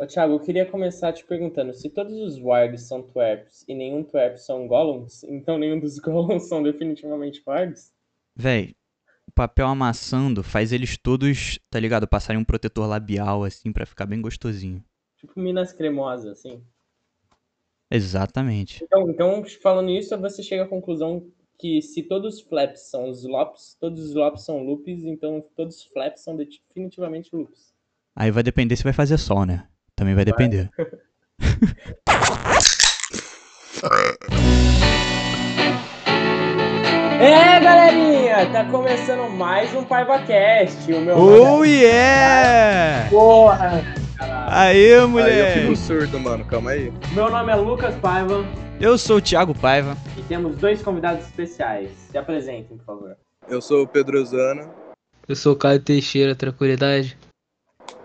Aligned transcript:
Ô, 0.00 0.06
Thiago, 0.06 0.32
eu 0.32 0.40
queria 0.40 0.64
começar 0.64 1.12
te 1.12 1.26
perguntando, 1.26 1.74
se 1.74 1.90
todos 1.90 2.14
os 2.14 2.40
wargs 2.40 2.88
são 2.88 3.02
twerps 3.02 3.66
e 3.68 3.74
nenhum 3.74 4.02
twerp 4.02 4.38
são 4.38 4.66
golems, 4.66 5.22
então 5.28 5.58
nenhum 5.58 5.78
dos 5.78 5.98
golems 5.98 6.48
são 6.48 6.62
definitivamente 6.62 7.42
wargs? 7.46 7.92
Véi, 8.34 8.74
o 9.28 9.30
papel 9.30 9.66
amassando 9.66 10.42
faz 10.42 10.72
eles 10.72 10.96
todos, 10.96 11.58
tá 11.68 11.78
ligado? 11.78 12.08
Passarem 12.08 12.40
um 12.40 12.44
protetor 12.46 12.88
labial, 12.88 13.44
assim, 13.44 13.70
pra 13.70 13.84
ficar 13.84 14.06
bem 14.06 14.22
gostosinho. 14.22 14.82
Tipo 15.18 15.38
minas 15.38 15.70
cremosas, 15.70 16.38
assim. 16.38 16.64
Exatamente. 17.90 18.82
Então, 18.82 19.10
então, 19.10 19.44
falando 19.62 19.90
isso, 19.90 20.16
você 20.16 20.42
chega 20.42 20.62
à 20.62 20.66
conclusão 20.66 21.30
que 21.58 21.82
se 21.82 22.04
todos 22.04 22.36
os 22.36 22.40
flaps 22.40 22.88
são 22.88 23.10
os 23.10 23.22
lops, 23.22 23.76
todos 23.78 24.02
os 24.02 24.14
lops 24.14 24.46
são 24.46 24.64
loops, 24.64 25.04
então 25.04 25.44
todos 25.54 25.76
os 25.76 25.84
flaps 25.84 26.22
são 26.22 26.34
definitivamente 26.34 27.28
loops. 27.36 27.74
Aí 28.16 28.30
vai 28.30 28.42
depender 28.42 28.76
se 28.76 28.82
vai 28.82 28.94
fazer 28.94 29.18
sol, 29.18 29.44
né? 29.44 29.69
Também 30.00 30.14
vai 30.14 30.24
depender. 30.24 30.70
É, 37.20 37.60
galerinha, 37.60 38.50
tá 38.50 38.64
começando 38.64 39.28
mais 39.30 39.74
um 39.74 39.84
PaivaCast. 39.84 40.90
O 40.90 41.00
meu 41.02 41.18
Oh 41.18 41.44
nome 41.56 41.68
yeah! 41.68 43.06
é... 43.06 43.10
Porra! 43.10 43.82
caralho. 44.16 44.46
Aê, 44.50 44.94
Aí 44.94 45.38
eu 45.38 45.62
fico 45.62 45.76
surdo, 45.76 46.18
mano. 46.18 46.46
Calma 46.46 46.70
aí. 46.70 46.90
Meu 47.12 47.30
nome 47.30 47.52
é 47.52 47.56
Lucas 47.56 47.94
Paiva 47.96 48.42
Eu 48.80 48.96
sou 48.96 49.18
o 49.18 49.20
Thiago 49.20 49.54
Paiva. 49.54 49.96
e 50.16 50.22
temos 50.22 50.56
dois 50.56 50.80
convidados 50.80 51.26
especiais. 51.26 51.90
Se 52.10 52.16
apresentem, 52.16 52.78
por 52.78 52.86
favor. 52.86 53.16
Eu 53.48 53.60
sou 53.60 53.82
o 53.82 53.86
Pedro 53.86 54.24
Zana. 54.24 54.70
Eu 55.28 55.36
sou 55.36 55.52
o 55.52 55.56
Caio 55.56 55.78
Teixeira, 55.80 56.34
tranquilidade. 56.34 57.18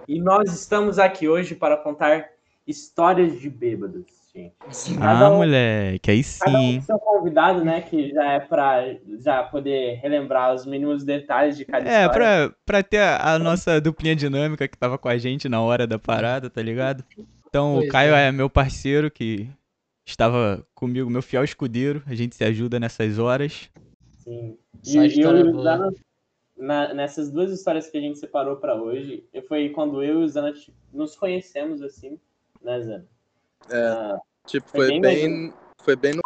E 0.08 0.20
nós 0.20 0.54
estamos 0.54 1.00
aqui 1.00 1.28
hoje 1.28 1.56
para 1.56 1.78
contar 1.78 2.28
histórias 2.68 3.40
de 3.40 3.50
bêbados, 3.50 4.06
gente. 4.34 4.54
Cada 5.00 5.28
Ah, 5.28 5.32
um- 5.32 5.38
moleque, 5.38 6.12
aí 6.12 6.22
Cada 6.40 6.58
um 6.58 6.62
sim. 6.62 6.82
seu 6.82 6.98
convidado, 7.00 7.64
né? 7.64 7.82
Que 7.82 8.10
já 8.12 8.34
é 8.34 8.40
pra 8.40 8.84
já 9.20 9.44
poder 9.44 10.00
relembrar 10.02 10.54
os 10.54 10.66
mínimos 10.66 11.04
detalhes 11.04 11.58
de 11.58 11.66
cada 11.66 11.88
É, 11.90 12.06
história. 12.06 12.12
pra, 12.50 12.56
pra 12.66 12.84
ter 12.84 13.00
a, 13.00 13.34
a 13.34 13.40
nossa 13.40 13.80
duplinha 13.80 14.16
dinâmica 14.16 14.68
que 14.68 14.78
tava 14.78 14.98
com 14.98 15.08
a 15.08 15.18
gente 15.18 15.48
na 15.48 15.62
hora 15.62 15.86
da 15.88 15.98
parada, 16.00 16.50
tá 16.50 16.62
ligado? 16.62 17.04
Então 17.48 17.76
o 17.76 17.80
Pois 17.80 17.92
Caio 17.92 18.14
é. 18.16 18.28
é 18.28 18.32
meu 18.32 18.50
parceiro 18.50 19.10
que 19.10 19.48
estava 20.06 20.66
comigo, 20.76 21.10
meu 21.10 21.22
fiel 21.22 21.44
escudeiro. 21.44 22.04
A 22.06 22.14
gente 22.14 22.36
se 22.36 22.44
ajuda 22.44 22.80
nessas 22.80 23.18
horas. 23.18 23.70
Sim. 24.24 24.58
E, 24.86 24.98
e 24.98 25.26
o 25.26 25.52
boa. 25.52 25.94
Na- 26.58 26.94
nessas 26.94 27.30
duas 27.32 27.52
histórias 27.52 27.90
que 27.90 27.98
a 27.98 28.02
gente 28.02 28.18
separou 28.18 28.56
pra 28.56 28.76
hoje, 28.76 29.26
foi 29.48 29.70
quando 29.70 30.02
eu 30.04 30.22
e 30.22 30.24
o 30.24 30.28
Zana 30.28 30.54
nos 30.94 31.16
conhecemos 31.16 31.82
assim, 31.82 32.18
né, 32.62 32.82
Zana? 32.82 33.06
É, 33.70 33.78
Ah, 33.88 34.18
tipo, 34.48 34.68
Foi 34.70 34.88
foi 34.88 35.00
bem 35.00 35.02
bem. 35.02 35.54
Foi 35.84 35.96
bem 35.96 36.14
no. 36.14 36.20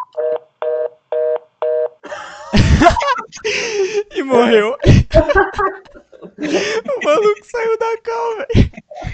E 4.15 4.23
morreu. 4.23 4.75
o 6.37 7.05
maluco 7.05 7.45
saiu 7.45 7.77
da 7.77 7.97
calma. 8.01 8.47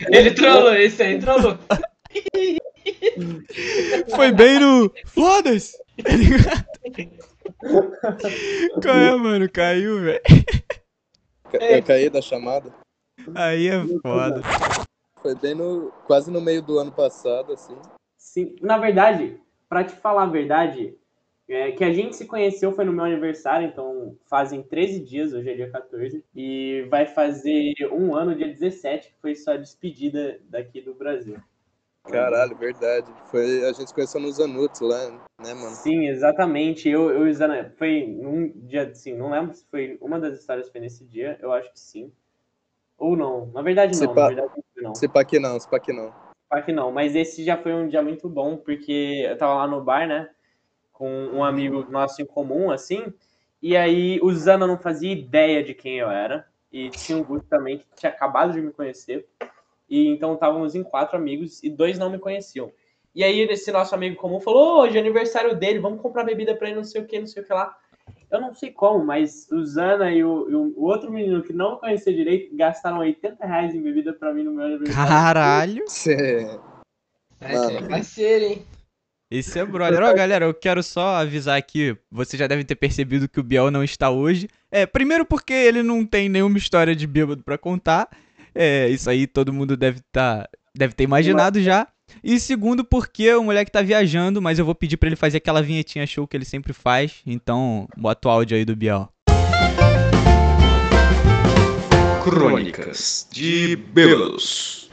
Ele 0.09 0.31
trollou, 0.31 0.73
esse 0.73 1.03
aí 1.03 1.19
trollou. 1.19 1.57
Foi 4.15 4.31
bem 4.31 4.59
no. 4.59 4.91
Foda-se! 5.07 5.77
Qual 8.81 8.95
é, 8.95 9.15
mano? 9.15 9.49
Caiu, 9.49 10.01
velho. 10.01 10.21
Eu 11.61 11.83
caí 11.83 12.09
da 12.09 12.21
chamada. 12.21 12.73
Aí 13.33 13.67
é 13.67 13.81
foda. 14.01 14.41
Foi 15.21 15.35
bem 15.35 15.55
no. 15.55 15.91
Quase 16.05 16.29
no 16.29 16.41
meio 16.41 16.61
do 16.61 16.77
ano 16.77 16.91
passado, 16.91 17.53
assim. 17.53 17.75
sim, 18.17 18.55
na 18.61 18.77
verdade, 18.77 19.39
pra 19.67 19.83
te 19.83 19.95
falar 19.95 20.23
a 20.23 20.27
verdade, 20.27 20.95
é, 21.47 21.71
que 21.71 21.83
a 21.83 21.93
gente 21.93 22.15
se 22.15 22.25
conheceu 22.25 22.71
foi 22.71 22.85
no 22.85 22.93
meu 22.93 23.05
aniversário, 23.05 23.67
então 23.67 24.17
fazem 24.27 24.63
13 24.63 24.99
dias, 24.99 25.33
hoje 25.33 25.49
é 25.49 25.55
dia 25.55 25.69
14, 25.69 26.23
e 26.35 26.87
vai 26.89 27.05
fazer 27.05 27.73
um 27.91 28.15
ano, 28.15 28.35
dia 28.35 28.47
17, 28.47 29.09
que 29.09 29.21
foi 29.21 29.35
sua 29.35 29.57
despedida 29.57 30.39
daqui 30.49 30.81
do 30.81 30.93
Brasil. 30.93 31.37
Caralho, 32.11 32.55
verdade. 32.55 33.07
Foi, 33.31 33.63
a 33.65 33.71
gente 33.73 33.87
se 33.87 33.93
conheceu 33.93 34.21
nos 34.21 34.39
Anuts 34.39 34.79
lá, 34.81 35.09
né, 35.41 35.53
mano? 35.53 35.75
Sim, 35.75 36.07
exatamente. 36.07 36.87
Eu, 36.87 37.09
eu 37.11 37.27
e 37.27 37.31
o 37.31 37.33
Zana, 37.33 37.73
foi 37.77 38.05
num 38.07 38.49
dia, 38.67 38.83
assim, 38.83 39.13
não 39.15 39.31
lembro 39.31 39.53
se 39.53 39.65
foi 39.65 39.97
uma 39.99 40.19
das 40.19 40.39
histórias 40.39 40.69
foi 40.69 40.81
nesse 40.81 41.03
dia, 41.05 41.37
eu 41.41 41.51
acho 41.51 41.71
que 41.71 41.79
sim. 41.79 42.11
Ou 42.97 43.15
não. 43.15 43.47
Na 43.47 43.61
verdade, 43.61 43.95
Se 43.95 44.05
não. 44.05 44.13
pá- 44.13 44.21
Na 44.23 44.27
verdade, 44.27 44.63
não. 44.77 44.95
Se 44.95 45.07
pá 45.07 45.25
que 45.25 45.39
não, 45.39 45.59
se 45.59 45.69
pá 45.69 45.79
que 45.79 45.91
não. 45.91 46.13
Pá 46.47 46.61
que 46.61 46.71
não. 46.71 46.91
Mas 46.91 47.15
esse 47.15 47.43
já 47.43 47.57
foi 47.57 47.73
um 47.73 47.87
dia 47.87 48.01
muito 48.01 48.29
bom, 48.29 48.55
porque 48.55 49.25
eu 49.27 49.37
tava 49.37 49.55
lá 49.55 49.67
no 49.67 49.83
bar, 49.83 50.07
né? 50.07 50.29
Com 50.93 51.09
um 51.09 51.43
amigo 51.43 51.85
nosso 51.89 52.21
em 52.21 52.25
comum, 52.25 52.71
assim. 52.71 53.13
E 53.61 53.75
aí 53.75 54.19
o 54.21 54.31
Zana 54.31 54.65
não 54.67 54.77
fazia 54.77 55.11
ideia 55.11 55.63
de 55.63 55.73
quem 55.73 55.97
eu 55.97 56.09
era. 56.09 56.47
E 56.71 56.89
tinha 56.89 57.17
o 57.17 57.23
Guto 57.23 57.45
também, 57.49 57.79
que 57.79 57.85
tinha 57.95 58.11
acabado 58.11 58.53
de 58.53 58.61
me 58.61 58.71
conhecer. 58.71 59.27
E 59.89 60.07
então 60.09 60.33
estávamos 60.33 60.75
em 60.75 60.83
quatro 60.83 61.17
amigos 61.17 61.61
e 61.63 61.69
dois 61.69 61.97
não 61.99 62.09
me 62.09 62.17
conheciam. 62.19 62.71
E 63.13 63.23
aí 63.23 63.39
esse 63.41 63.71
nosso 63.71 63.93
amigo 63.95 64.15
comum 64.17 64.39
falou: 64.39 64.77
"Ô, 64.77 64.81
hoje 64.81 64.97
é 64.97 64.99
aniversário 64.99 65.55
dele, 65.55 65.79
vamos 65.79 66.01
comprar 66.01 66.23
bebida 66.23 66.55
pra 66.55 66.67
ele, 66.67 66.77
não 66.77 66.83
sei 66.83 67.01
o 67.01 67.05
que, 67.05 67.19
não 67.19 67.27
sei 67.27 67.43
o 67.43 67.45
que 67.45 67.53
lá. 67.53 67.75
Eu 68.31 68.41
não 68.41 68.53
sei 68.53 68.71
como, 68.71 69.03
mas 69.05 69.47
o 69.51 69.63
Zana 69.65 70.11
e 70.11 70.23
o, 70.23 70.49
e 70.49 70.55
o- 70.55 70.73
outro 70.77 71.11
menino 71.11 71.41
que 71.43 71.53
não 71.53 71.77
conhecia 71.77 72.13
direito 72.13 72.55
gastaram 72.55 72.99
80 72.99 73.45
reais 73.45 73.73
em 73.73 73.81
bebida 73.81 74.13
pra 74.13 74.33
mim 74.33 74.43
no 74.43 74.51
meu 74.53 74.65
aniversário. 74.65 75.09
Caralho. 75.09 75.83
Cê- 75.87 76.59
Esse 77.41 77.73
é 77.75 77.87
parceiro, 77.87 78.45
hein? 78.45 78.65
Esse 79.31 79.59
é 79.59 79.65
brother. 79.65 80.01
Ó, 80.03 80.13
galera, 80.13 80.45
eu 80.45 80.53
quero 80.53 80.83
só 80.83 81.15
avisar 81.15 81.57
aqui. 81.57 81.97
Você 82.11 82.37
já 82.37 82.45
deve 82.47 82.63
ter 82.63 82.75
percebido 82.75 83.27
que 83.27 83.39
o 83.39 83.43
Biel 83.43 83.71
não 83.71 83.83
está 83.83 84.09
hoje. 84.09 84.47
É, 84.71 84.85
primeiro 84.85 85.25
porque 85.25 85.53
ele 85.53 85.81
não 85.81 86.05
tem 86.05 86.29
nenhuma 86.29 86.57
história 86.57 86.95
de 86.95 87.07
bêbado 87.07 87.43
pra 87.43 87.57
contar. 87.57 88.07
É, 88.57 88.87
isso 88.87 89.09
aí 89.09 89.27
todo 89.27 89.51
mundo 89.51 89.75
deve 89.75 89.99
tá, 90.11 90.47
deve 90.73 90.93
ter 90.93 91.03
imaginado 91.03 91.61
já. 91.61 91.87
E 92.23 92.39
segundo 92.39 92.85
porque 92.85 93.33
o 93.33 93.43
moleque 93.43 93.69
tá 93.71 93.81
viajando, 93.81 94.41
mas 94.41 94.57
eu 94.59 94.63
vou 94.65 94.73
pedir 94.75 94.95
pra 94.95 95.07
ele 95.07 95.15
fazer 95.15 95.37
aquela 95.37 95.61
vinhetinha 95.61 96.07
show 96.07 96.25
que 96.27 96.37
ele 96.37 96.45
sempre 96.45 96.71
faz. 96.71 97.21
Então, 97.25 97.87
bota 97.97 98.27
o 98.27 98.31
áudio 98.31 98.55
aí 98.55 98.63
do 98.63 98.75
Biel. 98.75 99.09
Crônicas 102.23 103.27
de 103.31 103.75
Bêbados. 103.75 104.89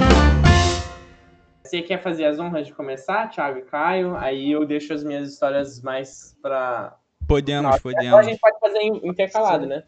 Você 1.65 1.81
quer 1.83 2.03
fazer 2.03 2.27
as 2.27 2.39
honras 2.39 2.67
de 2.67 2.75
começar, 2.75 3.29
Thiago 3.31 3.59
e 3.61 3.63
Caio? 3.63 4.15
Aí 4.17 4.53
eu 4.53 4.67
deixo 4.67 4.93
as 4.93 5.03
minhas 5.03 5.31
histórias 5.33 5.81
mais 5.81 6.37
pra. 6.43 6.97
Podemos, 7.27 7.71
Ou 7.71 7.77
a 7.77 7.81
podemos. 7.81 8.27
gente 8.27 8.39
pode 8.41 8.59
fazer 8.61 8.81
in- 8.81 9.01
intercalado, 9.05 9.67
né? 9.67 9.83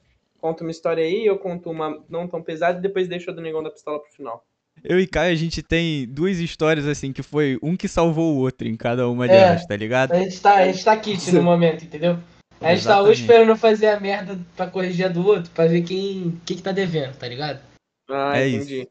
Conta 0.44 0.62
uma 0.62 0.70
história 0.70 1.02
aí, 1.02 1.24
eu 1.24 1.38
conto 1.38 1.70
uma 1.70 2.04
não 2.06 2.28
tão 2.28 2.42
pesada 2.42 2.78
e 2.78 2.82
depois 2.82 3.08
deixo 3.08 3.30
a 3.30 3.32
do 3.32 3.40
Negão 3.40 3.62
da 3.62 3.70
Pistola 3.70 3.98
pro 3.98 4.12
final. 4.12 4.44
Eu 4.84 5.00
e 5.00 5.06
Caio, 5.06 5.32
a 5.32 5.34
gente 5.34 5.62
tem 5.62 6.06
duas 6.06 6.38
histórias 6.38 6.86
assim, 6.86 7.14
que 7.14 7.22
foi 7.22 7.58
um 7.62 7.74
que 7.74 7.88
salvou 7.88 8.34
o 8.34 8.40
outro 8.40 8.68
em 8.68 8.76
cada 8.76 9.08
uma 9.08 9.24
É. 9.24 9.28
delas, 9.28 9.64
tá 9.64 9.74
ligado? 9.74 10.12
A 10.12 10.18
gente 10.18 10.38
tá, 10.42 10.56
a 10.56 10.66
gente 10.70 10.84
tá 10.84 10.94
kit 10.98 11.32
no 11.32 11.40
momento, 11.42 11.86
entendeu? 11.86 12.18
A 12.60 12.74
gente 12.74 12.84
tá 12.84 12.96
um 13.02 13.06
Exatamente. 13.08 13.20
esperando 13.22 13.56
fazer 13.56 13.86
a 13.86 13.98
merda 13.98 14.38
pra 14.54 14.66
corrigir 14.66 15.06
a 15.06 15.08
do 15.08 15.26
outro, 15.26 15.50
pra 15.50 15.66
ver 15.66 15.80
quem 15.80 16.38
que, 16.44 16.56
que 16.56 16.62
tá 16.62 16.72
devendo, 16.72 17.16
tá 17.16 17.26
ligado? 17.26 17.62
Ah, 18.10 18.38
É 18.38 18.46
entendi. 18.46 18.86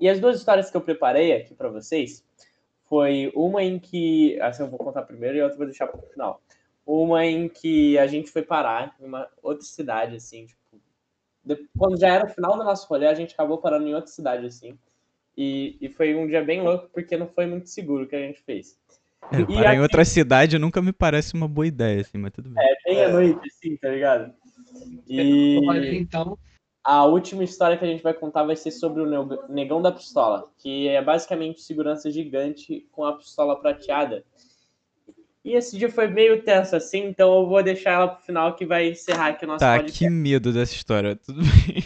E 0.00 0.08
as 0.08 0.18
duas 0.18 0.38
histórias 0.38 0.72
que 0.72 0.76
eu 0.76 0.80
preparei 0.80 1.32
aqui 1.36 1.54
pra 1.54 1.68
vocês 1.68 2.24
foi 2.88 3.30
uma 3.36 3.62
em 3.62 3.78
que. 3.78 4.36
Essa 4.40 4.64
eu 4.64 4.68
vou 4.68 4.76
contar 4.80 5.02
primeiro 5.02 5.36
e 5.36 5.40
a 5.40 5.44
outra 5.44 5.54
eu 5.54 5.58
vou 5.58 5.66
deixar 5.68 5.86
pro 5.86 6.02
final. 6.10 6.42
Uma 6.84 7.24
em 7.24 7.48
que 7.48 7.96
a 7.96 8.08
gente 8.08 8.28
foi 8.28 8.42
parar 8.42 8.96
em 9.00 9.04
uma 9.04 9.28
outra 9.40 9.64
cidade, 9.64 10.16
assim, 10.16 10.46
tipo. 10.46 10.58
Quando 11.76 11.98
já 11.98 12.08
era 12.08 12.26
o 12.26 12.28
final 12.28 12.56
do 12.56 12.64
nosso 12.64 12.86
rolê, 12.88 13.06
a 13.06 13.14
gente 13.14 13.34
acabou 13.34 13.58
parando 13.58 13.86
em 13.86 13.94
outra 13.94 14.10
cidade, 14.10 14.46
assim. 14.46 14.78
E, 15.36 15.76
e 15.80 15.88
foi 15.88 16.14
um 16.14 16.26
dia 16.26 16.44
bem 16.44 16.60
louco, 16.62 16.88
porque 16.92 17.16
não 17.16 17.28
foi 17.28 17.46
muito 17.46 17.68
seguro 17.68 18.04
o 18.04 18.06
que 18.06 18.16
a 18.16 18.20
gente 18.20 18.42
fez. 18.42 18.78
É, 19.32 19.40
E 19.40 19.46
parar 19.46 19.74
em 19.74 19.80
outra 19.80 20.04
cidade 20.04 20.58
nunca 20.58 20.82
me 20.82 20.92
parece 20.92 21.34
uma 21.34 21.48
boa 21.48 21.66
ideia, 21.66 22.00
assim, 22.00 22.18
mas 22.18 22.32
tudo 22.32 22.50
bem. 22.50 22.64
É 22.64 22.74
bem 22.84 23.04
à 23.04 23.08
noite, 23.08 23.40
assim, 23.48 23.76
tá 23.76 23.88
ligado? 23.88 24.34
E. 25.08 25.96
Então, 25.96 26.38
A 26.84 27.04
última 27.04 27.44
história 27.44 27.76
que 27.76 27.84
a 27.84 27.88
gente 27.88 28.02
vai 28.02 28.14
contar 28.14 28.42
vai 28.42 28.56
ser 28.56 28.70
sobre 28.70 29.02
o 29.02 29.06
neg- 29.06 29.48
Negão 29.48 29.80
da 29.82 29.92
Pistola, 29.92 30.50
que 30.58 30.88
é 30.88 31.02
basicamente 31.02 31.60
segurança 31.62 32.10
gigante 32.10 32.86
com 32.90 33.04
a 33.04 33.16
pistola 33.16 33.60
prateada. 33.60 34.24
E 35.44 35.54
esse 35.56 35.78
dia 35.78 35.90
foi 35.90 36.06
meio 36.06 36.42
tenso 36.42 36.76
assim, 36.76 37.06
então 37.06 37.40
eu 37.40 37.48
vou 37.48 37.62
deixar 37.62 37.92
ela 37.92 38.08
pro 38.08 38.24
final 38.24 38.54
que 38.54 38.66
vai 38.66 38.90
encerrar 38.90 39.28
aqui 39.28 39.44
o 39.44 39.48
nosso 39.48 39.60
Tá, 39.60 39.76
podcast. 39.76 39.98
que 39.98 40.10
medo 40.10 40.52
dessa 40.52 40.74
história. 40.74 41.16
Tudo 41.16 41.42
bem. 41.42 41.84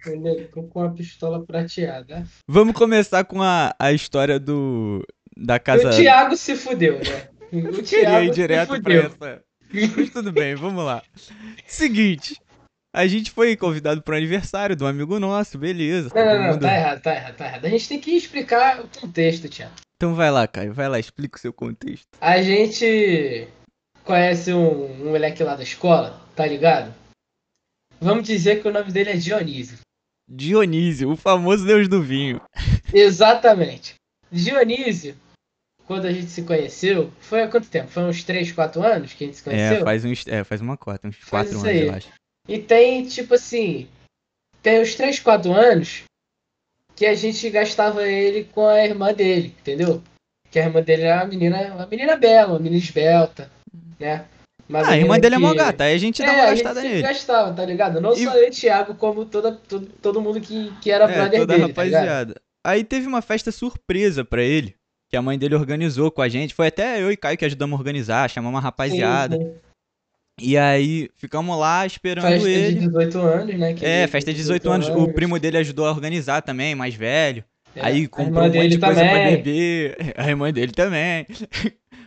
entendeu? 0.00 0.48
com 0.70 0.80
a 0.82 0.90
pistola 0.90 1.44
prateada. 1.44 2.24
Vamos 2.48 2.74
começar 2.74 3.24
com 3.24 3.42
a, 3.42 3.74
a 3.78 3.92
história 3.92 4.38
do. 4.40 5.02
Da 5.36 5.58
casa. 5.58 5.88
o 5.88 5.90
Thiago 5.90 6.36
se 6.36 6.54
fudeu, 6.56 6.98
né? 6.98 7.28
O 7.52 7.82
Queria 7.82 7.82
ir 7.82 7.82
Thiago 7.84 8.26
se 8.26 8.30
direto 8.34 8.68
pra 8.68 8.76
fudeu. 8.76 9.02
essa. 9.02 9.42
Mas 9.96 10.10
tudo 10.10 10.32
bem, 10.32 10.54
vamos 10.54 10.84
lá. 10.84 11.02
Seguinte. 11.66 12.36
A 12.94 13.06
gente 13.06 13.30
foi 13.30 13.56
convidado 13.56 14.02
pro 14.02 14.16
aniversário 14.16 14.74
de 14.76 14.82
um 14.84 14.86
amigo 14.86 15.18
nosso, 15.20 15.58
beleza. 15.58 16.10
Não, 16.14 16.24
não, 16.24 16.38
não, 16.38 16.50
mundo- 16.52 16.60
tá 16.60 16.74
errado, 16.76 17.02
tá 17.02 17.14
errado, 17.14 17.36
tá 17.36 17.46
errado. 17.46 17.64
A 17.66 17.68
gente 17.68 17.88
tem 17.88 18.00
que 18.00 18.12
explicar 18.12 18.80
o 18.80 18.88
contexto, 19.00 19.48
Thiago. 19.48 19.72
Então 20.04 20.14
vai 20.14 20.30
lá, 20.30 20.46
Caio, 20.46 20.74
vai 20.74 20.86
lá, 20.86 20.98
explica 20.98 21.38
o 21.38 21.40
seu 21.40 21.50
contexto. 21.50 22.06
A 22.20 22.42
gente 22.42 23.48
conhece 24.04 24.52
um, 24.52 24.84
um 25.00 25.12
moleque 25.12 25.42
lá 25.42 25.56
da 25.56 25.62
escola, 25.62 26.20
tá 26.36 26.46
ligado? 26.46 26.94
Vamos 27.98 28.24
dizer 28.24 28.60
que 28.60 28.68
o 28.68 28.70
nome 28.70 28.92
dele 28.92 29.12
é 29.12 29.16
Dionísio. 29.16 29.78
Dionísio, 30.28 31.10
o 31.10 31.16
famoso 31.16 31.64
deus 31.64 31.88
do 31.88 32.02
vinho. 32.02 32.38
Exatamente. 32.92 33.94
Dionísio, 34.30 35.16
quando 35.86 36.04
a 36.04 36.12
gente 36.12 36.28
se 36.28 36.42
conheceu, 36.42 37.10
foi 37.18 37.42
há 37.42 37.48
quanto 37.48 37.70
tempo? 37.70 37.88
Foi 37.88 38.02
uns 38.02 38.22
3, 38.22 38.52
4 38.52 38.82
anos 38.82 39.14
que 39.14 39.24
a 39.24 39.26
gente 39.26 39.38
se 39.38 39.42
conheceu? 39.42 39.78
É, 39.78 39.84
faz 39.84 40.04
uns, 40.04 40.26
é, 40.26 40.44
faz 40.44 40.60
uma 40.60 40.76
cota, 40.76 41.08
uns 41.08 41.16
Faz 41.16 41.30
quatro 41.30 41.56
isso 41.56 41.66
anos, 41.66 41.80
aí. 41.80 41.86
eu 41.86 41.94
acho. 41.94 42.08
E 42.46 42.58
tem, 42.58 43.06
tipo 43.08 43.32
assim, 43.32 43.88
tem 44.62 44.82
uns 44.82 44.94
3, 44.96 45.18
4 45.20 45.50
anos 45.50 46.02
que 46.96 47.06
a 47.06 47.14
gente 47.14 47.48
gastava 47.50 48.06
ele 48.06 48.44
com 48.44 48.66
a 48.66 48.84
irmã 48.84 49.12
dele, 49.12 49.54
entendeu? 49.60 50.02
Que 50.50 50.58
a 50.58 50.64
irmã 50.66 50.80
dele 50.82 51.02
era 51.02 51.16
uma 51.22 51.26
menina, 51.26 51.74
uma 51.74 51.86
menina 51.86 52.16
bela, 52.16 52.52
uma 52.52 52.58
menina 52.58 52.76
esbelta, 52.82 53.50
né? 53.98 54.24
Uma 54.68 54.80
Ah, 54.80 54.90
a 54.92 54.96
irmã 54.96 55.18
dele 55.18 55.34
é 55.34 55.38
mó 55.38 55.50
que- 55.50 55.56
gata, 55.58 55.84
aí 55.84 55.94
a 55.94 55.98
gente 55.98 56.22
dá 56.22 56.28
É, 56.28 56.32
uma 56.36 56.44
a 56.44 56.54
gente 56.54 56.64
gastada 56.64 56.88
nele. 56.88 57.02
gastava, 57.02 57.52
tá 57.52 57.64
ligado? 57.64 58.00
Não 58.00 58.12
E- 58.14 58.24
só 58.24 58.34
eu 58.36 58.48
e 58.48 58.50
Thiago, 58.50 58.94
como 58.94 59.24
toda, 59.26 59.52
todo, 59.52 59.86
todo 60.00 60.22
mundo 60.22 60.40
que, 60.40 60.72
que 60.80 60.90
era 60.90 61.04
É, 61.04 61.14
brother 61.14 61.40
toda 61.40 61.54
dele, 61.54 61.72
tá 61.74 61.82
rapaziada. 61.82 62.40
Aí 62.66 62.82
teve 62.82 63.06
uma 63.06 63.20
festa 63.20 63.52
surpresa 63.52 64.24
pra 64.24 64.42
ele, 64.42 64.74
que 65.10 65.16
a 65.16 65.22
mãe 65.22 65.38
dele 65.38 65.54
organizou 65.54 66.10
com 66.10 66.22
a 66.22 66.28
gente. 66.30 66.54
Foi 66.54 66.68
até 66.68 67.02
eu 67.02 67.12
e 67.12 67.16
Caio 67.16 67.36
que 67.36 67.44
ajudamos 67.44 67.74
a 67.74 67.78
organizar, 67.78 68.30
chamamos 68.30 68.54
uma 68.56 68.62
rapaziada. 68.62 69.36
Sim, 69.36 69.42
sim. 69.42 69.54
E 70.40 70.58
aí 70.58 71.08
ficamos 71.16 71.56
lá 71.58 71.86
esperando 71.86 72.24
Festa 72.26 72.48
ele. 72.48 72.74
de 72.74 72.86
18 72.86 73.18
anos, 73.20 73.54
né? 73.58 73.74
que 73.74 73.84
É, 73.84 74.06
festa 74.06 74.32
de 74.32 74.38
18 74.38 74.70
anos. 74.70 74.88
O 74.88 75.12
primo 75.12 75.38
dele 75.38 75.58
ajudou 75.58 75.86
a 75.86 75.90
organizar 75.92 76.42
também, 76.42 76.74
mais 76.74 76.94
velho. 76.94 77.44
É, 77.76 77.80
Aí 77.86 78.06
comprou 78.06 78.42
um 78.42 78.46
monte 78.46 78.52
dele 78.52 78.68
de 78.68 78.78
coisa 78.78 79.00
pra 79.00 79.10
também. 79.10 79.36
beber. 79.36 79.96
A 80.16 80.28
irmã 80.28 80.52
dele 80.52 80.72
também. 80.72 81.26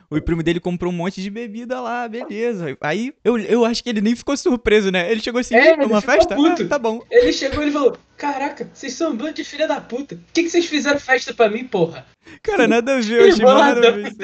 O 0.09 0.21
primo 0.21 0.41
dele 0.41 0.59
comprou 0.59 0.91
um 0.91 0.95
monte 0.95 1.21
de 1.21 1.29
bebida 1.29 1.81
lá, 1.81 2.07
beleza. 2.07 2.77
Aí 2.79 3.13
eu, 3.23 3.37
eu 3.37 3.65
acho 3.65 3.83
que 3.83 3.89
ele 3.89 3.99
nem 4.01 4.15
ficou 4.15 4.37
surpreso, 4.37 4.89
né? 4.89 5.11
Ele 5.11 5.19
chegou 5.21 5.41
assim, 5.41 5.55
É, 5.55 5.71
"Ih, 5.71 5.73
ele 5.73 5.85
uma 5.85 5.99
ficou 6.01 6.15
festa? 6.15 6.35
Ah, 6.35 6.67
tá 6.67 6.79
bom. 6.79 7.01
Ele 7.11 7.33
chegou 7.33 7.63
e 7.63 7.71
falou: 7.71 7.97
Caraca, 8.17 8.67
vocês 8.73 8.93
são 8.93 9.11
um 9.11 9.15
bando 9.15 9.33
de 9.33 9.43
filha 9.43 9.67
da 9.67 9.79
puta. 9.79 10.15
O 10.15 10.19
que, 10.33 10.43
que 10.43 10.49
vocês 10.49 10.65
fizeram 10.65 10.99
festa 10.99 11.35
pra 11.35 11.49
mim, 11.49 11.65
porra? 11.65 12.03
Cara, 12.41 12.67
nada 12.67 12.97
a 12.97 12.99
ver, 12.99 13.21
eu 13.21 13.23
achei 13.29 14.03
isso 14.03 14.17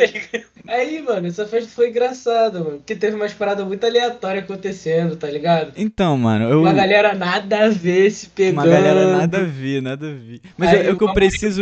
tá 0.66 0.74
aí. 0.74 1.02
mano, 1.02 1.28
essa 1.28 1.46
festa 1.46 1.70
foi 1.70 1.90
engraçada, 1.90 2.60
mano. 2.60 2.78
Porque 2.78 2.96
teve 2.96 3.16
umas 3.16 3.34
paradas 3.34 3.66
muito 3.66 3.86
aleatórias 3.86 4.46
acontecendo, 4.46 5.16
tá 5.16 5.30
ligado? 5.30 5.74
Então, 5.78 6.18
mano, 6.18 6.50
eu. 6.50 6.62
Uma 6.62 6.74
galera 6.74 7.14
nada 7.14 7.66
a 7.66 7.70
ver 7.70 8.10
se 8.10 8.30
pegando. 8.30 8.66
Uma 8.66 8.68
galera 8.68 9.18
nada 9.18 9.38
a 9.38 9.44
ver, 9.44 9.82
nada 9.82 10.08
a 10.08 10.14
ver. 10.14 10.42
Mas 10.58 10.70
Aí 10.70 10.90
o 10.90 10.98
que 10.98 11.04
eu 11.04 11.08
o 11.10 11.14
preciso. 11.14 11.62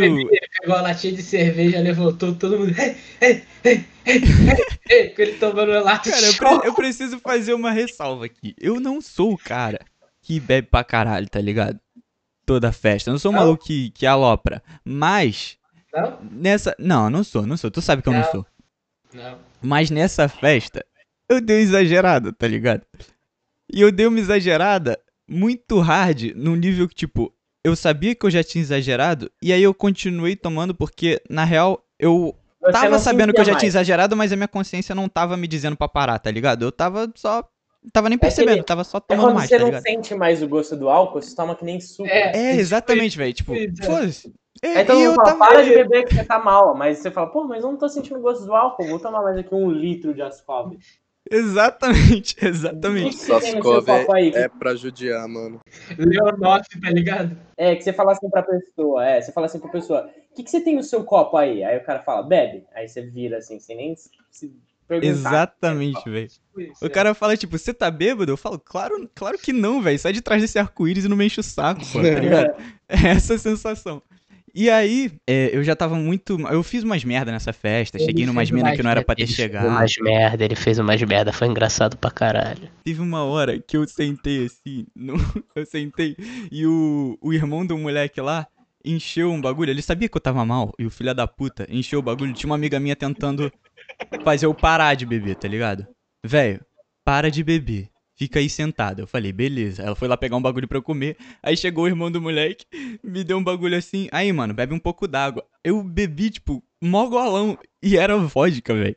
Pegou 0.62 0.76
a 0.76 0.82
latinha 0.82 1.14
de 1.14 1.24
cerveja, 1.24 1.80
levantou 1.80 2.36
todo 2.36 2.60
mundo. 2.60 2.74
Ei, 2.80 2.96
ei, 3.20 3.44
ei, 3.66 3.86
ei, 4.06 4.24
ei, 4.90 5.10
com 5.10 5.22
ele 5.22 5.34
tomando 5.34 5.72
lata 5.84 6.10
Cara, 6.12 6.26
eu, 6.26 6.34
pre- 6.36 6.68
eu 6.68 6.74
preciso 6.76 7.20
fazer 7.20 7.54
uma 7.54 7.72
ressalva 7.72 8.26
aqui. 8.26 8.56
Eu 8.60 8.80
não 8.80 9.02
sou 9.02 9.34
o 9.34 9.38
cara 9.38 9.80
que 10.22 10.40
bebe 10.40 10.68
pra 10.70 10.84
caralho, 10.84 11.28
tá 11.28 11.42
ligado? 11.42 11.80
Toda 12.46 12.72
festa. 12.72 13.10
Eu 13.10 13.14
não 13.14 13.20
sou 13.20 13.32
o 13.32 13.34
Não? 13.34 13.42
maluco 13.42 13.66
que, 13.66 13.90
que 13.92 14.06
alopra. 14.06 14.62
Mas, 14.86 15.58
Não? 15.94 16.20
nessa. 16.32 16.76
Não, 16.78 17.10
não 17.10 17.24
sou, 17.24 17.46
não 17.48 17.58
sou. 17.58 17.72
Tu 17.72 17.82
sabe 17.82 18.02
que 18.04 18.10
eu 18.10 18.14
não 18.14 18.22
Não. 18.22 18.32
sou. 18.32 18.46
Não. 19.14 19.40
Mas 19.62 19.90
nessa 19.90 20.28
festa, 20.30 20.86
eu 21.28 21.42
dei 21.42 21.58
uma 21.58 21.64
exagerada, 21.64 22.32
tá 22.34 22.48
ligado? 22.48 22.84
E 23.74 23.82
eu 23.82 23.92
dei 23.92 24.06
uma 24.06 24.20
exagerada 24.20 25.00
muito 25.28 25.80
hard, 25.80 26.34
num 26.36 26.56
nível 26.56 26.88
que, 26.88 26.96
tipo, 26.96 27.34
eu 27.64 27.76
sabia 27.76 28.16
que 28.16 28.26
eu 28.26 28.32
já 28.32 28.44
tinha 28.44 28.62
exagerado, 28.62 29.32
e 29.42 29.52
aí 29.54 29.62
eu 29.64 29.74
continuei 29.74 30.36
tomando 30.36 30.74
porque, 30.74 31.22
na 31.30 31.44
real, 31.44 31.84
eu 32.00 32.36
Você 32.62 32.72
tava 32.72 33.00
sabendo 33.00 33.34
que 33.34 33.40
eu 33.40 33.44
já 33.46 33.52
sentia 33.54 33.60
tinha 33.60 33.68
mais. 33.68 33.76
exagerado, 33.76 34.16
mas 34.16 34.32
a 34.32 34.36
minha 34.36 34.48
consciência 34.48 34.94
não 34.96 35.08
tava 35.10 35.38
me 35.38 35.48
dizendo 35.48 35.76
pra 35.78 35.88
parar, 35.88 36.20
tá 36.20 36.30
ligado? 36.32 36.64
Eu 36.64 36.72
tava 36.72 37.12
só. 37.16 37.44
Tava 37.92 38.10
nem 38.10 38.16
É 38.16 38.20
percebendo, 38.20 38.58
ele- 38.58 38.64
tava 38.64 38.84
só 38.84 39.00
É 39.00 39.02
tomando 39.02 39.26
quando 39.26 39.36
mais, 39.36 39.50
você 39.50 39.56
tá 39.56 39.60
não 39.62 39.66
ligado? 39.68 39.82
sente 39.82 40.14
mais 40.16 40.44
o 40.44 40.48
gosto 40.48 40.76
do 40.76 40.88
álcool, 40.88 41.20
você 41.22 41.36
toma 41.36 41.56
que 41.56 41.66
nem 41.66 41.80
suco. 41.80 42.08
É. 42.08 42.32
É, 42.36 42.56
exatamente, 42.58 43.18
velho. 43.18 43.34
Tipo, 43.34 43.56
é. 43.56 43.68
foda-se. 43.84 44.32
É, 44.62 44.76
Aí 44.78 44.86
todo 44.86 44.98
mundo 45.00 45.06
eu 45.10 45.16
fala, 45.16 45.28
tava. 45.32 45.48
para 45.48 45.64
de 45.64 45.70
beber 45.72 46.06
que 46.06 46.14
você 46.14 46.24
tá 46.24 46.38
mal. 46.38 46.76
Mas 46.76 47.00
você 47.00 47.10
fala, 47.10 47.32
pô, 47.32 47.46
mas 47.46 47.64
eu 47.64 47.72
não 47.72 47.78
tô 47.80 47.90
sentindo 47.90 48.20
o 48.20 48.22
gosto 48.22 48.46
do 48.46 48.54
álcool, 48.54 48.86
vou 48.86 49.00
tomar 49.00 49.24
mais 49.24 49.36
aqui 49.36 49.56
um 49.56 49.72
litro 49.72 50.14
de 50.14 50.22
asfalto. 50.22 50.78
Exatamente, 51.32 52.34
O 52.34 52.38
que 52.38 52.46
exatamente. 52.46 53.10
que 53.18 53.24
você 53.24 53.40
tem 53.40 53.56
no 53.56 53.64
seu 53.64 53.74
Sascov 53.82 53.86
copo 53.86 54.14
aí? 54.14 54.32
é, 54.36 54.42
é 54.42 54.48
pra 54.50 54.76
judiar, 54.76 55.28
mano. 55.28 55.60
Leonoff, 55.98 56.68
tá 56.82 56.90
ligado? 56.90 57.38
É, 57.58 57.76
que 57.76 57.84
você 57.84 57.94
fala 57.94 58.12
assim 58.12 58.30
pra 58.30 58.44
pessoa, 58.44 59.06
é, 59.06 59.22
você 59.22 59.32
fala 59.32 59.46
assim 59.48 59.60
pra 59.60 59.70
pessoa, 59.70 60.10
o 60.32 60.36
que, 60.36 60.44
que 60.44 60.50
você 60.52 60.62
tem 60.62 60.76
no 60.76 60.84
seu 60.84 61.04
copo 61.04 61.38
aí? 61.38 61.64
Aí 61.64 61.78
o 61.78 61.84
cara 61.84 62.00
fala, 62.04 62.22
bebe. 62.24 62.66
Aí 62.76 62.88
você 62.88 63.02
vira 63.02 63.38
assim, 63.38 63.60
sem 63.60 63.76
nem 63.78 63.96
se 64.30 64.52
perguntar. 64.88 65.08
Exatamente, 65.10 66.10
velho. 66.10 66.28
Isso, 66.28 66.84
O 66.84 66.86
é. 66.86 66.90
cara 66.90 67.14
fala, 67.14 67.38
tipo, 67.38 67.58
você 67.58 67.74
tá 67.74 67.90
bêbado? 67.90 68.32
Eu 68.32 68.38
falo, 68.38 68.60
claro, 68.60 69.10
claro 69.16 69.38
que 69.38 69.54
não, 69.54 69.82
velho. 69.82 69.98
Sai 69.98 70.12
de 70.14 70.22
trás 70.22 70.42
desse 70.42 70.60
arco-íris 70.60 71.06
e 71.06 71.08
não 71.08 71.16
me 71.18 71.26
enche 71.26 71.40
o 71.40 71.44
saco, 71.44 71.82
pô, 71.92 72.02
tá 72.02 72.10
ligado? 72.20 72.54
É 72.90 73.08
essa 73.10 73.36
a 73.36 73.38
sensação. 73.40 74.02
E 74.54 74.70
aí, 74.70 75.12
é, 75.28 75.50
eu 75.56 75.64
já 75.64 75.76
tava 75.76 75.96
muito. 75.96 76.40
Eu 76.50 76.62
fiz 76.64 76.84
umas 76.84 77.04
merda 77.04 77.32
nessa 77.32 77.54
festa. 77.54 77.98
Ele 77.98 78.06
cheguei 78.06 78.26
numas 78.26 78.52
minas 78.52 78.70
umas 78.70 78.78
que 78.78 78.84
não 78.84 78.92
era 78.92 79.02
pra 79.04 79.16
ter 79.16 79.24
ele 79.24 79.34
fez 79.34 79.50
umas 79.50 79.94
merda, 80.02 80.44
ele 80.46 80.56
fez 80.56 80.80
umas 80.80 81.02
merda, 81.04 81.32
foi 81.34 81.48
engraçado 81.48 81.98
pra 81.98 82.12
caralho. 82.12 82.70
Teve 82.84 83.02
uma 83.02 83.24
hora 83.24 83.60
que 83.60 83.78
eu 83.78 83.88
sentei 83.88 84.46
assim. 84.46 84.86
no- 84.96 85.14
Eu 85.56 85.66
sentei 85.66 86.16
e 86.52 86.66
o, 86.66 87.18
o 87.22 87.34
irmão 87.34 87.66
do 87.66 87.78
moleque 87.78 88.20
lá 88.20 88.48
encheu 88.84 89.32
um 89.32 89.40
bagulho. 89.40 89.70
Ele 89.70 89.82
sabia 89.82 90.10
que 90.10 90.18
eu 90.18 90.22
tava 90.22 90.44
mal. 90.46 90.74
E 90.80 90.86
o 90.86 90.90
filho 90.90 91.14
da 91.14 91.28
puta 91.28 91.66
encheu 91.70 92.00
o 92.00 92.04
bagulho. 92.04 92.34
Tinha 92.34 92.50
uma 92.50 92.56
amiga 92.56 92.80
minha 92.80 92.96
tentando 92.96 93.52
fazer 94.24 94.46
eu 94.48 94.54
parar 94.54 94.96
de 94.96 95.06
beber, 95.06 95.36
tá 95.36 95.48
ligado? 95.48 95.88
Velho, 96.26 96.60
para 97.06 97.30
de 97.30 97.44
beber. 97.44 97.90
Fica 98.22 98.38
aí 98.38 98.48
sentado. 98.48 99.00
Eu 99.00 99.08
falei, 99.08 99.34
beleza. 99.34 99.82
Ela 99.82 99.96
foi 99.96 100.08
lá 100.08 100.16
pegar 100.16 100.38
um 100.38 100.42
bagulho 100.44 100.68
pra 100.68 100.78
eu 100.78 100.84
comer. 100.84 101.18
Aí 101.42 101.58
chegou 101.58 101.86
o 101.86 101.88
irmão 101.88 102.12
do 102.12 102.22
moleque, 102.22 102.68
me 103.04 103.24
deu 103.24 103.36
um 103.40 103.44
bagulho 103.44 103.76
assim. 103.76 104.08
Aí, 104.12 104.32
mano, 104.32 104.54
bebe 104.54 104.76
um 104.76 104.80
pouco 104.80 105.08
d'água. 105.08 105.44
Eu 105.64 105.82
bebi, 105.82 106.30
tipo, 106.30 106.64
mó 106.80 107.08
golão. 107.08 107.58
E 107.82 107.98
era 107.98 108.16
vodka, 108.16 108.76
velho. 108.76 108.96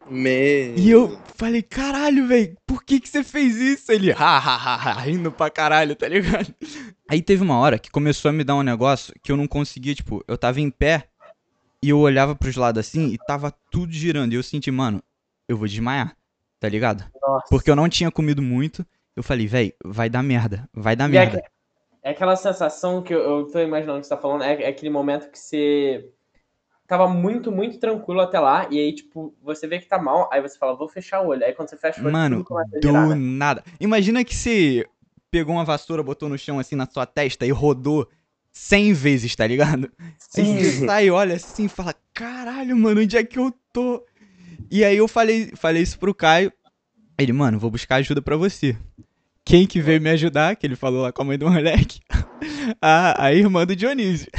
E 0.77 0.91
eu 0.91 1.19
falei, 1.37 1.63
caralho, 1.63 2.27
velho, 2.27 2.55
por 2.67 2.85
que 2.85 3.01
que 3.01 3.09
você 3.09 3.25
fez 3.25 3.57
isso? 3.57 3.91
Ele, 3.91 4.13
ha, 4.13 4.17
ha, 4.19 4.57
ha, 4.57 4.75
ha, 4.75 5.01
rindo 5.01 5.33
pra 5.33 5.49
caralho, 5.49 5.97
tá 5.97 6.07
ligado? 6.07 6.55
Aí 7.09 7.23
teve 7.23 7.43
uma 7.43 7.57
hora 7.57 7.79
que 7.79 7.91
começou 7.91 8.29
a 8.29 8.33
me 8.33 8.45
dar 8.45 8.57
um 8.57 8.63
negócio 8.63 9.15
que 9.23 9.33
eu 9.33 9.39
não 9.39 9.47
conseguia, 9.47 9.95
tipo, 9.95 10.23
eu 10.29 10.37
tava 10.37 10.61
em 10.61 10.69
pé 10.69 11.09
e 11.83 11.89
eu 11.89 11.99
olhava 11.99 12.37
pros 12.37 12.57
lados 12.57 12.87
assim 12.87 13.07
e 13.07 13.19
tava 13.27 13.51
tudo 13.71 13.91
girando. 13.91 14.35
E 14.35 14.37
eu 14.37 14.43
senti, 14.43 14.71
mano, 14.71 15.03
eu 15.49 15.57
vou 15.57 15.67
desmaiar, 15.67 16.15
tá 16.61 16.69
ligado? 16.69 17.11
Nossa. 17.23 17.47
Porque 17.49 17.71
eu 17.71 17.77
não 17.77 17.89
tinha 17.89 18.11
comido 18.11 18.43
muito. 18.43 18.87
Eu 19.17 19.23
falei, 19.23 19.47
velho, 19.47 19.73
vai 19.85 20.09
dar 20.11 20.23
merda, 20.23 20.69
vai 20.73 20.97
dar 20.97 21.09
E 21.09 21.17
é, 21.17 21.21
merda. 21.21 21.45
é 22.03 22.11
aquela 22.11 22.37
sensação 22.37 23.03
que 23.03 23.15
eu, 23.15 23.21
eu 23.21 23.47
tô 23.51 23.59
imaginando 23.61 24.01
que 24.01 24.07
você 24.07 24.15
tá 24.15 24.21
falando, 24.21 24.43
é, 24.45 24.63
é 24.63 24.69
aquele 24.69 24.91
momento 24.91 25.31
que 25.31 25.39
você 25.39 26.11
tava 26.87 27.09
muito, 27.09 27.51
muito 27.51 27.79
tranquilo 27.79 28.21
até 28.21 28.39
lá, 28.39 28.69
e 28.71 28.79
aí, 28.79 28.95
tipo, 28.95 29.35
você 29.43 29.67
vê 29.67 29.79
que 29.79 29.87
tá 29.87 29.99
mal, 29.99 30.29
aí 30.33 30.41
você 30.41 30.59
fala, 30.59 30.77
vou 30.77 30.89
fechar 30.89 31.23
o 31.23 31.29
olho. 31.29 31.45
Aí 31.45 31.53
quando 31.53 31.71
você 31.71 31.77
fecha 31.77 32.01
o 32.01 32.05
olho, 32.05 32.13
Mano, 32.13 32.45
do 32.45 32.81
girar, 32.83 33.09
né? 33.09 33.15
nada. 33.15 33.65
Imagina 33.81 34.25
que 34.25 34.35
você 34.35 34.87
pegou 35.31 35.55
uma 35.55 35.65
vassoura, 35.65 36.03
botou 36.03 36.29
no 36.29 36.39
chão 36.39 36.59
assim 36.59 36.77
na 36.77 36.87
sua 36.87 37.07
testa 37.07 37.47
e 37.47 37.51
rodou 37.51 38.09
100 38.53 38.93
vezes, 38.93 39.35
tá 39.35 39.47
ligado? 39.47 39.91
Aí 40.37 40.45
você 40.45 40.73
Sim. 40.73 40.87
sai, 40.87 41.11
olha 41.11 41.35
assim 41.35 41.65
e 41.65 41.69
fala: 41.69 41.95
Caralho, 42.13 42.77
mano, 42.77 43.01
onde 43.01 43.17
é 43.17 43.25
que 43.25 43.39
eu 43.39 43.53
tô? 43.73 44.05
E 44.71 44.85
aí 44.85 44.97
eu 44.97 45.09
falei, 45.09 45.51
falei 45.57 45.83
isso 45.83 45.99
pro 45.99 46.15
Caio. 46.15 46.53
Ele, 47.19 47.33
mano, 47.33 47.59
vou 47.59 47.71
buscar 47.71 47.97
ajuda 47.97 48.21
pra 48.23 48.37
você. 48.37 48.77
Quem 49.45 49.67
que 49.67 49.81
veio 49.81 50.01
me 50.01 50.11
ajudar, 50.11 50.57
que 50.57 50.67
ele 50.67 50.77
falou 50.77 51.03
lá 51.03 51.13
com 51.13 51.23
a 51.23 51.25
mãe 51.25 51.39
do 51.39 51.51
moleque? 51.51 52.01
A, 52.81 53.27
a 53.27 53.33
irmã 53.33 53.67
do 53.67 53.77
Dionísio. 53.77 54.31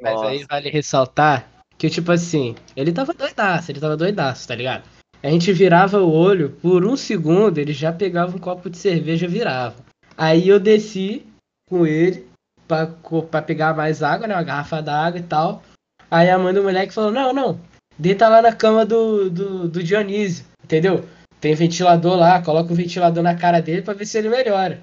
Mas 0.00 0.14
Nossa. 0.14 0.28
aí 0.28 0.44
vale 0.48 0.70
ressaltar 0.70 1.48
que, 1.78 1.88
tipo 1.88 2.10
assim, 2.10 2.54
ele 2.76 2.92
tava 2.92 3.14
doidaço, 3.14 3.70
ele 3.70 3.80
tava 3.80 3.96
doidaço, 3.96 4.46
tá 4.46 4.54
ligado? 4.54 4.82
A 5.22 5.28
gente 5.28 5.52
virava 5.52 6.00
o 6.00 6.10
olho, 6.10 6.50
por 6.62 6.84
um 6.84 6.96
segundo 6.96 7.58
ele 7.58 7.72
já 7.72 7.92
pegava 7.92 8.36
um 8.36 8.40
copo 8.40 8.70
de 8.70 8.76
cerveja 8.76 9.26
e 9.26 9.28
virava. 9.28 9.76
Aí 10.16 10.48
eu 10.48 10.58
desci 10.58 11.26
com 11.68 11.86
ele 11.86 12.26
pra 12.66 13.42
pegar 13.42 13.74
mais 13.74 14.02
água, 14.02 14.26
né? 14.26 14.34
Uma 14.34 14.42
garrafa 14.42 14.82
d'água 14.82 15.20
e 15.20 15.22
tal. 15.22 15.62
Aí 16.10 16.28
a 16.28 16.38
mãe 16.38 16.52
do 16.52 16.62
moleque 16.62 16.94
falou: 16.94 17.12
Não, 17.12 17.32
não, 17.32 17.60
deita 17.98 18.28
lá 18.28 18.42
na 18.42 18.52
cama 18.52 18.84
do, 18.84 19.30
do, 19.30 19.68
do 19.68 19.82
Dionísio, 19.82 20.44
entendeu? 20.64 21.04
Tem 21.40 21.54
ventilador 21.54 22.16
lá, 22.16 22.42
coloca 22.42 22.72
o 22.72 22.76
ventilador 22.76 23.22
na 23.22 23.34
cara 23.34 23.60
dele 23.62 23.82
pra 23.82 23.94
ver 23.94 24.06
se 24.06 24.18
ele 24.18 24.28
melhora. 24.28 24.80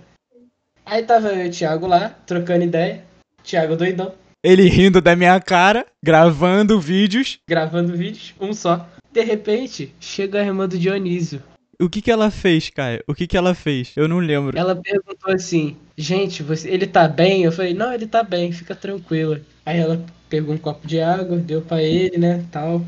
Aí 0.85 1.03
tava 1.03 1.29
eu 1.29 1.45
e 1.45 1.49
o 1.49 1.51
Thiago 1.51 1.85
lá, 1.85 2.09
trocando 2.25 2.63
ideia. 2.63 3.03
Thiago 3.43 3.75
doidão. 3.75 4.13
Ele 4.43 4.67
rindo 4.69 5.01
da 5.01 5.15
minha 5.15 5.39
cara, 5.39 5.85
gravando 6.03 6.79
vídeos. 6.79 7.39
gravando 7.47 7.95
vídeos, 7.95 8.33
um 8.39 8.53
só. 8.53 8.87
De 9.11 9.21
repente, 9.21 9.93
chega 9.99 10.39
a 10.39 10.45
irmã 10.45 10.67
do 10.67 10.77
Dionísio. 10.77 11.41
O 11.79 11.89
que 11.89 12.01
que 12.01 12.09
ela 12.09 12.31
fez, 12.31 12.69
Caio? 12.69 13.03
O 13.07 13.13
que 13.13 13.27
que 13.27 13.37
ela 13.37 13.53
fez? 13.53 13.91
Eu 13.95 14.07
não 14.07 14.17
lembro. 14.17 14.57
Ela 14.57 14.75
perguntou 14.75 15.31
assim, 15.31 15.77
gente, 15.95 16.41
você, 16.41 16.69
ele 16.69 16.87
tá 16.87 17.07
bem? 17.07 17.43
Eu 17.43 17.51
falei, 17.51 17.73
não, 17.73 17.93
ele 17.93 18.07
tá 18.07 18.23
bem, 18.23 18.51
fica 18.51 18.73
tranquila. 18.73 19.41
Aí 19.63 19.79
ela 19.79 20.03
pegou 20.27 20.55
um 20.55 20.57
copo 20.57 20.87
de 20.87 20.99
água, 20.99 21.37
deu 21.37 21.61
pra 21.61 21.81
ele, 21.83 22.17
né, 22.17 22.43
tal. 22.51 22.83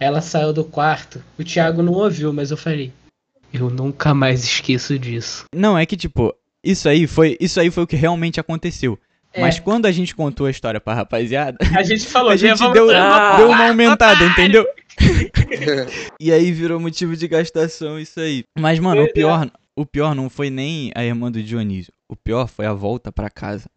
Ela 0.00 0.22
saiu 0.22 0.52
do 0.52 0.64
quarto. 0.64 1.22
O 1.38 1.44
Thiago 1.44 1.82
não 1.82 1.92
ouviu, 1.92 2.32
mas 2.32 2.50
eu 2.50 2.56
falei, 2.56 2.90
eu 3.52 3.68
nunca 3.68 4.14
mais 4.14 4.42
esqueço 4.42 4.98
disso. 4.98 5.44
Não, 5.54 5.76
é 5.76 5.84
que 5.84 5.96
tipo, 5.96 6.34
isso 6.64 6.88
aí 6.88 7.06
foi, 7.06 7.36
isso 7.38 7.60
aí 7.60 7.70
foi 7.70 7.84
o 7.84 7.86
que 7.86 7.96
realmente 7.96 8.40
aconteceu. 8.40 8.98
É. 9.32 9.42
Mas 9.42 9.60
quando 9.60 9.86
a 9.86 9.92
gente 9.92 10.16
contou 10.16 10.46
a 10.46 10.50
história 10.50 10.80
pra 10.80 10.94
rapaziada, 10.94 11.58
A 11.76 11.82
gente 11.82 12.06
falou, 12.08 12.30
a 12.30 12.36
gente 12.36 12.58
"Vamos 12.58 12.72
deu, 12.74 12.86
deu 12.88 13.48
uma 13.50 13.68
aumentada, 13.68 14.24
entendeu? 14.24 14.66
e 16.18 16.32
aí 16.32 16.50
virou 16.50 16.80
motivo 16.80 17.14
de 17.16 17.28
gastação 17.28 17.98
isso 17.98 18.18
aí. 18.18 18.44
Mas, 18.58 18.78
mano, 18.78 19.04
o 19.04 19.12
pior, 19.12 19.50
o 19.76 19.86
pior 19.86 20.14
não 20.14 20.28
foi 20.28 20.50
nem 20.50 20.90
a 20.94 21.04
irmã 21.04 21.30
do 21.30 21.42
Dionísio. 21.42 21.92
O 22.08 22.16
pior 22.16 22.48
foi 22.48 22.66
a 22.66 22.72
volta 22.72 23.12
pra 23.12 23.30
casa. 23.30 23.68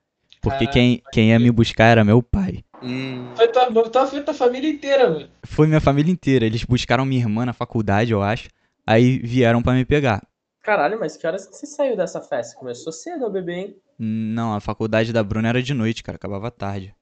Porque 0.41 0.67
quem, 0.67 1.01
quem 1.13 1.29
ia 1.29 1.39
me 1.39 1.51
buscar 1.51 1.85
era 1.85 2.03
meu 2.03 2.21
pai. 2.21 2.63
Hum, 2.83 3.33
Foi 3.35 3.47
tua, 3.47 3.89
tua, 3.89 4.07
foi 4.07 4.21
tua 4.21 4.33
família 4.33 4.69
inteira, 4.69 5.09
mano. 5.09 5.29
Foi 5.45 5.67
minha 5.67 5.79
família 5.81 6.11
inteira. 6.11 6.45
Eles 6.45 6.63
buscaram 6.63 7.05
minha 7.05 7.21
irmã 7.21 7.45
na 7.45 7.53
faculdade, 7.53 8.11
eu 8.11 8.21
acho. 8.21 8.49
Aí 8.85 9.19
vieram 9.19 9.61
pra 9.61 9.73
me 9.73 9.85
pegar. 9.85 10.21
Caralho, 10.61 10.99
mas 10.99 11.17
que 11.17 11.25
horas 11.27 11.45
que 11.45 11.55
você 11.55 11.65
saiu 11.65 11.95
dessa 11.95 12.21
festa? 12.21 12.57
Começou 12.57 12.91
cedo 12.91 13.29
bebê, 13.29 13.53
hein? 13.53 13.75
Não, 13.97 14.53
a 14.53 14.59
faculdade 14.59 15.13
da 15.13 15.23
Bruna 15.23 15.49
era 15.49 15.61
de 15.63 15.73
noite, 15.73 16.03
cara. 16.03 16.15
Acabava 16.15 16.49
tarde. 16.51 16.93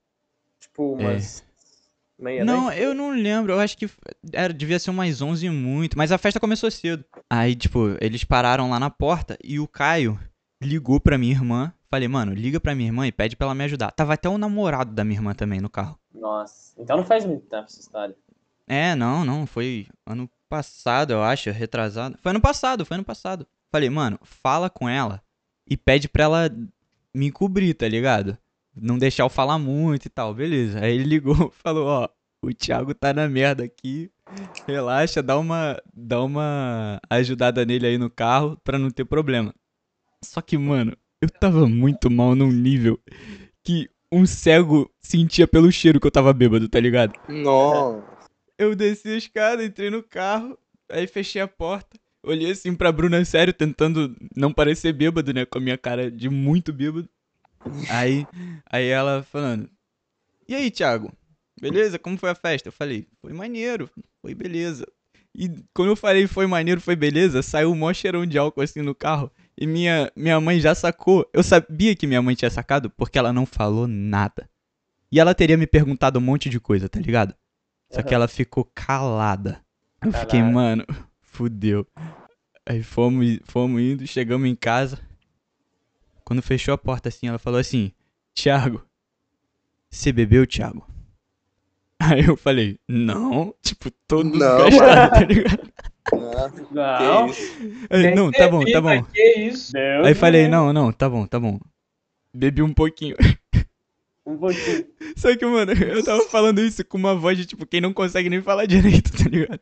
Tipo, 0.59 0.93
umas 0.93 1.43
meia 2.19 2.43
Não, 2.45 2.71
eu 2.71 2.93
não 2.93 3.11
lembro. 3.11 3.53
Eu 3.53 3.59
acho 3.59 3.77
que 3.77 3.89
era, 4.31 4.53
devia 4.53 4.77
ser 4.79 4.91
umas 4.91 5.21
11 5.21 5.45
e 5.47 5.49
muito. 5.49 5.97
Mas 5.97 6.11
a 6.11 6.17
festa 6.17 6.39
começou 6.39 6.69
cedo. 6.69 7.03
Aí, 7.29 7.55
tipo, 7.55 7.95
eles 7.99 8.23
pararam 8.23 8.69
lá 8.69 8.79
na 8.79 8.89
porta 8.89 9.37
e 9.43 9.59
o 9.59 9.67
Caio 9.67 10.19
ligou 10.61 10.99
pra 10.99 11.17
minha 11.17 11.33
irmã. 11.33 11.73
Falei, 11.91 12.07
mano, 12.07 12.33
liga 12.33 12.57
pra 12.57 12.73
minha 12.73 12.87
irmã 12.87 13.05
e 13.05 13.11
pede 13.11 13.35
pra 13.35 13.47
ela 13.47 13.53
me 13.53 13.65
ajudar. 13.65 13.91
Tava 13.91 14.13
até 14.13 14.29
o 14.29 14.37
namorado 14.37 14.93
da 14.93 15.03
minha 15.03 15.17
irmã 15.17 15.33
também 15.33 15.59
no 15.59 15.69
carro. 15.69 15.99
Nossa, 16.15 16.73
então 16.81 16.95
não 16.95 17.03
faz 17.03 17.25
muito 17.25 17.45
tempo 17.47 17.65
essa 17.65 17.81
história. 17.81 18.15
É, 18.65 18.95
não, 18.95 19.25
não. 19.25 19.45
Foi 19.45 19.87
ano 20.05 20.29
passado, 20.47 21.11
eu 21.11 21.21
acho. 21.21 21.51
Retrasado. 21.51 22.17
Foi 22.21 22.29
ano 22.29 22.39
passado, 22.39 22.85
foi 22.85 22.95
ano 22.95 23.03
passado. 23.03 23.45
Falei, 23.69 23.89
mano, 23.89 24.17
fala 24.23 24.69
com 24.69 24.87
ela 24.87 25.21
e 25.69 25.75
pede 25.75 26.07
pra 26.07 26.23
ela 26.23 26.49
me 27.13 27.29
cobrir, 27.29 27.73
tá 27.73 27.89
ligado? 27.89 28.37
Não 28.73 28.97
deixar 28.97 29.23
eu 29.23 29.29
falar 29.29 29.59
muito 29.59 30.05
e 30.05 30.09
tal, 30.09 30.33
beleza. 30.33 30.79
Aí 30.79 30.95
ele 30.95 31.03
ligou 31.03 31.51
falou, 31.61 31.87
ó, 31.87 32.09
o 32.41 32.53
Thiago 32.53 32.93
tá 32.93 33.13
na 33.13 33.27
merda 33.27 33.65
aqui. 33.65 34.09
Relaxa, 34.65 35.21
dá 35.21 35.37
uma, 35.37 35.77
dá 35.93 36.23
uma 36.23 37.01
ajudada 37.09 37.65
nele 37.65 37.85
aí 37.85 37.97
no 37.97 38.09
carro 38.09 38.57
pra 38.63 38.79
não 38.79 38.89
ter 38.89 39.03
problema. 39.03 39.53
Só 40.23 40.39
que, 40.39 40.57
mano, 40.57 40.95
eu 41.21 41.29
tava 41.29 41.67
muito 41.67 42.09
mal 42.09 42.35
num 42.35 42.51
nível 42.51 42.99
que 43.63 43.89
um 44.11 44.25
cego 44.25 44.91
sentia 44.99 45.47
pelo 45.47 45.71
cheiro 45.71 45.99
que 45.99 46.07
eu 46.07 46.11
tava 46.11 46.33
bêbado, 46.33 46.67
tá 46.67 46.79
ligado? 46.79 47.13
nossa. 47.29 48.03
Eu 48.57 48.75
desci 48.75 49.09
a 49.09 49.17
escada, 49.17 49.63
entrei 49.65 49.89
no 49.89 50.03
carro, 50.03 50.55
aí 50.89 51.07
fechei 51.07 51.41
a 51.41 51.47
porta. 51.47 51.97
Olhei 52.23 52.51
assim 52.51 52.75
pra 52.75 52.91
Bruna 52.91 53.23
sério, 53.25 53.51
tentando 53.51 54.15
não 54.35 54.53
parecer 54.53 54.93
bêbado, 54.93 55.33
né? 55.33 55.45
Com 55.45 55.57
a 55.57 55.61
minha 55.61 55.77
cara 55.77 56.11
de 56.11 56.29
muito 56.29 56.71
bêbado. 56.71 57.09
Aí, 57.89 58.27
aí 58.69 58.87
ela 58.87 59.23
falando: 59.23 59.67
E 60.47 60.53
aí, 60.53 60.69
Thiago? 60.69 61.11
Beleza? 61.59 61.97
Como 61.97 62.19
foi 62.19 62.29
a 62.29 62.35
festa? 62.35 62.67
Eu 62.67 62.73
falei: 62.73 63.07
Foi 63.19 63.33
maneiro, 63.33 63.89
foi 64.21 64.35
beleza. 64.35 64.85
E 65.33 65.49
quando 65.73 65.89
eu 65.89 65.95
falei 65.95 66.27
foi 66.27 66.45
maneiro, 66.45 66.81
foi 66.81 66.95
beleza, 66.95 67.41
saiu 67.41 67.71
um 67.71 67.75
mó 67.75 67.91
cheirão 67.93 68.25
de 68.25 68.37
álcool 68.37 68.61
assim 68.61 68.81
no 68.81 68.93
carro. 68.93 69.31
E 69.57 69.67
minha, 69.67 70.11
minha 70.15 70.39
mãe 70.39 70.59
já 70.59 70.73
sacou. 70.73 71.29
Eu 71.33 71.43
sabia 71.43 71.95
que 71.95 72.07
minha 72.07 72.21
mãe 72.21 72.35
tinha 72.35 72.49
sacado 72.49 72.89
porque 72.89 73.17
ela 73.17 73.33
não 73.33 73.45
falou 73.45 73.87
nada. 73.87 74.49
E 75.11 75.19
ela 75.19 75.35
teria 75.35 75.57
me 75.57 75.67
perguntado 75.67 76.19
um 76.19 76.21
monte 76.21 76.49
de 76.49 76.59
coisa, 76.59 76.87
tá 76.87 76.99
ligado? 76.99 77.35
Só 77.89 78.01
que 78.01 78.13
ela 78.13 78.27
ficou 78.27 78.63
calada. 78.73 79.61
Eu 80.01 80.13
fiquei, 80.13 80.41
mano, 80.41 80.85
fudeu. 81.21 81.85
Aí 82.65 82.81
fomos, 82.81 83.39
fomos 83.43 83.81
indo, 83.81 84.07
chegamos 84.07 84.47
em 84.49 84.55
casa. 84.55 84.97
Quando 86.23 86.41
fechou 86.41 86.73
a 86.73 86.77
porta 86.77 87.09
assim, 87.09 87.27
ela 87.27 87.37
falou 87.37 87.59
assim: 87.59 87.91
Thiago, 88.33 88.85
você 89.89 90.13
bebeu, 90.13 90.47
Thiago? 90.47 90.87
Aí 91.99 92.25
eu 92.25 92.35
falei, 92.35 92.79
não, 92.87 93.53
tipo, 93.61 93.91
todo 94.07 94.23
Não. 94.23 94.65
desgastado, 94.65 95.11
tá 95.11 95.23
ligado? 95.23 95.71
Não, 96.11 96.49
Não, 96.71 97.27
que 97.27 97.31
isso. 97.31 97.57
Aí, 97.89 98.15
não, 98.15 98.31
tá 98.31 98.49
bom, 98.49 98.63
tá 98.63 98.81
bom. 98.81 99.03
Que 99.03 99.33
isso? 99.37 99.71
Deus 99.73 100.07
Aí 100.07 100.15
falei, 100.15 100.47
não, 100.47 100.73
não, 100.73 100.91
tá 100.91 101.09
bom, 101.09 101.25
tá 101.25 101.39
bom. 101.39 101.59
Bebi 102.33 102.61
um 102.61 102.73
pouquinho. 102.73 103.15
Um 104.23 104.37
pouquinho. 104.37 104.85
Só 105.17 105.35
que, 105.35 105.43
mano, 105.43 105.71
eu 105.71 106.03
tava 106.03 106.21
falando 106.25 106.61
isso 106.61 106.85
com 106.85 106.95
uma 106.95 107.15
voz 107.15 107.35
de 107.39 107.45
tipo, 107.45 107.65
quem 107.65 107.81
não 107.81 107.91
consegue 107.91 108.29
nem 108.29 108.39
falar 108.39 108.67
direito, 108.67 109.11
tá 109.11 109.27
ligado? 109.27 109.59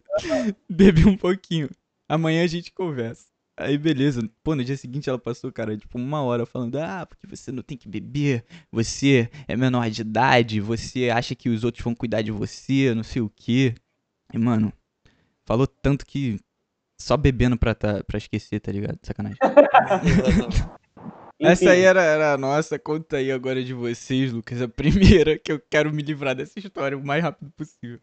Bebi 0.70 1.08
um 1.08 1.16
pouquinho. 1.16 1.70
Amanhã 2.10 2.44
a 2.44 2.48
gente 2.48 2.72
conversa. 2.74 3.26
Aí, 3.60 3.78
beleza. 3.78 4.22
Pô, 4.44 4.56
no 4.56 4.64
dia 4.64 4.78
seguinte 4.78 5.10
ela 5.10 5.20
passou, 5.20 5.52
cara, 5.52 5.78
tipo, 5.78 5.98
uma 5.98 6.22
hora 6.22 6.46
falando: 6.46 6.78
Ah, 6.78 7.06
porque 7.06 7.28
você 7.28 7.52
não 7.52 7.62
tem 7.62 7.78
que 7.78 7.88
beber, 7.88 8.44
você 8.72 9.30
é 9.48 9.56
menor 9.56 9.90
de 9.90 10.02
idade, 10.02 10.62
você 10.62 11.10
acha 11.10 11.36
que 11.36 11.50
os 11.50 11.64
outros 11.64 11.84
vão 11.84 11.96
cuidar 11.96 12.22
de 12.22 12.32
você, 12.32 12.94
não 12.94 13.04
sei 13.04 13.22
o 13.22 13.32
quê. 13.34 13.76
E, 14.34 14.38
mano, 14.38 14.72
falou 15.50 15.66
tanto 15.66 16.06
que 16.06 16.40
só 17.02 17.18
bebendo 17.18 17.58
pra, 17.58 17.74
tá, 17.74 18.04
pra 18.04 18.20
esquecer, 18.20 18.60
tá 18.60 18.72
ligado? 18.72 19.00
Sacanagem. 19.02 19.40
Essa 21.42 21.72
aí 21.72 21.82
era, 21.82 22.04
era 22.04 22.34
a 22.34 22.38
nossa. 22.38 22.78
Conta 22.78 23.18
aí 23.18 23.32
agora 23.32 23.64
de 23.64 23.74
vocês, 23.74 24.32
Lucas. 24.32 24.62
A 24.62 24.68
primeira 24.68 25.40
que 25.40 25.52
eu 25.52 25.60
quero 25.70 25.92
me 25.92 26.04
livrar 26.04 26.36
dessa 26.36 26.60
história 26.60 26.98
o 26.98 27.04
mais 27.04 27.24
rápido 27.24 27.50
possível. 27.52 27.98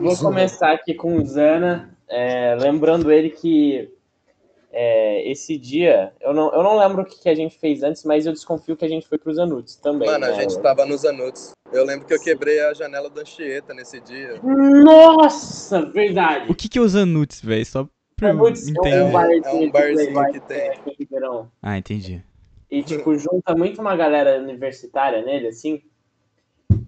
Vou 0.00 0.16
começar 0.18 0.72
aqui 0.72 0.92
com 0.92 1.16
o 1.16 1.24
Zana, 1.24 1.96
é, 2.08 2.56
lembrando 2.56 3.10
ele 3.10 3.30
que 3.30 3.88
é, 4.72 5.30
esse 5.30 5.58
dia, 5.58 6.14
eu 6.20 6.32
não, 6.32 6.50
eu 6.52 6.62
não 6.62 6.78
lembro 6.78 7.02
o 7.02 7.04
que, 7.04 7.20
que 7.20 7.28
a 7.28 7.34
gente 7.34 7.58
fez 7.58 7.82
antes, 7.82 8.04
mas 8.04 8.24
eu 8.24 8.32
desconfio 8.32 8.74
que 8.74 8.84
a 8.84 8.88
gente 8.88 9.06
foi 9.06 9.18
pros 9.18 9.38
Anuts 9.38 9.76
também. 9.76 10.08
Mano, 10.08 10.24
a 10.24 10.28
né? 10.30 10.40
gente 10.40 10.58
tava 10.60 10.86
nos 10.86 11.04
Anuts. 11.04 11.52
Eu 11.70 11.84
lembro 11.84 12.06
que 12.06 12.14
eu 12.14 12.20
quebrei 12.20 12.60
a 12.60 12.72
janela 12.72 13.10
da 13.10 13.20
Anchieta 13.20 13.74
nesse 13.74 14.00
dia. 14.00 14.40
Nossa, 14.42 15.84
verdade. 15.86 16.50
O 16.50 16.54
que 16.54 16.68
que 16.68 16.78
é 16.78 16.80
os 16.80 16.96
Anuts, 16.96 17.40
velho? 17.42 17.66
Só 17.66 17.88
pra 18.16 18.30
Anuts 18.30 18.66
é 18.66 18.70
entender. 18.70 19.02
um 19.02 19.12
barzinho, 19.12 19.44
É 19.44 19.52
um 19.52 19.70
barzinho 19.70 20.32
que 20.32 20.40
tem. 20.40 20.68
aqui 20.70 20.90
em 20.90 20.94
Ribeirão. 20.98 21.50
Ah, 21.62 21.76
entendi. 21.76 22.22
E, 22.70 22.82
tipo, 22.82 23.14
junta 23.18 23.54
muito 23.54 23.80
uma 23.80 23.94
galera 23.94 24.38
universitária 24.40 25.22
nele, 25.22 25.48
assim. 25.48 25.82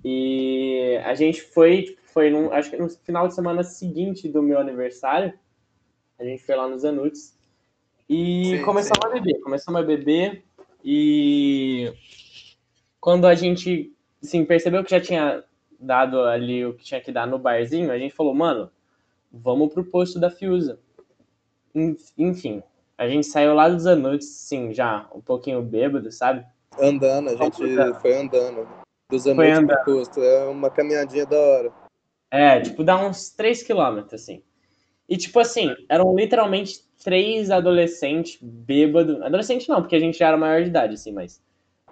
E 0.02 0.98
a 1.04 1.14
gente 1.14 1.42
foi, 1.42 1.82
tipo, 1.82 2.00
foi 2.06 2.30
num, 2.30 2.52
acho 2.52 2.70
que 2.70 2.76
no 2.76 2.88
final 2.88 3.28
de 3.28 3.34
semana 3.34 3.62
seguinte 3.62 4.28
do 4.28 4.42
meu 4.42 4.58
aniversário. 4.58 5.34
A 6.18 6.24
gente 6.24 6.42
foi 6.44 6.54
lá 6.54 6.68
nos 6.68 6.84
Anuts. 6.84 7.33
E 8.08 8.58
Sim, 8.58 8.62
começamos 8.64 9.00
sim. 9.02 9.06
a 9.08 9.12
beber. 9.20 9.40
Começamos 9.40 9.80
a 9.80 9.84
beber. 9.84 10.44
E 10.84 11.92
quando 13.00 13.26
a 13.26 13.34
gente, 13.34 13.92
assim, 14.22 14.44
percebeu 14.44 14.84
que 14.84 14.90
já 14.90 15.00
tinha 15.00 15.42
dado 15.80 16.20
ali 16.22 16.64
o 16.64 16.74
que 16.74 16.84
tinha 16.84 17.00
que 17.00 17.10
dar 17.12 17.26
no 17.26 17.38
barzinho, 17.38 17.90
a 17.90 17.98
gente 17.98 18.14
falou, 18.14 18.34
mano, 18.34 18.70
vamos 19.32 19.72
pro 19.72 19.84
posto 19.84 20.18
da 20.18 20.30
Fiusa. 20.30 20.78
En- 21.74 21.96
Enfim, 22.18 22.62
a 22.96 23.08
gente 23.08 23.26
saiu 23.26 23.54
lá 23.54 23.68
dos 23.68 23.86
Anuts, 23.86 24.26
sim, 24.28 24.72
já 24.72 25.08
um 25.14 25.20
pouquinho 25.20 25.62
bêbado, 25.62 26.10
sabe? 26.12 26.44
Andando, 26.78 27.30
a 27.30 27.36
gente 27.36 27.56
Puta. 27.56 27.94
foi 28.00 28.14
andando. 28.16 28.68
Dos 29.10 29.24
Foi 29.24 29.32
Anuts 29.32 29.58
andando. 29.58 29.84
pro 29.84 29.94
posto. 29.96 30.20
É 30.22 30.44
uma 30.46 30.70
caminhadinha 30.70 31.26
da 31.26 31.38
hora. 31.38 31.72
É, 32.30 32.60
tipo, 32.60 32.82
dá 32.82 32.96
uns 32.96 33.30
3 33.30 33.62
quilômetros, 33.62 34.20
assim. 34.22 34.42
E, 35.08 35.16
tipo 35.16 35.38
assim, 35.38 35.74
eram 35.88 36.14
literalmente 36.14 36.80
três 37.02 37.50
adolescentes 37.50 38.38
bêbados. 38.40 39.20
Adolescente 39.22 39.68
não, 39.68 39.80
porque 39.82 39.96
a 39.96 40.00
gente 40.00 40.18
já 40.18 40.28
era 40.28 40.36
maior 40.36 40.62
de 40.62 40.68
idade, 40.68 40.94
assim, 40.94 41.12
mas. 41.12 41.42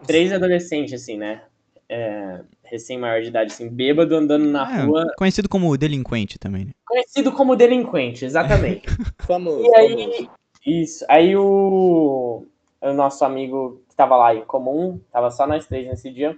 Três 0.06 0.32
adolescentes, 0.32 0.94
assim, 1.00 1.16
né? 1.16 1.42
É, 1.88 2.40
Recém-maior 2.64 3.20
de 3.20 3.28
idade, 3.28 3.52
assim, 3.52 3.68
bêbado 3.68 4.16
andando 4.16 4.46
na 4.46 4.80
É, 4.80 4.84
rua. 4.84 5.12
conhecido 5.16 5.48
como 5.48 5.76
delinquente 5.76 6.38
também, 6.38 6.64
né? 6.64 6.70
Conhecido 6.86 7.30
como 7.32 7.54
delinquente, 7.54 8.24
exatamente. 8.24 8.84
Famoso, 9.26 9.62
E 9.62 9.74
aí, 9.76 9.90
famoso. 9.90 10.30
isso. 10.66 11.04
Aí 11.08 11.36
o, 11.36 12.46
o 12.80 12.92
nosso 12.94 13.24
amigo 13.24 13.82
que 13.88 13.94
tava 13.94 14.16
lá 14.16 14.34
em 14.34 14.44
comum, 14.44 14.98
tava 15.12 15.30
só 15.30 15.46
nós 15.46 15.66
três 15.66 15.86
nesse 15.86 16.10
dia, 16.10 16.36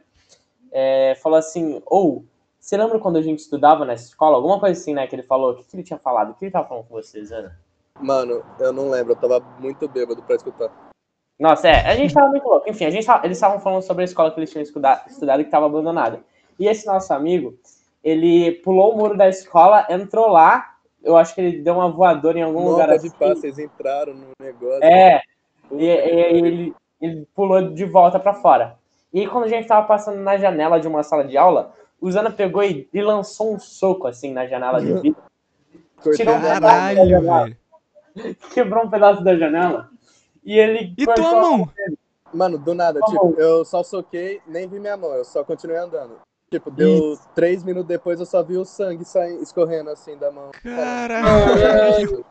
é, 0.73 1.15
falou 1.23 1.39
assim: 1.39 1.81
Ou, 1.87 2.25
você 2.65 2.77
lembra 2.79 2.99
quando 2.99 3.17
a 3.17 3.23
gente 3.23 3.41
estudava 3.41 3.85
nessa 3.85 4.05
escola? 4.05 4.37
Alguma 4.37 4.59
coisa 4.59 4.81
assim, 4.81 4.95
né? 4.95 5.07
Que 5.07 5.15
ele 5.15 5.23
falou. 5.23 5.51
O 5.53 5.57
que, 5.57 5.65
que 5.65 5.77
ele 5.77 5.83
tinha 5.83 5.99
falado? 5.99 6.31
O 6.31 6.35
que 6.35 6.45
ele 6.47 6.53
tava 6.53 6.67
falando 6.67 6.85
com 6.87 6.95
vocês, 6.95 7.31
Ana? 7.31 7.59
Mano, 8.01 8.43
eu 8.59 8.73
não 8.73 8.89
lembro, 8.89 9.13
eu 9.13 9.17
tava 9.17 9.41
muito 9.61 9.87
bêbado 9.87 10.23
pra 10.23 10.37
escutar. 10.37 10.71
Nossa, 11.39 11.69
é, 11.69 11.87
a 11.87 11.95
gente 11.95 12.15
tava 12.15 12.29
muito 12.29 12.49
louco. 12.49 12.69
Enfim, 12.69 12.87
a 12.87 12.91
gente 12.91 13.07
tava- 13.07 13.27
eles 13.27 13.37
estavam 13.37 13.61
falando 13.61 13.83
sobre 13.83 14.03
a 14.03 14.05
escola 14.07 14.31
que 14.31 14.41
eles 14.41 14.51
tinham 14.51 14.63
estuda- 14.63 15.05
estudado 15.07 15.43
e 15.43 15.45
que 15.45 15.51
tava 15.51 15.67
abandonada. 15.67 16.21
E 16.59 16.67
esse 16.67 16.87
nosso 16.87 17.13
amigo, 17.13 17.55
ele 18.03 18.53
pulou 18.53 18.95
o 18.95 18.97
muro 18.97 19.17
da 19.17 19.29
escola, 19.29 19.87
entrou 19.91 20.29
lá 20.29 20.71
eu 21.03 21.19
acho 21.19 21.35
que 21.35 21.41
ele 21.43 21.59
deu 21.61 21.75
uma 21.75 21.91
voadora 21.91 22.39
em 22.39 22.43
algum 22.43 22.61
Não, 22.65 22.71
lugar 22.71 22.91
assim. 22.91 23.11
pá, 23.11 23.29
vocês 23.29 23.59
entraram 23.59 24.15
no 24.15 24.29
negócio. 24.41 24.83
É, 24.83 25.21
Puta 25.69 25.83
e, 25.83 25.87
e- 25.87 26.37
ele, 26.39 26.75
ele 26.99 27.29
pulou 27.35 27.71
de 27.75 27.85
volta 27.85 28.19
pra 28.19 28.33
fora. 28.33 28.79
E 29.13 29.27
quando 29.27 29.45
a 29.45 29.49
gente 29.49 29.69
tava 29.69 29.87
passando 29.87 30.19
na 30.21 30.39
janela 30.39 30.81
de 30.81 30.89
uma 30.89 31.03
sala 31.03 31.23
de 31.25 31.37
aula, 31.37 31.75
o 32.01 32.11
Zana 32.11 32.31
pegou 32.31 32.63
e, 32.63 32.89
e 32.93 33.01
lançou 33.03 33.55
um 33.55 33.59
soco 33.59 34.07
assim 34.07 34.33
na 34.33 34.47
janela 34.47 34.81
de 34.81 34.93
vidro, 35.01 35.23
Cortei 35.97 36.17
tirou 36.27 36.35
um 36.35 36.41
mão. 36.41 36.49
Caralho, 36.61 37.21
velho. 37.23 38.37
quebrou 38.53 38.85
um 38.85 38.91
pedaço 38.91 39.23
da 39.25 39.37
janela. 39.37 39.89
E 40.45 40.59
ele 40.59 40.95
E 40.99 41.05
tua 41.07 41.33
mão? 41.41 41.71
Mano, 42.33 42.59
do 42.59 42.75
nada, 42.75 43.01
Tá 43.01 43.07
tipo, 43.07 43.29
bom. 43.29 43.35
eu 43.39 43.65
só 43.65 43.83
soquei, 43.83 44.41
nem 44.47 44.69
vi 44.69 44.79
minha 44.81 44.97
mão, 44.97 45.15
eu 45.15 45.25
só 45.25 45.45
continuei 45.45 45.79
andando. 45.79 46.19
Tipo, 46.51 46.71
deu 46.71 47.19
três 47.35 47.65
minutos 47.65 47.89
depois 47.89 48.21
eu 48.21 48.27
só 48.27 48.43
vi 48.43 48.57
o 48.57 48.65
sangue 48.65 49.05
saindo, 49.05 49.43
escorrendo 49.43 49.91
assim 49.91 50.17
da 50.19 50.31
mão. 50.31 50.51
Caralho. 50.63 52.25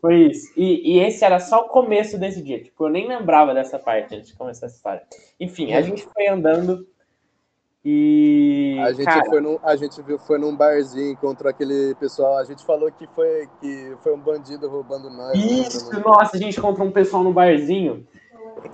Foi 0.00 0.14
isso. 0.26 0.52
E, 0.56 0.94
e 0.96 0.98
esse 1.00 1.24
era 1.24 1.40
só 1.40 1.62
o 1.62 1.68
começo 1.68 2.18
desse 2.18 2.42
dia. 2.42 2.62
Tipo, 2.62 2.86
eu 2.86 2.90
nem 2.90 3.08
lembrava 3.08 3.54
dessa 3.54 3.78
parte 3.78 4.14
antes 4.14 4.28
de 4.28 4.36
começar 4.36 4.66
essa 4.66 4.76
história. 4.76 5.02
Enfim, 5.40 5.72
a 5.72 5.80
gente 5.80 6.04
foi 6.12 6.28
andando 6.28 6.86
e. 7.88 8.76
A 8.80 8.92
gente, 8.92 9.04
cara, 9.04 9.24
foi 9.26 9.40
num, 9.40 9.60
a 9.62 9.76
gente 9.76 10.02
viu, 10.02 10.18
foi 10.18 10.38
num 10.38 10.56
barzinho, 10.56 11.12
encontrou 11.12 11.48
aquele 11.48 11.94
pessoal, 11.94 12.36
a 12.38 12.44
gente 12.44 12.64
falou 12.64 12.90
que 12.90 13.06
foi, 13.14 13.48
que 13.60 13.94
foi 14.02 14.12
um 14.12 14.18
bandido 14.18 14.68
roubando 14.68 15.08
nós. 15.08 15.38
Isso, 15.38 15.88
né, 15.90 16.00
mano? 16.00 16.16
nossa, 16.16 16.36
a 16.36 16.40
gente 16.40 16.58
encontrou 16.58 16.88
um 16.88 16.90
pessoal 16.90 17.22
no 17.22 17.32
barzinho. 17.32 18.04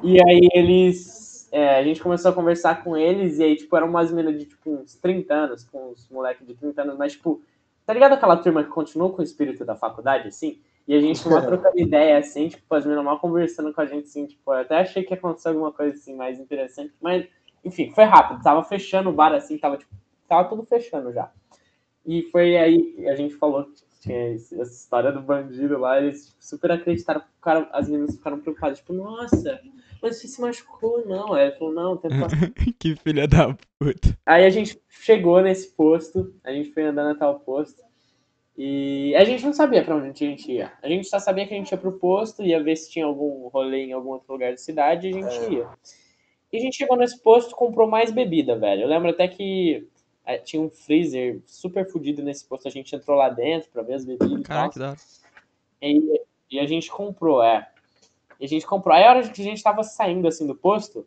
E 0.02 0.18
aí 0.26 0.48
eles. 0.54 1.46
é, 1.52 1.78
a 1.78 1.84
gente 1.84 2.02
começou 2.02 2.30
a 2.30 2.34
conversar 2.34 2.82
com 2.82 2.96
eles, 2.96 3.38
e 3.38 3.42
aí, 3.42 3.54
tipo, 3.54 3.76
eram 3.76 3.88
umas 3.88 4.10
meninas 4.10 4.40
de 4.40 4.46
tipo, 4.46 4.70
uns 4.70 4.94
30 4.94 5.34
anos, 5.34 5.64
com 5.64 5.90
uns 5.90 6.08
moleques 6.08 6.46
de 6.46 6.54
30 6.54 6.80
anos, 6.80 6.96
mas, 6.96 7.12
tipo, 7.12 7.42
tá 7.84 7.92
ligado 7.92 8.14
aquela 8.14 8.38
turma 8.38 8.64
que 8.64 8.70
continuou 8.70 9.12
com 9.12 9.20
o 9.20 9.24
espírito 9.24 9.62
da 9.62 9.76
faculdade, 9.76 10.28
assim? 10.28 10.58
E 10.88 10.94
a 10.94 11.00
gente 11.02 11.28
uma 11.28 11.42
trocando 11.44 11.78
ideia, 11.78 12.16
assim, 12.16 12.48
tipo, 12.48 12.74
as 12.74 12.86
meninas 12.86 13.04
mal 13.04 13.20
conversando 13.20 13.74
com 13.74 13.80
a 13.82 13.84
gente, 13.84 14.04
assim, 14.04 14.24
tipo, 14.24 14.54
eu 14.54 14.60
até 14.60 14.78
achei 14.78 15.02
que 15.02 15.12
ia 15.12 15.18
acontecer 15.18 15.48
alguma 15.48 15.70
coisa, 15.70 15.92
assim, 15.92 16.16
mais 16.16 16.40
interessante, 16.40 16.94
mas, 16.98 17.26
enfim, 17.64 17.90
foi 17.90 18.04
rápido, 18.04 18.42
tava 18.42 18.62
fechando 18.64 19.10
o 19.10 19.12
bar, 19.12 19.32
assim, 19.32 19.58
tava, 19.58 19.76
tipo, 19.76 19.94
tava 20.28 20.48
tudo 20.48 20.64
fechando 20.64 21.12
já. 21.12 21.30
E 22.04 22.22
foi 22.32 22.56
aí, 22.56 23.06
a 23.08 23.14
gente 23.14 23.34
falou 23.36 23.64
que 23.64 23.82
tinha 24.00 24.34
essa 24.34 24.56
história 24.62 25.12
do 25.12 25.20
bandido 25.22 25.78
lá, 25.78 26.00
eles 26.00 26.26
tipo, 26.26 26.44
super 26.44 26.72
acreditaram, 26.72 27.22
ficaram, 27.36 27.68
as 27.72 27.88
meninas 27.88 28.16
ficaram 28.16 28.40
preocupadas, 28.40 28.78
tipo, 28.78 28.92
nossa, 28.92 29.60
mas 30.02 30.16
você 30.16 30.26
se 30.26 30.40
machucou, 30.40 31.06
não. 31.06 31.32
Aí 31.32 31.46
ele 31.46 31.56
falou, 31.56 31.72
não, 31.72 31.96
tem 31.96 32.10
Que 32.78 32.96
filha 32.96 33.28
da 33.28 33.54
puta. 33.78 34.18
Aí 34.26 34.44
a 34.44 34.50
gente 34.50 34.80
chegou 34.88 35.40
nesse 35.40 35.70
posto, 35.70 36.34
a 36.42 36.52
gente 36.52 36.72
foi 36.72 36.82
andando 36.82 37.14
até 37.14 37.24
o 37.24 37.38
posto, 37.38 37.80
e 38.58 39.14
a 39.14 39.24
gente 39.24 39.44
não 39.44 39.52
sabia 39.52 39.84
pra 39.84 39.94
onde 39.96 40.08
a 40.08 40.12
gente 40.28 40.50
ia. 40.50 40.72
A 40.82 40.88
gente 40.88 41.06
só 41.06 41.20
sabia 41.20 41.46
que 41.46 41.54
a 41.54 41.56
gente 41.56 41.70
ia 41.70 41.78
pro 41.78 41.92
posto, 41.92 42.42
ia 42.42 42.62
ver 42.62 42.76
se 42.76 42.90
tinha 42.90 43.06
algum 43.06 43.46
rolê 43.48 43.84
em 43.84 43.92
algum 43.92 44.10
outro 44.10 44.32
lugar 44.32 44.50
da 44.50 44.56
cidade, 44.56 45.06
e 45.06 45.10
a 45.10 45.12
gente 45.12 45.44
É. 45.44 45.50
ia. 45.58 45.68
E 46.52 46.58
a 46.58 46.60
gente 46.60 46.76
chegou 46.76 46.96
nesse 46.96 47.18
posto, 47.20 47.56
comprou 47.56 47.88
mais 47.88 48.10
bebida, 48.10 48.56
velho. 48.56 48.82
Eu 48.82 48.88
lembro 48.88 49.08
até 49.08 49.26
que 49.26 49.88
eh, 50.26 50.38
tinha 50.38 50.60
um 50.60 50.68
freezer 50.68 51.40
super 51.46 51.90
fodido 51.90 52.22
nesse 52.22 52.44
posto, 52.44 52.68
a 52.68 52.70
gente 52.70 52.94
entrou 52.94 53.16
lá 53.16 53.30
dentro 53.30 53.70
pra 53.70 53.82
ver 53.82 53.94
as 53.94 54.04
bebidas 54.04 54.40
e 54.40 54.42
tal. 54.42 54.42
Caraca, 54.42 54.72
que 54.72 54.78
da 54.78 54.90
hora. 54.90 54.98
E, 55.80 56.20
e 56.50 56.60
a 56.60 56.66
gente 56.66 56.90
comprou, 56.90 57.42
é. 57.42 57.68
E 58.38 58.44
a 58.44 58.48
gente 58.48 58.66
comprou. 58.66 58.94
Aí 58.94 59.04
a 59.04 59.10
hora 59.10 59.28
que 59.28 59.40
a 59.40 59.44
gente 59.44 59.62
tava 59.62 59.82
saindo 59.82 60.28
assim 60.28 60.46
do 60.46 60.54
posto, 60.54 61.06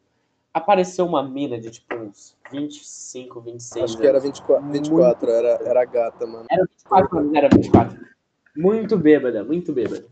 apareceu 0.51 1.05
uma 1.05 1.21
mina 1.21 1.59
de 1.59 1.69
tipo 1.69 1.95
uns 1.95 2.35
25, 2.51 3.41
26 3.41 3.83
Acho 3.83 3.97
que 3.97 4.07
era 4.07 4.17
anos. 4.17 4.23
24, 4.23 4.71
24 4.71 5.29
era, 5.29 5.47
era 5.63 5.85
gata, 5.85 6.25
mano. 6.25 6.45
Era 6.49 6.65
24 6.65 7.19
anos, 7.19 7.35
era 7.35 7.49
24. 7.49 8.05
Muito 8.55 8.97
bêbada, 8.97 9.43
muito 9.43 9.73
bêbada. 9.73 10.05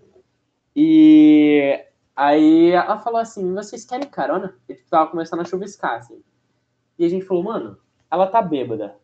E 0.76 1.86
aí 2.16 2.72
ela 2.72 3.00
falou 3.00 3.20
assim: 3.20 3.54
vocês 3.54 3.86
querem 3.86 4.08
carona? 4.08 4.56
E 4.68 4.74
tipo, 4.76 4.90
tava 4.90 5.10
começando 5.10 5.42
a 5.42 5.46
chuviscar, 5.46 5.96
assim. 6.00 6.22
E 6.98 7.06
a 7.06 7.10
gente 7.10 7.26
falou, 7.26 7.44
mano, 7.44 7.78
ela 8.10 8.28
tá 8.28 8.42
bêbada. 8.42 8.96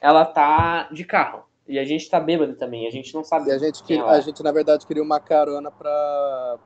Ela 0.00 0.24
tá 0.24 0.88
de 0.92 1.04
carro. 1.04 1.44
E 1.66 1.78
a 1.78 1.84
gente 1.84 2.10
tá 2.10 2.18
bêbado 2.20 2.54
também. 2.54 2.86
A 2.86 2.90
gente 2.90 3.14
não 3.14 3.22
sabe. 3.24 3.48
E 3.48 3.52
a 3.52 3.58
gente, 3.58 3.82
quem 3.84 3.96
que- 3.96 4.02
ela 4.02 4.14
é. 4.16 4.18
a 4.18 4.20
gente, 4.20 4.42
na 4.42 4.52
verdade, 4.52 4.86
queria 4.86 5.02
uma 5.02 5.20
carona 5.20 5.70
pra, 5.70 6.58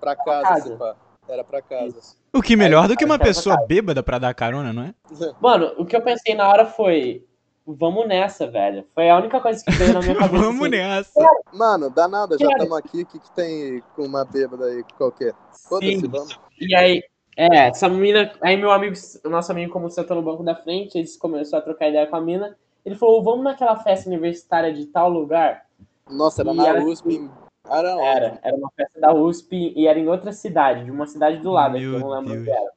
pra 0.00 0.16
casa, 0.16 0.48
casa. 0.48 0.72
se 0.72 0.76
pá. 0.76 0.96
Era 1.28 1.44
pra 1.44 1.62
casa. 1.62 1.96
Isso. 1.98 2.16
O 2.32 2.42
que 2.42 2.56
melhor 2.56 2.88
do 2.88 2.96
que 2.96 3.04
uma 3.04 3.14
Aí, 3.14 3.20
pessoa 3.20 3.64
bêbada 3.66 4.02
pra 4.02 4.18
dar 4.18 4.34
carona, 4.34 4.72
não 4.72 4.82
é? 4.82 4.94
Mano, 5.40 5.72
o 5.78 5.86
que 5.86 5.94
eu 5.94 6.02
pensei 6.02 6.34
na 6.34 6.48
hora 6.48 6.66
foi: 6.66 7.24
vamos 7.66 8.06
nessa, 8.08 8.46
velho. 8.46 8.84
Foi 8.94 9.08
a 9.10 9.16
única 9.18 9.40
coisa 9.40 9.64
que 9.64 9.70
veio 9.72 9.92
na 9.94 10.00
minha 10.00 10.14
cabeça. 10.18 10.42
Vamos 10.42 10.60
assim. 10.62 10.70
nessa. 10.70 11.26
Mano, 11.52 11.90
dá 11.90 12.08
nada, 12.08 12.36
já 12.38 12.48
estamos 12.48 12.76
aqui. 12.78 13.02
O 13.02 13.06
que, 13.06 13.18
que 13.18 13.30
tem 13.32 13.82
com 13.96 14.02
uma 14.04 14.24
bêbada 14.24 14.66
aí 14.66 14.84
qualquer? 14.96 15.34
Foda-se, 15.68 16.00
Sim. 16.00 16.08
vamos. 16.08 16.38
E 16.60 16.74
aí, 16.74 17.02
é, 17.36 17.68
essa 17.68 17.88
mina. 17.88 18.32
Aí 18.40 18.56
meu 18.56 18.70
amigo, 18.70 18.94
o 19.24 19.28
nosso 19.28 19.50
amigo, 19.52 19.72
como 19.72 19.90
sentou 19.90 20.16
no 20.16 20.22
banco 20.22 20.42
da 20.42 20.54
frente, 20.54 20.98
eles 20.98 21.16
começou 21.16 21.58
a 21.58 21.62
trocar 21.62 21.88
ideia 21.88 22.06
com 22.06 22.16
a 22.16 22.20
mina. 22.20 22.56
Ele 22.84 22.94
falou: 22.96 23.22
vamos 23.22 23.44
naquela 23.44 23.76
festa 23.76 24.08
universitária 24.08 24.72
de 24.72 24.86
tal 24.86 25.08
lugar. 25.08 25.64
Nossa, 26.10 26.42
era 26.42 26.52
E 26.52 26.56
na 26.56 26.68
era- 26.68 26.84
USP. 26.84 27.14
em- 27.14 27.30
Era 27.70 27.94
onde? 27.94 28.04
Era, 28.04 28.38
era 28.42 28.56
uma 28.56 28.70
festa 28.76 29.00
da 29.00 29.14
USP 29.14 29.72
e 29.76 29.86
era 29.86 29.96
em 29.98 30.08
outra 30.08 30.32
cidade, 30.32 30.84
de 30.84 30.90
uma 30.90 31.06
cidade 31.06 31.38
do 31.38 31.52
lado, 31.52 31.78
que 31.78 31.84
eu 31.84 32.00
não 32.00 32.08
lembro 32.08 32.30
Deus. 32.32 32.40
onde 32.40 32.50
era. 32.50 32.70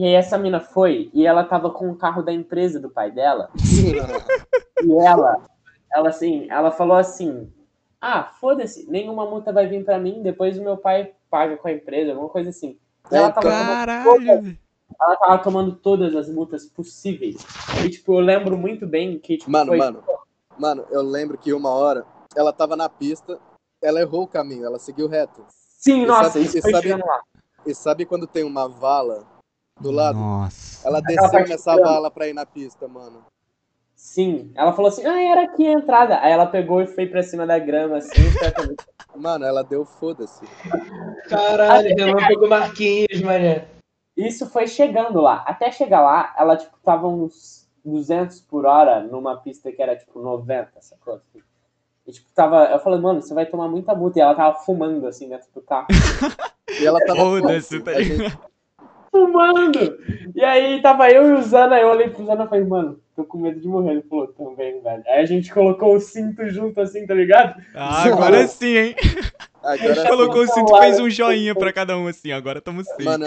E 0.00 0.04
aí 0.06 0.14
essa 0.14 0.38
mina 0.38 0.58
foi 0.60 1.10
e 1.12 1.26
ela 1.26 1.44
tava 1.44 1.68
com 1.68 1.90
o 1.90 1.94
carro 1.94 2.22
da 2.22 2.32
empresa 2.32 2.80
do 2.80 2.88
pai 2.88 3.10
dela. 3.10 3.50
E 4.82 4.90
ela, 5.06 5.42
ela 5.92 6.08
assim, 6.08 6.46
ela 6.50 6.70
falou 6.70 6.96
assim: 6.96 7.52
Ah, 8.00 8.24
foda-se, 8.40 8.90
nenhuma 8.90 9.26
multa 9.26 9.52
vai 9.52 9.66
vir 9.66 9.84
pra 9.84 9.98
mim, 9.98 10.22
depois 10.22 10.56
o 10.56 10.62
meu 10.62 10.78
pai 10.78 11.12
paga 11.30 11.58
com 11.58 11.68
a 11.68 11.72
empresa, 11.72 12.12
alguma 12.12 12.30
coisa 12.30 12.48
assim. 12.48 12.78
E 13.12 13.14
ela 13.14 13.30
tava, 13.30 13.50
tomando, 13.50 13.66
Caralho. 13.68 14.24
velho. 14.42 14.58
ela 14.98 15.16
tava 15.16 15.38
tomando 15.42 15.72
todas 15.76 16.16
as 16.16 16.30
multas 16.30 16.64
possíveis. 16.64 17.36
E 17.84 17.90
tipo, 17.90 18.14
eu 18.14 18.20
lembro 18.20 18.56
muito 18.56 18.86
bem 18.86 19.18
que, 19.18 19.36
tipo, 19.36 19.50
Mano, 19.50 19.66
foi- 19.68 19.76
mano. 19.78 20.02
Mano, 20.58 20.86
eu 20.90 21.02
lembro 21.02 21.36
que 21.36 21.52
uma 21.52 21.68
hora 21.74 22.06
ela 22.34 22.54
tava 22.54 22.74
na 22.74 22.88
pista, 22.88 23.38
ela 23.82 24.00
errou 24.00 24.22
o 24.22 24.26
caminho, 24.28 24.64
ela 24.64 24.78
seguiu 24.78 25.08
reto. 25.08 25.44
Sim, 25.50 26.04
E 26.04 26.06
nossa, 26.06 26.30
sabe- 26.30 26.46
isso 26.46 26.56
e 26.56 26.62
foi 26.62 26.72
sabe- 26.72 26.94
lá. 26.94 27.20
E 27.66 27.74
sabe 27.74 28.06
quando 28.06 28.26
tem 28.26 28.44
uma 28.44 28.66
vala 28.66 29.26
do 29.80 29.90
lado? 29.90 30.18
Nossa. 30.18 30.86
Ela 30.86 31.00
desceu 31.00 31.40
nessa 31.46 31.74
grande. 31.74 31.88
vala 31.88 32.10
pra 32.10 32.28
ir 32.28 32.34
na 32.34 32.46
pista, 32.46 32.86
mano. 32.86 33.24
Sim, 33.94 34.50
ela 34.54 34.72
falou 34.72 34.88
assim: 34.88 35.04
Ah, 35.04 35.22
era 35.22 35.42
aqui 35.42 35.66
a 35.66 35.72
entrada. 35.72 36.20
Aí 36.20 36.32
ela 36.32 36.46
pegou 36.46 36.80
e 36.80 36.86
foi 36.86 37.06
pra 37.06 37.22
cima 37.22 37.46
da 37.46 37.58
grama, 37.58 37.98
assim, 37.98 38.10
Mano, 39.14 39.44
ela 39.44 39.62
deu 39.62 39.84
foda-se. 39.84 40.46
Caralho, 41.28 41.94
relâmpago 41.94 42.48
Marquinhos, 42.48 43.20
mané. 43.22 43.66
Isso 44.16 44.48
foi 44.48 44.66
chegando 44.66 45.20
lá. 45.20 45.44
Até 45.46 45.70
chegar 45.70 46.00
lá, 46.00 46.34
ela, 46.38 46.56
tipo, 46.56 46.76
tava 46.82 47.08
uns 47.08 47.68
200 47.84 48.40
por 48.42 48.66
hora 48.66 49.02
numa 49.02 49.36
pista 49.38 49.72
que 49.72 49.82
era, 49.82 49.96
tipo, 49.96 50.20
90, 50.20 50.70
sacou? 50.80 51.14
Assim. 51.14 51.42
E, 52.06 52.12
tipo, 52.12 52.28
tava... 52.34 52.64
Eu 52.66 52.78
falei, 52.78 53.00
mano, 53.00 53.20
você 53.20 53.34
vai 53.34 53.46
tomar 53.46 53.68
muita 53.68 53.94
multa. 53.94 54.18
E 54.18 54.22
ela 54.22 54.34
tava 54.34 54.58
fumando, 54.60 55.06
assim, 55.06 55.28
dentro 55.28 55.48
do 55.54 55.60
carro. 55.60 55.88
E 56.80 56.86
ela 56.86 57.00
tava 57.04 57.18
Foda-se, 57.18 57.80
tá 57.80 57.92
ligado? 57.94 58.49
Fumando! 59.10 59.98
E 60.34 60.44
aí, 60.44 60.80
tava 60.80 61.10
eu 61.10 61.28
e 61.30 61.32
o 61.32 61.42
Zana. 61.42 61.78
Eu 61.78 61.88
olhei 61.88 62.08
pro 62.08 62.24
Zana 62.24 62.44
e 62.44 62.48
falei, 62.48 62.64
mano, 62.64 63.00
tô 63.14 63.24
com 63.24 63.38
medo 63.38 63.60
de 63.60 63.68
morrer. 63.68 63.92
Ele 63.92 64.02
falou, 64.02 64.28
também, 64.28 64.80
velho. 64.80 65.02
Aí 65.06 65.20
a 65.20 65.26
gente 65.26 65.52
colocou 65.52 65.94
o 65.94 66.00
cinto 66.00 66.48
junto, 66.48 66.80
assim, 66.80 67.06
tá 67.06 67.14
ligado? 67.14 67.60
Ah, 67.74 68.04
agora 68.04 68.46
sim, 68.46 68.76
hein? 68.76 68.96
Agora 69.62 70.08
Colocou 70.08 70.42
o 70.42 70.46
sim. 70.46 70.54
cinto 70.54 70.74
e 70.74 70.78
fez 70.78 71.00
um 71.00 71.10
joinha 71.10 71.54
pra 71.54 71.72
cada 71.72 71.96
um, 71.98 72.06
assim. 72.06 72.32
Agora 72.32 72.60
tamo 72.60 72.82
sim. 72.82 73.04
Mano, 73.04 73.26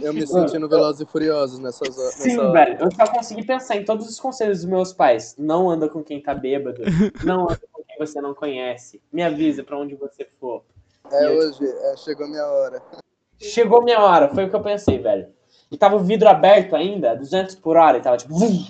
eu 0.00 0.12
me 0.14 0.26
senti 0.26 0.58
no 0.58 0.68
Velozes 0.68 1.02
e 1.02 1.06
Furiosos 1.06 1.58
nessas 1.58 1.98
horas. 1.98 2.14
Sim, 2.14 2.52
velho. 2.52 2.78
Eu 2.80 2.90
só 2.92 3.06
consegui 3.06 3.44
pensar 3.44 3.76
em 3.76 3.84
todos 3.84 4.08
os 4.08 4.18
conselhos 4.18 4.60
dos 4.60 4.66
meus 4.66 4.92
pais. 4.92 5.34
Não 5.38 5.68
anda 5.68 5.88
com 5.88 6.02
quem 6.02 6.22
tá 6.22 6.34
bêbado. 6.34 6.82
Não 7.22 7.44
anda 7.44 7.60
com 7.70 7.82
quem 7.82 7.98
você 7.98 8.20
não 8.20 8.34
conhece. 8.34 9.02
Me 9.12 9.22
avisa 9.22 9.62
pra 9.62 9.78
onde 9.78 9.94
você 9.94 10.26
for. 10.40 10.62
É 11.12 11.28
hoje, 11.28 11.64
é, 11.64 11.96
chegou 11.98 12.26
a 12.26 12.28
minha 12.28 12.46
hora. 12.46 12.82
Chegou 13.38 13.82
minha 13.82 14.00
hora, 14.00 14.28
foi 14.28 14.44
o 14.44 14.50
que 14.50 14.56
eu 14.56 14.62
pensei, 14.62 14.98
velho. 14.98 15.28
E 15.70 15.76
tava 15.76 15.96
o 15.96 16.00
vidro 16.00 16.28
aberto 16.28 16.76
ainda, 16.76 17.14
200 17.14 17.56
por 17.56 17.76
hora, 17.76 17.98
e 17.98 18.00
tava 18.00 18.16
tipo, 18.16 18.34
vum, 18.34 18.64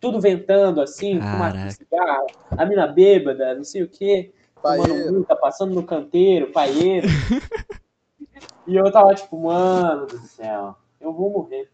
tudo 0.00 0.20
ventando 0.20 0.80
assim, 0.80 1.20
fumaça 1.20 1.52
Caraca. 1.52 1.68
de 1.68 1.74
cigarro, 1.74 2.26
a 2.50 2.64
mina 2.64 2.86
bêbada, 2.86 3.54
não 3.54 3.64
sei 3.64 3.82
o 3.82 3.88
quê, 3.88 4.32
tomando 4.60 5.12
multa, 5.12 5.36
passando 5.36 5.74
no 5.74 5.84
canteiro, 5.84 6.50
paieiro. 6.50 7.06
e 8.66 8.74
eu 8.74 8.90
tava 8.90 9.14
tipo, 9.14 9.40
mano 9.40 10.06
do 10.06 10.18
céu, 10.20 10.74
eu 11.00 11.12
vou 11.12 11.30
morrer. 11.30 11.70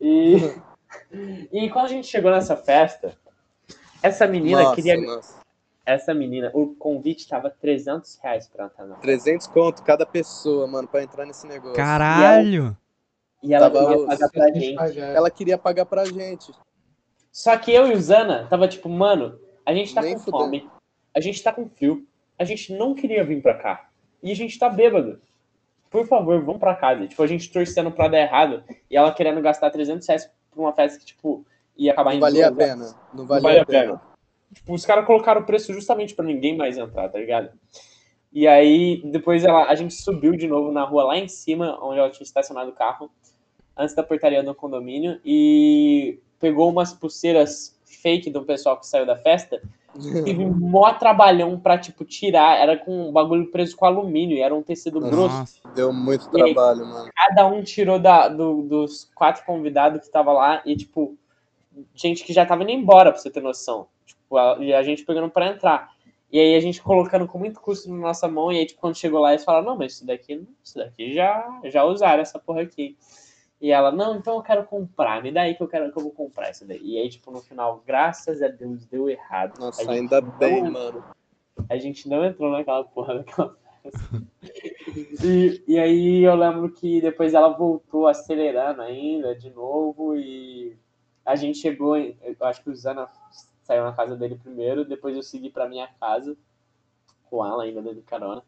E, 0.00 0.36
e 1.52 1.68
quando 1.68 1.86
a 1.86 1.88
gente 1.88 2.06
chegou 2.06 2.30
nessa 2.30 2.56
festa, 2.56 3.16
essa 4.02 4.26
menina 4.26 4.62
Nossa, 4.62 4.74
queria. 4.74 5.00
nossa. 5.00 5.43
Essa 5.86 6.14
menina, 6.14 6.50
o 6.54 6.68
convite 6.74 7.28
tava 7.28 7.50
300 7.50 8.18
reais 8.22 8.48
pra 8.48 8.64
entrar 8.66 8.86
na 8.86 8.94
festa. 8.94 9.02
300 9.06 9.46
conto 9.48 9.82
cada 9.82 10.06
pessoa, 10.06 10.66
mano, 10.66 10.88
pra 10.88 11.02
entrar 11.02 11.26
nesse 11.26 11.46
negócio. 11.46 11.76
Caralho. 11.76 12.76
E 13.42 13.52
ela 13.52 13.70
Tava 13.70 13.84
queria 13.86 13.98
os- 14.00 14.06
pagar 14.06 14.30
pra 14.30 14.46
gente. 14.52 14.98
Ela 15.00 15.30
queria 15.30 15.58
pagar 15.58 15.84
pra 15.84 16.04
gente. 16.06 16.52
Só 17.30 17.56
que 17.58 17.70
eu 17.72 17.88
e 17.88 17.92
o 17.92 18.00
Zana 18.00 18.46
tava 18.48 18.66
tipo, 18.66 18.88
mano, 18.88 19.38
a 19.66 19.74
gente 19.74 19.94
tá 19.94 20.00
Nem 20.00 20.14
com 20.14 20.20
fudendo. 20.20 20.44
fome. 20.44 20.70
a 21.14 21.20
gente 21.20 21.42
tá 21.42 21.52
com 21.52 21.68
frio, 21.68 22.04
a 22.38 22.44
gente 22.44 22.72
não 22.72 22.94
queria 22.94 23.22
vir 23.24 23.40
pra 23.42 23.54
cá. 23.54 23.88
E 24.22 24.32
a 24.32 24.34
gente 24.34 24.58
tá 24.58 24.68
bêbado. 24.70 25.20
Por 25.90 26.06
favor, 26.08 26.42
vamos 26.42 26.58
pra 26.58 26.74
casa. 26.74 27.06
Tipo, 27.06 27.22
a 27.22 27.26
gente 27.26 27.52
torcendo 27.52 27.90
pra 27.92 28.08
dar 28.08 28.18
errado 28.18 28.64
e 28.90 28.96
ela 28.96 29.12
querendo 29.12 29.40
gastar 29.42 29.70
300 29.70 30.08
reais 30.08 30.24
pra 30.50 30.60
uma 30.60 30.72
festa 30.72 30.98
que, 30.98 31.04
tipo, 31.04 31.46
ia 31.76 31.92
acabar 31.92 32.10
Não 32.10 32.16
em 32.16 32.20
valia 32.20 32.48
a 32.48 32.52
pena. 32.52 32.84
Não 33.12 33.20
Não 33.20 33.26
valia 33.26 33.42
vale 33.42 33.58
a 33.60 33.66
pena. 33.66 34.02
Tipo, 34.54 34.72
os 34.72 34.86
caras 34.86 35.04
colocaram 35.04 35.40
o 35.40 35.44
preço 35.44 35.72
justamente 35.74 36.14
pra 36.14 36.24
ninguém 36.24 36.56
mais 36.56 36.78
entrar, 36.78 37.08
tá 37.08 37.18
ligado? 37.18 37.50
E 38.32 38.46
aí, 38.46 39.02
depois 39.04 39.44
ela, 39.44 39.66
a 39.66 39.74
gente 39.74 39.94
subiu 39.94 40.32
de 40.36 40.46
novo 40.46 40.72
na 40.72 40.84
rua 40.84 41.04
lá 41.04 41.18
em 41.18 41.28
cima, 41.28 41.78
onde 41.82 41.98
ela 41.98 42.10
tinha 42.10 42.24
estacionado 42.24 42.70
o 42.70 42.74
carro, 42.74 43.10
antes 43.76 43.94
da 43.94 44.02
portaria 44.02 44.42
do 44.42 44.54
condomínio, 44.54 45.20
e 45.24 46.18
pegou 46.40 46.68
umas 46.70 46.92
pulseiras 46.92 47.78
fake 47.84 48.30
do 48.30 48.44
pessoal 48.44 48.78
que 48.78 48.86
saiu 48.86 49.06
da 49.06 49.16
festa, 49.16 49.60
teve 50.24 50.44
um 50.44 50.50
mó 50.54 50.92
trabalhão 50.94 51.58
pra, 51.58 51.78
tipo, 51.78 52.04
tirar, 52.04 52.58
era 52.60 52.76
com 52.76 53.08
um 53.08 53.12
bagulho 53.12 53.50
preso 53.50 53.76
com 53.76 53.86
alumínio, 53.86 54.36
e 54.36 54.40
era 54.40 54.54
um 54.54 54.62
tecido 54.62 55.00
Nossa. 55.00 55.12
grosso. 55.14 55.62
Deu 55.74 55.92
muito 55.92 56.28
E 56.32 56.42
aí? 56.42 56.54
trabalho, 56.54 56.86
mano. 56.86 57.10
Cada 57.14 57.46
um 57.46 57.62
tirou 57.62 57.98
da, 57.98 58.28
do- 58.28 58.62
dos 58.62 59.10
quatro 59.14 59.44
convidados 59.44 60.06
que 60.06 60.12
tava 60.12 60.32
lá, 60.32 60.62
e, 60.66 60.76
tipo, 60.76 61.16
gente 61.94 62.24
que 62.24 62.32
já 62.32 62.44
tava 62.44 62.62
indo 62.62 62.72
embora, 62.72 63.10
pra 63.12 63.20
você 63.20 63.30
ter 63.30 63.40
noção. 63.42 63.86
Tipo, 64.34 64.38
a, 64.38 64.58
e 64.58 64.74
a 64.74 64.82
gente 64.82 65.04
pegando 65.04 65.30
pra 65.30 65.48
entrar. 65.48 65.94
E 66.30 66.40
aí 66.40 66.56
a 66.56 66.60
gente 66.60 66.82
colocando 66.82 67.26
com 67.26 67.38
muito 67.38 67.60
custo 67.60 67.88
na 67.88 67.96
nossa 67.96 68.26
mão, 68.26 68.52
e 68.52 68.58
aí, 68.58 68.66
tipo, 68.66 68.80
quando 68.80 68.96
chegou 68.96 69.20
lá, 69.20 69.30
eles 69.30 69.44
falaram, 69.44 69.66
não, 69.66 69.76
mas 69.76 69.92
isso 69.92 70.06
daqui, 70.06 70.44
isso 70.62 70.76
daqui 70.76 71.14
já, 71.14 71.60
já 71.64 71.84
usaram 71.84 72.20
essa 72.20 72.38
porra 72.40 72.62
aqui. 72.62 72.96
E 73.60 73.70
ela, 73.70 73.92
não, 73.92 74.16
então 74.16 74.34
eu 74.34 74.42
quero 74.42 74.64
comprar, 74.64 75.22
me 75.22 75.30
dá 75.30 75.42
aí 75.42 75.54
que 75.54 75.62
eu 75.62 75.68
quero 75.68 75.92
que 75.92 75.98
eu 75.98 76.02
vou 76.02 76.12
comprar 76.12 76.50
isso 76.50 76.66
daí. 76.66 76.80
E 76.82 76.98
aí, 76.98 77.08
tipo, 77.08 77.30
no 77.30 77.40
final, 77.40 77.82
graças 77.86 78.42
a 78.42 78.48
Deus, 78.48 78.84
deu 78.86 79.08
errado. 79.08 79.58
Nossa, 79.60 79.88
A 79.88 79.94
ainda 79.94 80.20
não 80.20 80.30
bem, 80.36 80.62
mano. 80.68 81.04
A 81.70 81.76
gente 81.76 82.08
não 82.08 82.24
entrou 82.24 82.50
naquela 82.50 82.82
porra 82.84 83.18
daquela 83.18 83.56
festa. 83.82 84.22
E, 85.24 85.62
e 85.66 85.78
aí 85.78 86.22
eu 86.22 86.34
lembro 86.34 86.70
que 86.70 87.00
depois 87.00 87.34
ela 87.34 87.48
voltou 87.48 88.06
acelerando 88.06 88.80
ainda 88.80 89.34
de 89.34 89.50
novo 89.50 90.14
e 90.16 90.76
a 91.24 91.34
gente 91.34 91.58
chegou, 91.58 91.96
em, 91.96 92.16
eu 92.22 92.46
acho 92.46 92.62
que 92.62 92.70
o 92.70 92.76
Zana 92.76 93.08
saiu 93.64 93.84
na 93.84 93.92
casa 93.92 94.16
dele 94.16 94.38
primeiro, 94.40 94.84
depois 94.84 95.16
eu 95.16 95.22
segui 95.22 95.50
pra 95.50 95.68
minha 95.68 95.88
casa 96.00 96.36
com 97.28 97.44
ela 97.44 97.64
ainda 97.64 97.82
dando 97.82 98.02
carona. 98.02 98.42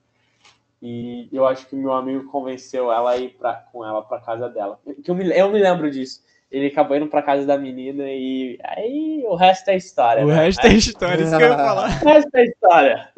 E 0.81 1.29
eu 1.33 1.47
acho 1.47 1.67
que 1.67 1.75
meu 1.75 1.93
amigo 1.93 2.31
convenceu 2.31 2.93
ela 2.93 3.11
a 3.11 3.17
ir 3.17 3.31
pra, 3.31 3.55
com 3.55 3.85
ela 3.85 4.03
pra 4.03 4.21
casa 4.21 4.49
dela. 4.49 4.79
Que 5.03 5.11
eu, 5.11 5.15
me, 5.15 5.29
eu 5.37 5.51
me 5.51 5.59
lembro 5.59 5.91
disso. 5.91 6.23
Ele 6.51 6.67
acabou 6.67 6.97
indo 6.97 7.09
pra 7.09 7.23
casa 7.23 7.45
da 7.45 7.59
menina 7.59 8.05
e 8.07 8.59
aí 8.63 9.25
o 9.27 9.35
resto 9.35 9.69
é 9.71 9.77
história. 9.77 10.25
O 10.25 10.29
né? 10.29 10.45
resto 10.45 10.65
é 10.67 10.75
história, 10.75 11.23
isso 11.23 11.37
que 11.37 11.43
eu 11.43 11.49
ia 11.49 11.57
falar. 11.57 12.03
O 12.03 12.05
resto 12.05 12.37
é 12.37 12.45
história. 12.45 13.09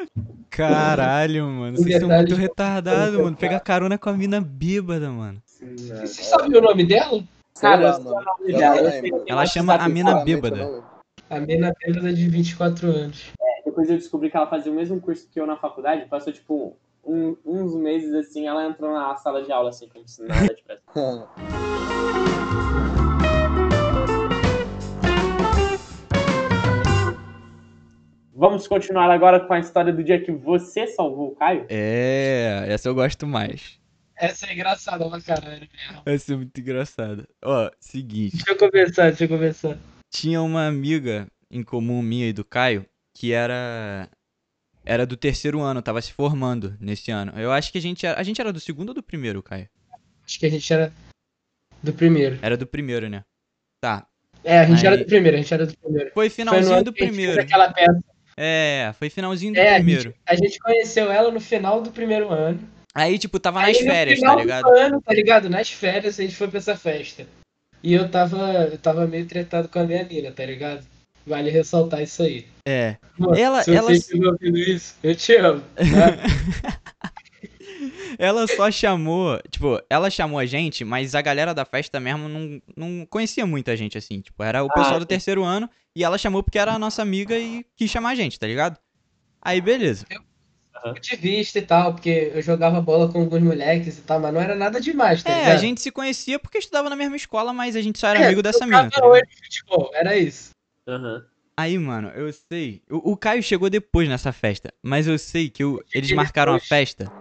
Caralho, 0.49 1.45
mano. 1.45 1.77
Vocês 1.77 1.99
são 1.99 2.09
muito 2.09 2.33
retardados, 2.33 3.19
mano. 3.19 3.35
Pegar 3.35 3.59
carona 3.59 3.97
com 3.97 4.09
a 4.09 4.13
mina 4.13 4.41
bêbada, 4.41 5.09
mano. 5.09 5.41
Você 5.45 6.23
sabe 6.23 6.57
o 6.57 6.61
nome 6.61 6.85
dela? 6.85 7.21
Cara, 7.59 7.81
lá, 7.81 7.89
eu 7.89 7.93
sei 7.93 8.03
o 8.03 8.13
nome 8.13 8.53
Eu 8.53 8.57
dela, 8.57 9.23
Ela 9.27 9.45
chama 9.45 9.75
a 9.75 9.89
mina. 9.89 10.11
Sinceramente, 10.11 10.41
bêbada. 10.41 10.83
A 11.29 11.39
mina 11.39 11.73
bêbada 11.79 12.11
de 12.13 12.27
24 12.27 12.87
anos. 12.87 13.31
Depois 13.63 13.89
eu 13.89 13.97
descobri 13.97 14.29
que 14.31 14.37
ela 14.37 14.47
fazia 14.49 14.71
o 14.71 14.75
mesmo 14.75 14.99
curso 14.99 15.29
que 15.29 15.39
eu 15.39 15.45
na 15.45 15.55
faculdade, 15.55 16.07
passou 16.09 16.33
tipo 16.33 16.75
um- 17.05 17.35
uns 17.45 17.75
meses 17.75 18.13
assim, 18.13 18.47
ela 18.47 18.65
entrou 18.65 18.91
na 18.91 19.15
sala 19.15 19.43
de 19.43 19.51
aula 19.51 19.69
assim, 19.69 19.87
como 19.87 20.07
se 20.07 20.23
nada 20.23 20.53
tivesse. 20.55 20.81
Vamos 28.33 28.67
continuar 28.67 29.09
agora 29.11 29.39
com 29.39 29.53
a 29.53 29.59
história 29.59 29.91
do 29.91 30.03
dia 30.03 30.21
que 30.23 30.31
você 30.31 30.87
salvou 30.87 31.29
o 31.29 31.35
Caio? 31.35 31.65
É, 31.69 32.65
essa 32.67 32.87
eu 32.87 32.95
gosto 32.95 33.27
mais. 33.27 33.77
Essa 34.15 34.47
é 34.47 34.53
engraçada 34.53 35.09
pra 35.09 35.21
caralho 35.21 35.67
mesmo. 35.73 36.01
Vai 36.05 36.17
ser 36.17 36.35
muito 36.35 36.59
engraçada. 36.59 37.27
Ó, 37.43 37.69
seguinte. 37.79 38.35
Deixa 38.37 38.51
eu 38.51 38.57
conversar, 38.57 39.07
deixa 39.09 39.23
eu 39.25 39.29
conversar. 39.29 39.77
Tinha 40.11 40.41
uma 40.41 40.67
amiga 40.67 41.27
em 41.51 41.63
comum 41.63 42.01
minha 42.01 42.27
e 42.27 42.33
do 42.33 42.43
Caio 42.43 42.85
que 43.15 43.31
era. 43.33 44.09
Era 44.85 45.05
do 45.05 45.17
terceiro 45.17 45.59
ano, 45.59 45.81
tava 45.81 46.01
se 46.01 46.11
formando 46.13 46.75
nesse 46.79 47.11
ano. 47.11 47.33
Eu 47.37 47.51
acho 47.51 47.71
que 47.71 47.77
a 47.77 47.81
gente 47.81 48.05
era. 48.05 48.19
A 48.19 48.23
gente 48.23 48.39
era 48.41 48.51
do 48.53 48.59
segundo 48.59 48.89
ou 48.89 48.95
do 48.95 49.03
primeiro, 49.03 49.43
Caio? 49.43 49.67
Acho 50.25 50.39
que 50.39 50.45
a 50.45 50.49
gente 50.49 50.71
era 50.71 50.91
do 51.83 51.93
primeiro. 51.93 52.39
Era 52.41 52.55
do 52.57 52.65
primeiro, 52.65 53.09
né? 53.09 53.23
Tá. 53.81 54.07
É, 54.43 54.59
a 54.59 54.65
gente 54.65 54.79
Aí- 54.79 54.87
era 54.87 54.97
do 54.97 55.05
primeiro, 55.05 55.37
a 55.37 55.41
gente 55.41 55.53
era 55.53 55.65
do 55.65 55.77
primeiro. 55.77 56.11
Foi 56.13 56.29
Foi 56.29 56.43
no 56.45 56.51
finalzinho 56.51 56.75
ano 56.75 56.83
do 56.85 56.89
a 56.91 56.93
primeiro. 56.93 57.41
Aquela 57.41 57.73
peça. 57.73 58.03
É, 58.37 58.93
foi 58.97 59.09
finalzinho 59.09 59.53
do 59.53 59.59
É, 59.59 59.71
a 59.71 59.75
primeiro. 59.75 60.01
gente, 60.03 60.15
a 60.25 60.35
gente 60.35 60.59
conheceu 60.59 61.11
ela 61.11 61.29
no 61.29 61.41
final 61.41 61.81
do 61.81 61.91
primeiro 61.91 62.29
ano. 62.29 62.59
Aí, 62.95 63.19
tipo, 63.19 63.37
tava 63.39 63.59
Aí 63.59 63.73
nas 63.73 63.81
no 63.83 63.91
férias, 63.91 64.19
final 64.19 64.35
tá 64.37 64.41
ligado? 64.41 64.63
Do 64.63 64.77
ano, 64.77 65.01
tá 65.01 65.13
ligado? 65.13 65.49
Nas 65.49 65.69
férias 65.69 66.17
a 66.19 66.23
gente 66.23 66.35
foi 66.35 66.47
pra 66.47 66.57
essa 66.57 66.75
festa. 66.77 67.27
E 67.83 67.93
eu 67.93 68.09
tava, 68.09 68.37
eu 68.71 68.77
tava 68.77 69.07
meio 69.07 69.25
tretado 69.25 69.67
com 69.69 69.79
a 69.79 69.83
minha 69.83 70.03
mina, 70.03 70.31
tá 70.31 70.45
ligado? 70.45 70.85
Vale 71.25 71.49
ressaltar 71.49 72.01
isso 72.01 72.23
aí. 72.23 72.45
É. 72.65 72.97
Mano, 73.17 73.35
Ela- 73.35 73.63
se 73.63 73.73
ela- 73.75 73.93
você 73.93 74.25
ouvindo 74.25 74.57
isso, 74.57 74.95
eu 75.03 75.15
te 75.15 75.35
amo. 75.35 75.61
tá? 75.75 76.79
Ela 78.17 78.45
só 78.47 78.69
chamou, 78.69 79.39
tipo, 79.49 79.81
ela 79.89 80.09
chamou 80.09 80.37
a 80.39 80.45
gente, 80.45 80.83
mas 80.83 81.15
a 81.15 81.21
galera 81.21 81.53
da 81.53 81.63
festa 81.63 81.99
mesmo 82.01 82.27
não, 82.27 82.61
não 82.75 83.05
conhecia 83.05 83.45
muita 83.45 83.77
gente 83.77 83.97
assim. 83.97 84.19
Tipo, 84.19 84.43
era 84.43 84.61
o 84.61 84.67
pessoal 84.67 84.99
do 84.99 85.03
sim. 85.03 85.07
terceiro 85.07 85.43
ano 85.45 85.69
e 85.95 86.03
ela 86.03 86.17
chamou 86.17 86.43
porque 86.43 86.59
era 86.59 86.73
a 86.73 86.79
nossa 86.79 87.01
amiga 87.01 87.37
e 87.37 87.65
quis 87.77 87.89
chamar 87.89 88.09
a 88.09 88.15
gente, 88.15 88.37
tá 88.37 88.45
ligado? 88.45 88.77
Aí, 89.41 89.61
beleza. 89.61 90.05
Ponto 90.81 91.01
de 91.01 91.15
vista 91.15 91.59
e 91.59 91.61
tal, 91.61 91.93
porque 91.93 92.31
eu 92.33 92.41
jogava 92.41 92.81
bola 92.81 93.11
com 93.11 93.19
alguns 93.21 93.41
moleques 93.41 93.97
e 93.97 94.01
tal, 94.01 94.19
mas 94.19 94.33
não 94.33 94.41
era 94.41 94.55
nada 94.55 94.79
demais, 94.79 95.23
tá 95.23 95.29
É, 95.31 95.35
ligado? 95.35 95.51
a 95.51 95.57
gente 95.57 95.81
se 95.81 95.91
conhecia 95.91 96.39
porque 96.39 96.57
estudava 96.57 96.89
na 96.89 96.95
mesma 96.95 97.15
escola, 97.15 97.53
mas 97.53 97.75
a 97.75 97.81
gente 97.81 97.99
só 97.99 98.07
era 98.07 98.19
É, 98.19 98.25
amigo 98.25 98.41
dessa 98.41 98.65
mina. 98.65 98.89
Tá 98.89 99.01
ligado? 99.01 99.27
futebol, 99.43 99.91
era 99.93 100.17
isso. 100.17 100.51
Aham. 100.87 101.25
Aí, 101.57 101.77
mano, 101.77 102.07
eu 102.09 102.31
sei. 102.31 102.81
O, 102.89 103.11
o 103.11 103.17
Caio 103.17 103.43
chegou 103.43 103.69
depois 103.69 104.07
nessa 104.07 104.31
festa, 104.31 104.73
mas 104.81 105.07
eu 105.07 105.17
sei 105.19 105.49
que 105.49 105.61
eu- 105.61 105.83
eles 105.93 106.11
marcaram 106.13 106.53
a 106.53 106.59
festa 106.59 107.11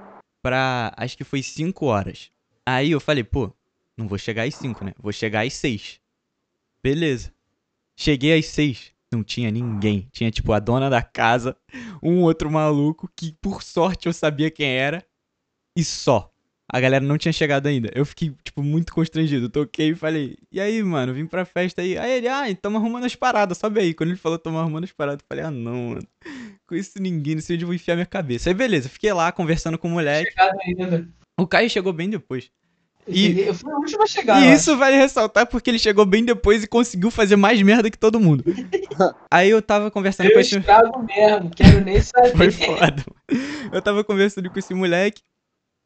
pra. 0.40 0.92
Acho 0.97 1.16
que 1.16 1.25
foi 1.25 1.42
5 1.42 1.87
horas. 1.87 2.31
Aí 2.64 2.92
eu 2.92 3.01
falei, 3.01 3.25
pô, 3.25 3.53
não 3.97 4.07
vou 4.07 4.16
chegar 4.18 4.44
às 4.47 4.55
5, 4.55 4.85
né? 4.85 4.92
Vou 4.99 5.12
chegar 5.12 5.44
às 5.44 5.55
6. 5.55 6.01
Beleza. 6.83 7.33
Cheguei 7.97 8.38
às 8.38 8.47
6. 8.47 8.92
Não 9.12 9.25
tinha 9.25 9.51
ninguém. 9.51 10.09
Tinha, 10.12 10.31
tipo, 10.31 10.53
a 10.53 10.59
dona 10.59 10.90
da 10.90 11.03
casa, 11.03 11.57
um 12.03 12.23
outro 12.23 12.51
maluco, 12.51 13.11
que 13.16 13.35
por 13.40 13.62
sorte 13.62 14.07
eu 14.07 14.12
sabia 14.12 14.51
quem 14.51 14.68
era, 14.68 15.05
e 15.77 15.85
só. 15.85 16.31
A 16.71 16.81
galera 16.81 17.03
não 17.03 17.16
tinha 17.16 17.33
chegado 17.33 17.66
ainda. 17.66 17.90
Eu 17.94 18.05
fiquei, 18.05 18.31
tipo, 18.44 18.62
muito 18.62 18.92
constrangido. 18.92 19.49
Toquei 19.49 19.90
e 19.90 19.94
falei, 19.94 20.37
e 20.53 20.61
aí, 20.61 20.83
mano, 20.83 21.14
vim 21.14 21.25
pra 21.25 21.47
festa 21.47 21.81
aí. 21.81 21.97
Aí 21.97 22.18
ele, 22.18 22.29
ah, 22.29 22.44
tamo 22.61 22.77
arrumando 22.77 23.05
as 23.05 23.16
paradas, 23.16 23.57
sobe 23.57 23.81
aí. 23.81 23.94
Quando 23.94 24.11
ele 24.11 24.18
falou, 24.18 24.38
tamo 24.38 24.59
arrumando 24.59 24.85
as 24.85 24.92
paradas, 24.92 25.23
eu 25.23 25.27
falei, 25.27 25.44
ah, 25.44 25.51
não, 25.51 25.90
mano. 25.90 26.07
Conheço 26.66 27.01
ninguém, 27.01 27.37
não 27.37 27.40
sei 27.40 27.57
onde 27.57 27.64
eu 27.64 27.68
vou 27.68 27.75
enfiar 27.75 27.94
minha 27.94 28.05
cabeça. 28.05 28.51
Aí, 28.51 28.55
beleza, 28.55 28.90
fiquei 28.90 29.11
lá 29.14 29.33
conversando 29.33 29.79
com 29.79 29.88
o 29.88 29.92
moleque. 29.92 30.31
Chegado 30.31 30.59
ainda. 30.61 31.09
O 31.40 31.47
Caio 31.47 31.71
chegou 31.71 31.92
bem 31.94 32.11
depois. 32.11 32.51
Eu, 33.09 33.14
E- 33.14 33.40
eu 33.40 33.55
fui 33.55 33.73
a 33.73 33.77
última 33.77 34.05
a 34.05 34.07
chegar. 34.07 34.42
E 34.42 34.49
eu 34.49 34.55
isso 34.55 34.77
vale 34.77 34.97
ressaltar 34.97 35.47
porque 35.47 35.71
ele 35.71 35.79
chegou 35.79 36.05
bem 36.05 36.25
depois 36.25 36.62
e 36.62 36.66
conseguiu 36.66 37.11
fazer 37.11 37.37
mais 37.37 37.61
merda 37.62 37.90
que 37.90 37.99
todo 37.99 38.21
mundo. 38.21 38.44
Aí 39.31 39.51
eu 39.51 39.62
tava 39.62 39.90
conversando 39.90 40.27
acho. 40.27 40.35
com 40.35 40.38
Eu 40.38 40.42
esse. 40.42 40.59
estrago 40.59 41.03
mesmo, 41.07 41.51
quero 41.51 41.81
nem 41.85 42.01
saber. 42.01 42.37
Foi 42.37 42.51
foda. 42.51 43.05
Eu 43.73 43.81
tava 43.83 44.05
conversando 44.05 44.51
com 44.51 44.59
esse 44.59 44.75
moleque. 44.75 45.23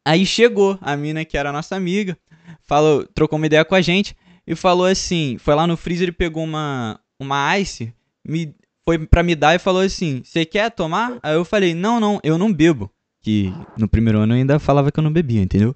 Aí 0.05 0.25
chegou 0.25 0.77
a 0.81 0.95
mina 0.97 1.23
que 1.23 1.37
era 1.37 1.51
nossa 1.51 1.75
amiga, 1.75 2.17
falou, 2.61 3.07
trocou 3.13 3.37
uma 3.37 3.45
ideia 3.45 3.63
com 3.63 3.73
a 3.75 3.81
gente 3.81 4.15
e 4.45 4.53
falou 4.53 4.85
assim, 4.85 5.37
foi 5.39 5.55
lá 5.55 5.65
no 5.65 5.77
freezer 5.77 6.09
e 6.09 6.11
pegou 6.11 6.43
uma 6.43 6.99
uma 7.19 7.57
ice, 7.57 7.93
me 8.27 8.53
foi 8.85 8.97
pra 8.99 9.23
me 9.23 9.33
dar 9.33 9.55
e 9.55 9.59
falou 9.59 9.81
assim: 9.81 10.21
"Você 10.25 10.43
quer 10.43 10.69
tomar?" 10.71 11.17
Aí 11.23 11.35
eu 11.35 11.45
falei: 11.45 11.73
"Não, 11.73 12.01
não, 12.01 12.19
eu 12.21 12.37
não 12.37 12.51
bebo." 12.51 12.91
Que 13.21 13.53
no 13.77 13.87
primeiro 13.87 14.19
ano 14.19 14.33
eu 14.33 14.37
ainda 14.37 14.59
falava 14.59 14.91
que 14.91 14.99
eu 14.99 15.03
não 15.03 15.13
bebia, 15.13 15.41
entendeu? 15.41 15.73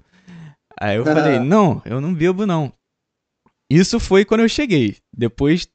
Aí 0.80 0.96
eu 0.96 1.04
falei: 1.04 1.38
"Não, 1.38 1.82
eu 1.84 2.00
não 2.00 2.14
bebo 2.14 2.46
não." 2.46 2.72
Isso 3.70 4.00
foi 4.00 4.24
quando 4.24 4.40
eu 4.40 4.48
cheguei. 4.48 4.96
Depois 5.16 5.68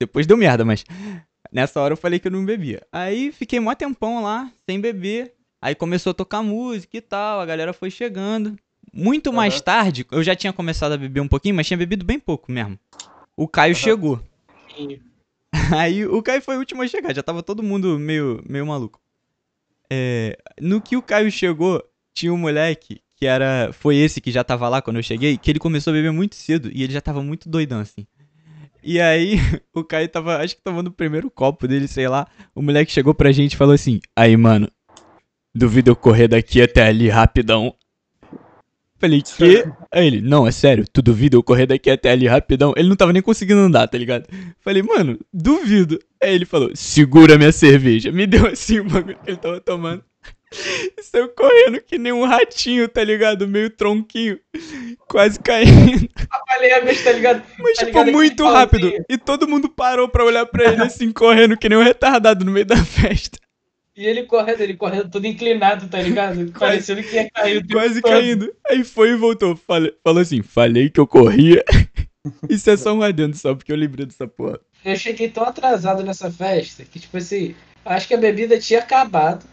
depois 0.00 0.26
deu 0.26 0.36
merda, 0.36 0.64
mas 0.64 0.84
Nessa 1.54 1.80
hora 1.80 1.92
eu 1.92 1.96
falei 1.96 2.18
que 2.18 2.26
eu 2.26 2.32
não 2.32 2.44
bebia. 2.44 2.84
Aí 2.90 3.30
fiquei 3.30 3.60
mó 3.60 3.72
tempão 3.76 4.20
lá, 4.20 4.50
sem 4.68 4.80
beber. 4.80 5.34
Aí 5.62 5.72
começou 5.72 6.10
a 6.10 6.14
tocar 6.14 6.42
música 6.42 6.96
e 6.96 7.00
tal, 7.00 7.38
a 7.38 7.46
galera 7.46 7.72
foi 7.72 7.92
chegando. 7.92 8.58
Muito 8.92 9.32
mais 9.32 9.54
Aham. 9.54 9.62
tarde, 9.62 10.04
eu 10.10 10.20
já 10.20 10.34
tinha 10.34 10.52
começado 10.52 10.92
a 10.92 10.96
beber 10.96 11.20
um 11.20 11.28
pouquinho, 11.28 11.54
mas 11.54 11.68
tinha 11.68 11.76
bebido 11.78 12.04
bem 12.04 12.18
pouco 12.18 12.50
mesmo. 12.50 12.76
O 13.36 13.46
Caio 13.46 13.74
chegou. 13.74 14.20
Aí 15.72 16.04
o 16.04 16.20
Caio 16.24 16.42
foi 16.42 16.56
o 16.56 16.58
último 16.58 16.82
a 16.82 16.88
chegar, 16.88 17.14
já 17.14 17.22
tava 17.22 17.40
todo 17.40 17.62
mundo 17.62 18.00
meio, 18.00 18.42
meio 18.44 18.66
maluco. 18.66 19.00
É, 19.88 20.36
no 20.60 20.82
que 20.82 20.96
o 20.96 21.02
Caio 21.02 21.30
chegou, 21.30 21.80
tinha 22.12 22.34
um 22.34 22.36
moleque 22.36 23.00
que 23.24 23.26
era. 23.26 23.72
Foi 23.72 23.96
esse 23.96 24.20
que 24.20 24.30
já 24.30 24.44
tava 24.44 24.68
lá 24.68 24.82
quando 24.82 24.96
eu 24.96 25.02
cheguei, 25.02 25.38
que 25.38 25.50
ele 25.50 25.58
começou 25.58 25.90
a 25.90 25.96
beber 25.96 26.12
muito 26.12 26.34
cedo 26.34 26.70
e 26.70 26.82
ele 26.82 26.92
já 26.92 27.00
tava 27.00 27.22
muito 27.22 27.48
doidão 27.48 27.80
assim. 27.80 28.06
E 28.82 29.00
aí, 29.00 29.38
o 29.74 29.82
Caio 29.82 30.06
tava, 30.08 30.36
acho 30.36 30.56
que 30.56 30.62
tomando 30.62 30.88
o 30.88 30.92
primeiro 30.92 31.30
copo 31.30 31.66
dele, 31.66 31.88
sei 31.88 32.06
lá. 32.06 32.26
O 32.54 32.60
moleque 32.60 32.92
chegou 32.92 33.14
pra 33.14 33.32
gente 33.32 33.54
e 33.54 33.56
falou 33.56 33.74
assim: 33.74 33.98
Aí, 34.14 34.36
mano, 34.36 34.68
duvido 35.54 35.90
eu 35.90 35.96
correr 35.96 36.28
daqui 36.28 36.60
até 36.60 36.86
ali 36.86 37.08
rapidão. 37.08 37.74
Falei, 38.98 39.22
que? 39.22 39.64
Aí 39.90 40.06
ele, 40.06 40.20
não, 40.20 40.46
é 40.46 40.50
sério, 40.50 40.84
tu 40.90 41.02
duvida 41.02 41.36
eu 41.36 41.42
correr 41.42 41.66
daqui 41.66 41.90
até 41.90 42.10
ali 42.10 42.26
rapidão? 42.26 42.72
Ele 42.76 42.88
não 42.88 42.96
tava 42.96 43.12
nem 43.12 43.20
conseguindo 43.20 43.60
andar, 43.60 43.88
tá 43.88 43.98
ligado? 43.98 44.26
Falei, 44.60 44.82
mano, 44.82 45.18
duvido. 45.32 45.98
Aí 46.22 46.34
ele 46.34 46.46
falou, 46.46 46.70
segura 46.74 47.36
minha 47.36 47.52
cerveja. 47.52 48.12
Me 48.12 48.26
deu 48.26 48.46
assim 48.46 48.80
o 48.80 48.84
bagulho 48.84 49.18
que 49.22 49.30
ele 49.30 49.36
tava 49.36 49.60
tomando. 49.60 50.04
Saiu 51.02 51.28
correndo 51.30 51.80
que 51.80 51.98
nem 51.98 52.12
um 52.12 52.24
ratinho, 52.24 52.88
tá 52.88 53.02
ligado? 53.04 53.46
Meio 53.48 53.70
tronquinho. 53.70 54.38
Quase 55.08 55.38
caindo. 55.40 56.08
Falei 56.48 56.72
a 56.72 56.80
vez, 56.80 57.02
tá 57.02 57.12
ligado? 57.12 57.42
Mas, 57.58 57.76
Tá 57.76 57.86
tipo, 57.86 57.98
ligado 57.98 58.12
muito 58.12 58.44
rápido. 58.46 58.80
pauzinho? 58.82 59.04
E 59.08 59.18
todo 59.18 59.48
mundo 59.48 59.68
parou 59.68 60.08
pra 60.08 60.24
olhar 60.24 60.46
pra 60.46 60.72
ele 60.72 60.82
assim, 60.82 61.12
correndo 61.12 61.56
que 61.56 61.68
nem 61.68 61.78
um 61.78 61.82
retardado 61.82 62.44
no 62.44 62.50
meio 62.50 62.66
da 62.66 62.76
festa. 62.84 63.38
E 63.96 64.04
ele 64.06 64.24
correndo, 64.24 64.60
ele 64.60 64.74
correndo 64.74 65.08
todo 65.08 65.24
inclinado, 65.26 65.86
tá 65.88 66.00
ligado? 66.02 66.50
Parecendo 66.58 67.02
que 67.02 67.14
ia 67.14 67.30
cair 67.30 67.64
Quase 67.68 68.00
todo. 68.00 68.10
caindo. 68.10 68.52
Aí 68.68 68.82
foi 68.82 69.10
e 69.10 69.16
voltou. 69.16 69.54
Falei, 69.56 69.94
falou 70.02 70.20
assim, 70.20 70.42
falei 70.42 70.90
que 70.90 70.98
eu 70.98 71.06
corria. 71.06 71.62
Isso 72.48 72.68
é 72.70 72.76
só 72.76 72.92
um 72.92 73.02
adendo 73.02 73.36
só, 73.36 73.54
porque 73.54 73.70
eu 73.70 73.76
lembrei 73.76 74.06
dessa 74.06 74.26
porra. 74.26 74.58
Eu 74.84 74.96
cheguei 74.96 75.28
tão 75.28 75.44
atrasado 75.44 76.02
nessa 76.02 76.30
festa 76.30 76.84
que, 76.84 76.98
tipo 76.98 77.16
assim, 77.18 77.54
acho 77.84 78.08
que 78.08 78.14
a 78.14 78.18
bebida 78.18 78.58
tinha 78.58 78.80
acabado. 78.80 79.44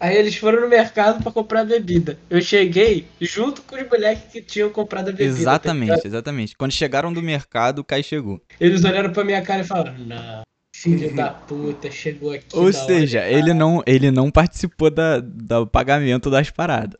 Aí 0.00 0.16
eles 0.16 0.36
foram 0.36 0.60
no 0.60 0.68
mercado 0.68 1.22
pra 1.22 1.32
comprar 1.32 1.64
bebida. 1.64 2.18
Eu 2.30 2.40
cheguei 2.40 3.06
junto 3.20 3.62
com 3.62 3.74
os 3.76 3.88
moleques 3.88 4.30
que 4.32 4.40
tinham 4.40 4.70
comprado 4.70 5.08
a 5.08 5.12
bebida. 5.12 5.34
tá 5.34 5.40
Exatamente, 5.40 5.88
ligado? 5.90 6.06
exatamente. 6.06 6.56
Quando 6.56 6.72
chegaram 6.72 7.12
do 7.12 7.20
mercado, 7.22 7.80
o 7.80 7.84
Kai 7.84 8.02
chegou. 8.02 8.40
eles 8.60 8.84
olharam 8.84 9.10
pra 9.12 9.24
minha 9.24 9.42
cara 9.42 9.62
e 9.62 9.64
falaram: 9.64 9.98
Não, 9.98 10.42
filho 10.74 11.12
da 11.16 11.30
puta, 11.30 11.90
chegou 11.90 12.32
aqui. 12.32 12.46
Ou 12.52 12.72
seja, 12.72 13.18
hora. 13.20 13.30
ele 13.30 13.52
não, 13.52 13.82
ele 13.86 14.10
não 14.12 14.30
participou 14.30 14.88
da, 14.90 15.18
do 15.18 15.66
pagamento 15.66 16.30
das 16.30 16.48
paradas. 16.50 16.98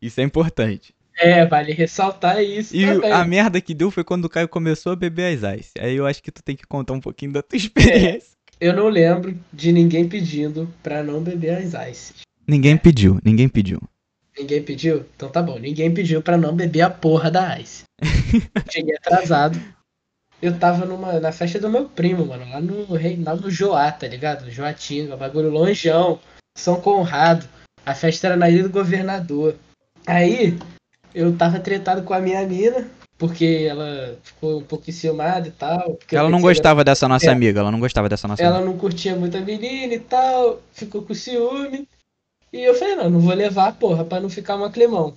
Isso 0.00 0.18
é 0.20 0.24
importante. 0.24 0.94
É, 1.20 1.44
vale 1.44 1.72
ressaltar 1.72 2.40
isso 2.42 2.74
E 2.76 2.86
também. 2.86 3.10
a 3.10 3.24
merda 3.24 3.60
que 3.60 3.74
deu 3.74 3.90
foi 3.90 4.04
quando 4.04 4.26
o 4.26 4.28
Caio 4.28 4.46
começou 4.48 4.92
a 4.92 4.96
beber 4.96 5.34
as 5.36 5.58
ice. 5.60 5.72
Aí 5.78 5.96
eu 5.96 6.06
acho 6.06 6.22
que 6.22 6.30
tu 6.30 6.40
tem 6.42 6.54
que 6.54 6.64
contar 6.64 6.92
um 6.94 7.00
pouquinho 7.00 7.32
da 7.32 7.42
tua 7.42 7.56
experiência. 7.58 8.38
Eu 8.60 8.72
não 8.72 8.88
lembro 8.88 9.36
de 9.52 9.72
ninguém 9.72 10.08
pedindo 10.08 10.72
pra 10.82 11.02
não 11.02 11.20
beber 11.20 11.50
as 11.58 11.74
ice. 11.90 12.14
Ninguém 12.48 12.76
pediu, 12.78 13.20
ninguém 13.22 13.48
pediu. 13.48 13.78
Ninguém 14.38 14.62
pediu? 14.62 15.04
Então 15.14 15.28
tá 15.28 15.42
bom. 15.42 15.58
Ninguém 15.58 15.92
pediu 15.92 16.22
pra 16.22 16.38
não 16.38 16.54
beber 16.54 16.80
a 16.80 16.88
porra 16.90 17.30
da 17.30 17.58
Ice. 17.60 17.82
Cheguei 18.72 18.96
atrasado. 18.96 19.60
Eu 20.40 20.56
tava 20.56 20.86
numa, 20.86 21.18
na 21.20 21.32
festa 21.32 21.58
do 21.60 21.68
meu 21.68 21.86
primo, 21.88 22.24
mano. 22.24 22.48
Lá 22.48 22.60
no 22.60 22.94
Reinaldo 22.94 23.50
Joá, 23.50 23.90
tá 23.92 24.06
ligado? 24.06 24.50
Joatinga, 24.50 25.16
bagulho 25.16 25.50
longeão. 25.50 26.20
São 26.56 26.80
Conrado. 26.80 27.46
A 27.84 27.94
festa 27.94 28.28
era 28.28 28.36
na 28.36 28.48
Ilha 28.48 28.62
do 28.62 28.70
Governador. 28.70 29.56
Aí, 30.06 30.56
eu 31.14 31.36
tava 31.36 31.58
tretado 31.58 32.02
com 32.02 32.14
a 32.14 32.20
minha 32.20 32.46
mina. 32.46 32.88
Porque 33.18 33.66
ela 33.68 34.16
ficou 34.22 34.60
um 34.60 34.62
pouco 34.62 34.88
enciumada 34.88 35.48
e 35.48 35.50
tal. 35.50 35.98
Ela 36.12 36.30
não 36.30 36.40
gostava 36.40 36.84
dessa 36.84 37.08
nossa 37.08 37.26
É. 37.26 37.30
amiga, 37.30 37.58
ela 37.58 37.72
não 37.72 37.80
gostava 37.80 38.08
dessa 38.08 38.28
nossa 38.28 38.40
ela 38.40 38.58
amiga. 38.58 38.70
não 38.70 38.78
curtia 38.78 39.16
muito 39.16 39.36
a 39.36 39.40
menina 39.40 39.92
e 39.94 39.98
tal, 39.98 40.62
ficou 40.72 41.02
com 41.02 41.12
ciúme. 41.14 41.88
E 42.52 42.60
eu 42.62 42.74
falei, 42.74 42.96
não, 42.96 43.10
não 43.10 43.20
vou 43.20 43.34
levar, 43.34 43.72
porra, 43.74 44.04
pra 44.04 44.20
não 44.20 44.30
ficar 44.30 44.56
uma 44.56 44.70
climão. 44.70 45.14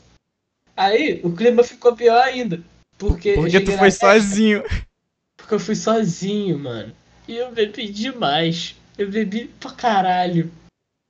Aí 0.76 1.22
o 1.24 1.32
clima 1.32 1.63
ficou 1.63 1.96
pior 1.96 2.22
ainda. 2.22 2.62
Porque, 2.98 3.34
Porque 3.34 3.60
tu 3.60 3.72
foi 3.72 3.78
festa, 3.91 4.13
sozinho. 4.13 4.63
Porque 5.38 5.56
eu 5.56 5.60
fui 5.60 5.76
sozinho, 5.76 6.60
mano. 6.60 6.94
E 7.28 7.36
eu 7.36 7.52
bebi 7.52 7.89
demais. 7.89 8.76
Eu 8.98 9.10
bebi 9.10 9.50
pra 9.60 9.72
caralho. 9.72 10.52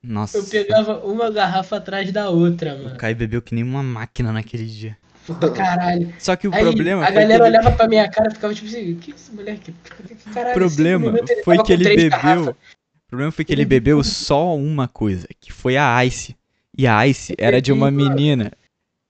Nossa. 0.03 0.37
Eu 0.37 0.43
pegava 0.45 0.99
uma 1.05 1.29
garrafa 1.29 1.77
atrás 1.77 2.11
da 2.11 2.29
outra, 2.29 2.75
O 2.75 2.83
mano. 2.83 2.97
Caio 2.97 3.15
bebeu 3.15 3.41
que 3.41 3.53
nem 3.53 3.63
uma 3.63 3.83
máquina 3.83 4.31
naquele 4.31 4.65
dia. 4.65 4.97
Pra 5.39 5.51
caralho. 5.51 6.13
Só 6.17 6.35
que 6.35 6.47
o 6.47 6.53
Aí 6.53 6.61
problema 6.63 7.05
a 7.05 7.11
galera 7.11 7.33
ele... 7.33 7.43
olhava 7.43 7.71
pra 7.71 7.87
minha 7.87 8.09
cara 8.09 8.29
e 8.29 8.33
ficava 8.33 8.53
tipo 8.53 8.67
assim, 8.67 8.95
que 8.95 9.11
esse 9.11 9.31
moleque? 9.33 9.73
Que 9.83 10.15
caralho, 10.33 10.51
O 10.51 10.53
problema 10.59 11.13
foi 11.43 11.61
que 11.63 11.73
ele 11.73 11.83
bebeu. 11.83 12.09
garrafas. 12.09 12.55
O 13.11 13.15
problema 13.19 13.31
foi 13.31 13.43
que 13.43 13.51
Ele 13.51 13.65
bebeu 13.65 14.01
só 14.05 14.55
uma 14.55 14.87
coisa, 14.87 15.27
que 15.39 15.51
foi 15.51 15.75
a 15.75 16.03
Ice. 16.05 16.33
E 16.77 16.87
a 16.87 17.05
Ice 17.05 17.35
era 17.37 17.61
de 17.61 17.69
uma 17.73 17.91
menina 17.91 18.53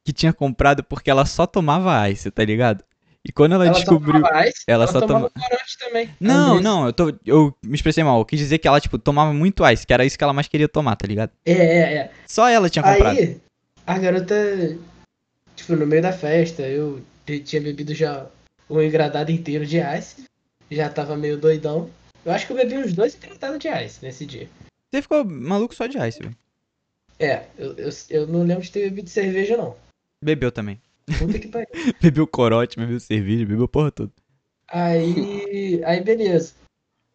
que 0.04 0.12
tinha 0.12 0.34
comprado 0.34 0.84
porque 0.84 1.12
ela 1.12 1.24
só 1.24 1.46
tomava 1.46 2.10
Ice, 2.10 2.32
tá 2.32 2.44
ligado? 2.44 2.84
E 3.24 3.32
quando 3.32 3.54
ela, 3.54 3.68
Ela 3.68 3.76
descobriu. 3.76 4.14
tomava 4.24 4.48
ice, 4.48 4.64
ela 4.66 4.86
ela 4.86 4.92
só 4.92 5.00
tomava 5.00 5.30
toma- 5.30 5.48
corote 5.48 5.78
também. 5.78 6.10
Não, 6.20 6.54
Andressa. 6.54 6.64
não, 6.64 6.86
eu, 6.88 6.94
tô, 6.94 7.14
eu 7.24 7.56
me 7.64 7.76
expressei 7.76 8.04
mal. 8.04 8.18
Eu 8.18 8.26
quis 8.26 8.40
dizer 8.40 8.58
que 8.58 8.68
ela, 8.68 8.82
tipo, 8.82 8.98
tomava 8.98 9.32
muito 9.32 9.64
Ice, 9.70 9.86
que 9.86 9.94
era 9.94 10.04
isso 10.04 10.18
que 10.18 10.24
ela 10.24 10.34
mais 10.34 10.48
queria 10.48 10.68
tomar, 10.68 10.96
tá 10.96 11.06
ligado? 11.06 11.30
É, 11.46 11.52
é, 11.52 11.94
é. 11.98 12.12
Só 12.28 12.50
ela 12.50 12.68
tinha 12.68 12.82
comprado. 12.82 13.16
Aí, 13.20 13.40
a 13.86 14.00
garota, 14.00 14.76
tipo, 15.56 15.76
no 15.76 15.86
meio 15.86 16.02
da 16.02 16.12
festa, 16.12 16.64
eu 16.64 17.00
tinha 17.46 17.62
bebido 17.62 17.94
já 17.94 18.26
um 18.68 18.82
engradado 18.82 19.32
inteiro 19.32 19.68
de 19.68 19.78
ice. 19.78 20.24
Já 20.72 20.90
tava 20.90 21.16
meio 21.16 21.38
doidão. 21.38 21.92
Eu 22.26 22.32
acho 22.32 22.46
que 22.46 22.54
eu 22.54 22.58
bebi 22.58 22.78
uns 22.78 22.94
dois 22.94 23.16
engradados 23.16 23.60
de 23.60 23.68
ice 23.68 24.04
nesse 24.04 24.26
dia. 24.26 24.50
Você 24.92 25.02
ficou 25.02 25.24
maluco 25.24 25.74
só 25.74 25.88
de 25.88 25.98
Ice, 25.98 26.20
velho. 26.20 26.36
É, 27.18 27.46
eu, 27.58 27.74
eu, 27.78 27.90
eu 28.10 28.28
não 28.28 28.44
lembro 28.44 28.64
de 28.64 28.72
ter 28.72 28.90
bebido 28.90 29.10
cerveja, 29.10 29.56
não. 29.56 29.76
Bebeu 30.22 30.52
também. 30.52 30.82
Puta 31.18 31.40
que 31.40 31.48
pariu. 31.48 31.68
Bebeu 32.02 32.28
corote, 32.28 32.78
bebeu 32.78 33.00
cerveja, 33.00 33.46
bebeu 33.46 33.68
porra 33.68 33.92
toda. 33.92 34.12
Aí, 34.68 35.82
aí 35.86 36.02
beleza. 36.02 36.54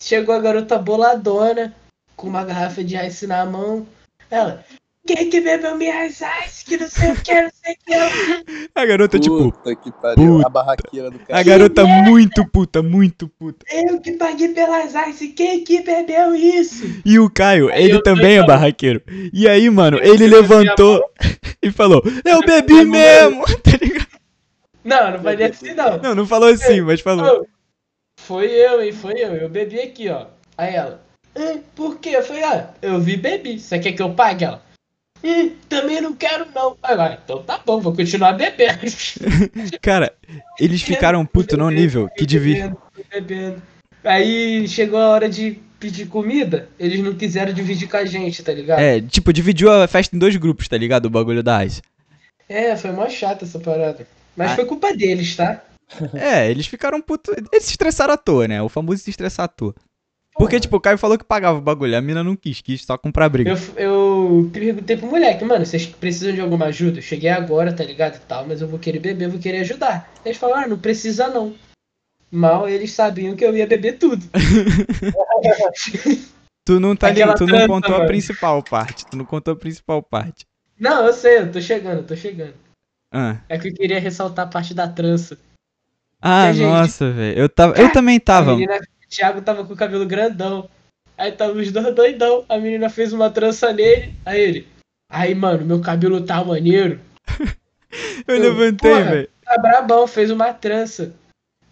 Chegou 0.00 0.34
a 0.34 0.40
garota 0.40 0.78
boladona, 0.78 1.74
com 2.16 2.28
uma 2.28 2.44
garrafa 2.44 2.82
de 2.82 2.96
ice 2.96 3.26
na 3.26 3.44
mão. 3.44 3.86
Ela, 4.30 4.64
quem 5.06 5.30
que 5.30 5.40
bebeu 5.40 5.76
minhas 5.76 6.20
ice? 6.20 6.64
Que 6.64 6.76
não 6.76 6.88
sei 6.88 7.12
o 7.12 7.16
que, 7.22 7.40
não 7.42 7.50
sei 7.50 7.72
o 7.74 7.76
que. 7.86 8.68
A 8.74 8.84
garota, 8.84 9.18
tipo, 9.18 9.52
Puta 9.52 9.74
que 9.76 9.92
pariu. 9.92 10.36
puta. 10.36 10.46
A 10.46 10.50
barraqueira 10.50 11.10
do 11.10 11.16
a 11.22 11.26
cara. 11.26 11.42
garota 11.44 11.84
muito 11.86 12.44
puta, 12.50 12.82
muito 12.82 13.28
puta. 13.28 13.64
Eu 13.72 14.00
que 14.00 14.12
paguei 14.12 14.48
pelas 14.48 14.92
ice, 15.08 15.28
quem 15.28 15.62
que 15.64 15.82
bebeu 15.82 16.34
isso? 16.34 16.84
E 17.04 17.18
o 17.18 17.30
Caio, 17.30 17.70
Aí 17.72 17.84
ele 17.84 18.02
também 18.02 18.36
é 18.36 18.40
falei, 18.40 18.46
barraqueiro. 18.46 19.02
E 19.32 19.48
aí, 19.48 19.70
mano, 19.70 19.98
Eu 19.98 20.14
ele 20.14 20.24
a 20.26 20.28
levantou 20.28 21.02
e 21.62 21.70
falou: 21.70 22.02
Eu 22.24 22.40
bebi 22.40 22.80
a 22.80 22.84
mesmo, 22.84 23.44
tá 23.62 23.70
ligado? 23.80 24.06
Não, 24.84 25.10
não 25.12 25.18
vai 25.20 25.42
assim 25.42 25.74
não. 25.74 25.98
Não, 25.98 26.14
não 26.14 26.26
falou 26.26 26.48
assim, 26.48 26.80
mas 26.80 27.00
falou. 27.00 27.46
Foi 28.20 28.46
eu, 28.46 28.82
hein? 28.82 28.92
Foi 28.92 29.14
eu. 29.14 29.34
Eu 29.34 29.48
bebi 29.48 29.80
aqui, 29.80 30.08
ó. 30.08 30.26
Aí 30.58 30.74
ela. 30.74 31.00
"Hã, 31.36 31.58
por 31.74 31.98
quê? 31.98 32.10
Eu 32.16 32.22
falei, 32.22 32.42
ah, 32.44 32.70
eu 32.80 32.98
vi 33.00 33.16
bebi. 33.16 33.58
Você 33.60 33.78
quer 33.78 33.92
que 33.92 34.00
eu 34.02 34.14
pague 34.14 34.44
ela? 34.44 34.62
"Hum, 35.26 35.50
também 35.68 36.00
não 36.00 36.14
quero, 36.14 36.46
não. 36.54 36.76
Aí 36.82 36.96
vai, 36.96 37.18
então 37.24 37.42
tá 37.42 37.60
bom, 37.64 37.80
vou 37.80 37.94
continuar 37.94 38.32
bebendo. 38.34 38.80
Cara, 39.82 40.12
eles 40.60 40.82
ficaram 40.82 41.24
puto 41.26 41.56
num 41.56 41.70
nível 41.70 42.08
que 42.16 42.24
devia. 42.24 42.76
Aí 44.04 44.66
chegou 44.68 44.98
a 45.00 45.08
hora 45.08 45.28
de 45.28 45.58
pedir 45.80 46.06
comida, 46.06 46.68
eles 46.78 47.00
não 47.00 47.14
quiseram 47.14 47.52
dividir 47.52 47.88
com 47.88 47.96
a 47.96 48.04
gente, 48.04 48.42
tá 48.42 48.52
ligado? 48.52 48.78
É, 48.80 49.00
tipo, 49.00 49.32
dividiu 49.32 49.70
a 49.70 49.86
festa 49.86 50.14
em 50.14 50.18
dois 50.18 50.34
grupos, 50.36 50.68
tá 50.68 50.76
ligado? 50.78 51.06
O 51.06 51.10
bagulho 51.10 51.42
da 51.42 51.64
Ice. 51.64 51.82
É, 52.48 52.76
foi 52.76 52.92
mó 52.92 53.08
chata 53.08 53.44
essa 53.44 53.58
parada. 53.58 54.06
Mas 54.36 54.52
Ah. 54.52 54.54
foi 54.54 54.64
culpa 54.64 54.94
deles, 54.94 55.34
tá? 55.34 55.62
É, 56.14 56.50
eles 56.50 56.66
ficaram 56.66 57.00
puto. 57.00 57.32
Eles 57.32 57.64
se 57.64 57.70
estressaram 57.72 58.14
à 58.14 58.16
toa, 58.16 58.46
né? 58.48 58.62
O 58.62 58.68
famoso 58.68 59.02
se 59.02 59.10
estressar 59.10 59.44
à 59.44 59.48
toa. 59.48 59.74
Porque, 60.38 60.60
tipo, 60.60 60.76
o 60.76 60.80
Caio 60.80 60.98
falou 60.98 61.16
que 61.16 61.24
pagava 61.24 61.58
o 61.58 61.62
bagulho, 61.62 61.96
a 61.96 62.00
mina 62.00 62.22
não 62.22 62.36
quis, 62.36 62.60
quis 62.60 62.84
só 62.84 62.98
comprar 62.98 63.28
briga. 63.28 63.50
Eu, 63.50 63.58
eu 63.76 64.50
perguntei 64.52 64.96
pro 64.96 65.06
moleque, 65.06 65.44
mano, 65.44 65.64
vocês 65.64 65.86
precisam 65.86 66.34
de 66.34 66.40
alguma 66.42 66.66
ajuda? 66.66 66.98
Eu 66.98 67.02
cheguei 67.02 67.30
agora, 67.30 67.72
tá 67.72 67.82
ligado 67.82 68.16
e 68.16 68.20
tal, 68.20 68.46
mas 68.46 68.60
eu 68.60 68.68
vou 68.68 68.78
querer 68.78 68.98
beber, 68.98 69.28
vou 69.28 69.40
querer 69.40 69.58
ajudar. 69.60 70.12
Eles 70.24 70.36
falaram, 70.36 70.64
ah, 70.64 70.68
não 70.68 70.78
precisa 70.78 71.28
não. 71.28 71.54
Mal 72.30 72.68
eles 72.68 72.92
sabiam 72.92 73.34
que 73.34 73.44
eu 73.44 73.56
ia 73.56 73.66
beber 73.66 73.98
tudo. 73.98 74.22
Tu 76.64 76.80
não 76.80 76.96
tá 76.96 77.10
ligado, 77.10 77.36
tu 77.38 77.46
não 77.46 77.52
trança, 77.54 77.68
contou 77.68 77.94
a 77.94 77.98
mano. 77.98 78.08
principal 78.08 78.60
parte. 78.62 79.06
Tu 79.06 79.16
não 79.16 79.24
contou 79.24 79.54
a 79.54 79.56
principal 79.56 80.02
parte. 80.02 80.44
Não, 80.78 81.06
eu 81.06 81.12
sei, 81.12 81.38
eu 81.38 81.52
tô 81.52 81.60
chegando, 81.60 81.98
eu 81.98 82.02
tô 82.06 82.16
chegando. 82.16 82.54
Ah, 83.14 83.36
É 83.48 83.56
que 83.56 83.68
eu 83.68 83.72
queria 83.74 84.00
ressaltar 84.00 84.46
a 84.46 84.48
parte 84.50 84.74
da 84.74 84.88
trança. 84.88 85.38
ah 86.20 86.52
gente- 86.52 86.66
nossa, 86.66 87.08
velho. 87.12 87.38
Eu 87.38 87.48
tava. 87.48 87.78
Eu 87.80 87.92
também 87.92 88.16
A 88.16 88.20
tava. 88.20 88.52
menina, 88.54 88.78
o 88.78 88.95
Thiago 89.16 89.40
tava 89.40 89.64
com 89.64 89.72
o 89.72 89.76
cabelo 89.76 90.04
grandão. 90.04 90.68
Aí 91.16 91.32
tava 91.32 91.52
os 91.52 91.72
dois 91.72 91.94
doidão. 91.94 92.44
A 92.48 92.58
menina 92.58 92.90
fez 92.90 93.14
uma 93.14 93.30
trança 93.30 93.72
nele. 93.72 94.14
Aí 94.26 94.40
ele. 94.40 94.68
Aí, 95.10 95.34
mano, 95.34 95.64
meu 95.64 95.80
cabelo 95.80 96.20
tá 96.20 96.44
maneiro. 96.44 97.00
Eu 98.28 98.36
eu, 98.36 98.40
levantei, 98.42 99.02
velho. 99.02 99.28
Tá 99.42 99.56
brabão, 99.58 100.06
fez 100.06 100.30
uma 100.30 100.52
trança. 100.52 101.14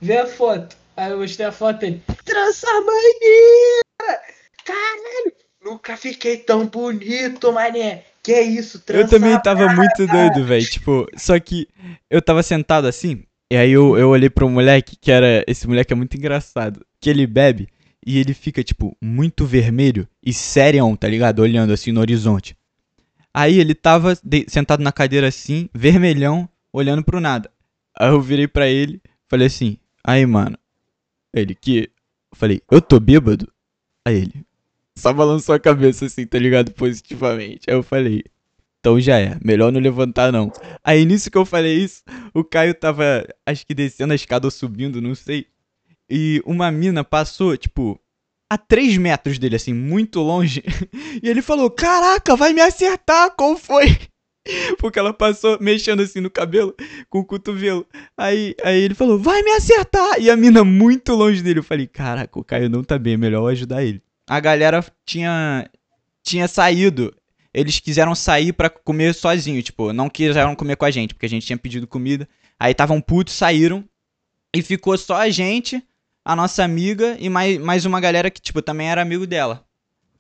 Vê 0.01 0.19
a 0.19 0.27
foto. 0.27 0.75
Aí 0.97 1.11
eu 1.11 1.19
mostrei 1.19 1.47
a 1.47 1.53
foto 1.53 1.81
dele. 1.81 2.03
Trança 2.25 2.67
maneira! 2.67 4.23
Caralho! 4.65 5.33
Nunca 5.63 5.97
fiquei 5.97 6.39
tão 6.39 6.67
bonito, 6.67 7.53
mané. 7.53 8.05
Que 8.23 8.41
isso, 8.41 8.81
trança 8.81 9.03
Eu 9.03 9.09
também 9.09 9.39
tava 9.43 9.69
muito 9.75 10.07
doido, 10.07 10.45
velho. 10.45 10.65
Tipo, 10.65 11.07
só 11.17 11.39
que 11.39 11.69
eu 12.09 12.23
tava 12.23 12.43
sentado 12.43 12.87
assim. 12.87 13.25
E 13.55 13.57
aí 13.57 13.71
eu, 13.71 13.97
eu 13.97 14.09
olhei 14.09 14.29
pro 14.29 14.51
moleque, 14.51 14.97
que 14.97 15.13
era. 15.13 15.45
Esse 15.47 15.69
moleque 15.69 15.93
é 15.93 15.97
muito 15.97 16.17
engraçado. 16.17 16.85
Que 17.01 17.09
ele 17.09 17.25
bebe 17.25 17.69
e 18.05 18.19
ele 18.19 18.35
fica, 18.35 18.65
tipo, 18.65 18.97
muito 19.01 19.47
vermelho 19.47 20.09
e 20.21 20.33
serião, 20.33 20.97
tá 20.97 21.07
ligado? 21.07 21.39
Olhando 21.39 21.73
assim 21.73 21.93
no 21.93 22.01
horizonte. 22.01 22.57
Aí 23.33 23.61
ele 23.61 23.73
tava 23.73 24.19
de- 24.25 24.45
sentado 24.49 24.83
na 24.83 24.91
cadeira 24.91 25.29
assim, 25.29 25.69
vermelhão, 25.73 26.49
olhando 26.73 27.05
pro 27.05 27.21
nada. 27.21 27.49
Aí 27.97 28.09
eu 28.09 28.21
virei 28.21 28.49
pra 28.49 28.67
ele, 28.67 29.01
falei 29.29 29.47
assim, 29.47 29.79
aí 30.03 30.27
mano. 30.27 30.59
Ele 31.33 31.55
que. 31.55 31.89
Eu 32.33 32.37
falei, 32.37 32.61
eu 32.69 32.83
tô 32.83 32.99
bêbado? 32.99 33.47
Aí 34.05 34.17
ele. 34.17 34.45
Só 34.99 35.13
balançou 35.13 35.55
a 35.55 35.61
cabeça 35.61 36.07
assim, 36.07 36.27
tá 36.27 36.41
ligado? 36.41 36.73
Positivamente. 36.73 37.71
Aí 37.71 37.77
eu 37.77 37.85
falei, 37.85 38.25
então 38.85 39.01
já 39.01 39.19
é, 39.19 39.39
melhor 39.43 39.73
não 39.73 39.81
levantar 39.81 40.31
não. 40.31 40.53
Aí 40.85 41.07
nisso 41.07 41.31
que 41.31 41.39
eu 41.39 41.47
falei 41.47 41.79
isso, 41.79 42.03
o 42.35 42.45
Caio 42.45 42.75
tava, 42.75 43.27
acho 43.47 43.67
que 43.67 43.75
descendo 43.75 44.13
a 44.13 44.15
escada 44.15 44.47
ou 44.47 44.51
subindo, 44.51 45.01
não 45.01 45.15
sei. 45.15 45.47
E 46.11 46.43
uma 46.45 46.71
mina 46.71 47.03
passou, 47.03 47.57
tipo, 47.57 47.99
a 48.47 48.59
3 48.59 48.99
metros 48.99 49.39
dele, 49.39 49.57
assim, 49.57 49.73
muito 49.73 50.21
longe. 50.21 50.63
E 51.23 51.29
ele 51.29 51.41
falou: 51.41 51.71
Caraca, 51.71 52.37
vai 52.37 52.53
me 52.53 52.61
acertar, 52.61 53.31
qual 53.31 53.57
foi? 53.57 53.97
Porque 54.79 54.99
ela 54.99 55.15
passou 55.15 55.57
mexendo 55.61 56.03
assim 56.03 56.21
no 56.21 56.29
cabelo 56.29 56.75
com 57.09 57.21
o 57.21 57.25
cotovelo. 57.25 57.87
Aí, 58.19 58.55
aí 58.63 58.83
ele 58.83 58.95
falou: 58.95 59.19
Vai 59.19 59.43
me 59.43 59.53
acertar! 59.53 60.21
E 60.21 60.29
a 60.29 60.37
mina 60.37 60.63
muito 60.63 61.15
longe 61.15 61.43
dele. 61.43 61.61
Eu 61.61 61.65
falei: 61.65 61.87
Caraca, 61.87 62.39
o 62.39 62.45
Caio 62.45 62.69
não 62.69 62.85
tá 62.85 62.99
bem, 62.99 63.15
é 63.15 63.17
melhor 63.17 63.43
eu 63.43 63.47
ajudar 63.47 63.83
ele. 63.83 64.03
A 64.29 64.41
galera 64.41 64.85
tinha, 65.07 65.71
tinha 66.23 66.47
saído. 66.47 67.15
Eles 67.55 67.79
quiseram 67.79 68.17
sair 68.17 68.53
pra 68.53 68.69
comer 68.69 69.15
sozinho, 69.15 69.63
tipo, 69.63 69.93
não 69.93 70.11
quiseram 70.11 70.57
comer 70.57 70.77
com 70.77 70.85
a 70.85 70.91
gente, 70.91 71.15
porque 71.15 71.27
a 71.27 71.29
gente 71.29 71.47
tinha 71.47 71.57
pedido 71.57 71.87
comida. 71.87 72.29
Aí 72.59 72.73
estavam 72.73 73.01
putos, 73.01 73.35
saíram. 73.35 73.85
E 74.53 74.61
ficou 74.61 74.99
só 74.99 75.17
a 75.17 75.31
gente, 75.31 75.83
a 76.25 76.35
nossa 76.35 76.65
amiga 76.65 77.17
e 77.21 77.29
mais, 77.29 77.59
mais 77.59 77.85
uma 77.85 78.01
galera 78.01 78.31
que, 78.31 78.41
tipo, 78.41 78.61
também 78.61 78.89
era 78.91 79.03
amigo 79.03 79.27
dela. 79.27 79.65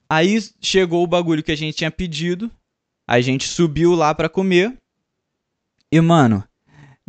Aí 0.08 0.38
chegou 0.60 1.02
o 1.02 1.08
bagulho 1.08 1.42
que 1.42 1.50
a 1.52 1.56
gente 1.56 1.76
tinha 1.76 1.90
pedido. 1.90 2.50
A 3.06 3.20
gente 3.20 3.48
subiu 3.48 3.94
lá 3.94 4.14
pra 4.14 4.28
comer. 4.28 4.76
E, 5.90 6.00
mano, 6.00 6.42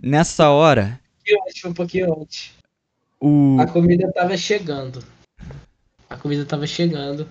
nessa 0.01 0.49
hora, 0.49 0.99
Eu 1.25 1.37
acho 1.47 1.67
um 1.67 1.73
pouquinho 1.73 2.21
antes. 2.21 2.51
o. 3.19 3.57
A 3.59 3.67
comida 3.67 4.11
tava 4.11 4.35
chegando. 4.37 5.03
A 6.09 6.17
comida 6.17 6.45
tava 6.45 6.65
chegando. 6.67 7.27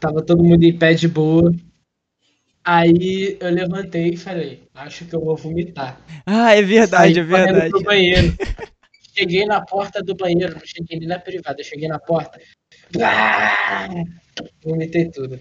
Tava 0.00 0.22
todo 0.22 0.42
mundo 0.42 0.62
em 0.64 0.76
pé 0.76 0.94
de 0.94 1.08
boa. 1.08 1.54
Aí 2.64 3.36
eu 3.40 3.50
levantei 3.50 4.10
e 4.10 4.16
falei, 4.16 4.62
acho 4.74 5.04
que 5.04 5.14
eu 5.14 5.20
vou 5.20 5.36
vomitar. 5.36 6.00
Ah, 6.24 6.54
é 6.54 6.62
verdade, 6.62 7.14
Saí 7.14 7.22
é 7.22 7.24
verdade. 7.24 7.70
Pro 7.70 7.82
banheiro. 7.82 8.36
Cheguei 9.14 9.44
na 9.44 9.60
porta 9.60 10.02
do 10.02 10.14
banheiro, 10.14 10.54
não 10.54 10.64
cheguei 10.64 10.98
nem 10.98 11.08
na 11.08 11.18
privada, 11.18 11.62
cheguei 11.62 11.88
na 11.88 11.98
porta. 11.98 12.40
Ah! 13.02 13.88
Vomitei 14.64 15.10
tudo. 15.10 15.40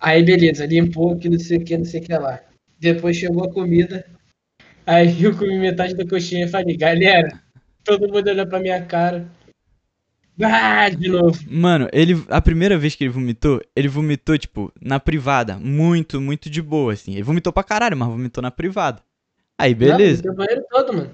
Aí 0.00 0.22
beleza, 0.22 0.66
limpou 0.66 1.16
que 1.16 1.28
não 1.28 1.38
sei 1.38 1.58
o 1.58 1.64
que, 1.64 1.78
não 1.78 1.84
sei 1.84 2.00
o 2.00 2.04
que 2.04 2.12
lá. 2.12 2.42
Depois 2.78 3.16
chegou 3.16 3.44
a 3.44 3.52
comida. 3.52 4.04
Aí 4.84 5.16
eu 5.22 5.36
comi 5.36 5.58
metade 5.58 5.94
da 5.94 6.06
coxinha 6.06 6.46
e 6.46 6.48
falei, 6.48 6.76
galera, 6.76 7.40
todo 7.84 8.08
mundo 8.08 8.28
olhou 8.28 8.46
pra 8.46 8.60
minha 8.60 8.84
cara. 8.84 9.26
Ah, 10.42 10.88
de 10.88 11.08
novo. 11.08 11.38
Mano, 11.48 11.88
ele. 11.92 12.24
A 12.28 12.40
primeira 12.40 12.76
vez 12.76 12.94
que 12.94 13.04
ele 13.04 13.12
vomitou, 13.12 13.60
ele 13.76 13.88
vomitou, 13.88 14.36
tipo, 14.36 14.72
na 14.80 14.98
privada. 14.98 15.56
Muito, 15.58 16.20
muito 16.20 16.50
de 16.50 16.60
boa, 16.60 16.92
assim. 16.92 17.12
Ele 17.12 17.22
vomitou 17.22 17.52
pra 17.52 17.62
caralho, 17.62 17.96
mas 17.96 18.08
vomitou 18.08 18.42
na 18.42 18.50
privada. 18.50 19.00
Aí, 19.56 19.74
beleza. 19.74 20.22
Não, 20.24 20.34
banheiro 20.34 20.64
todo, 20.68 20.92
mano. 20.92 21.10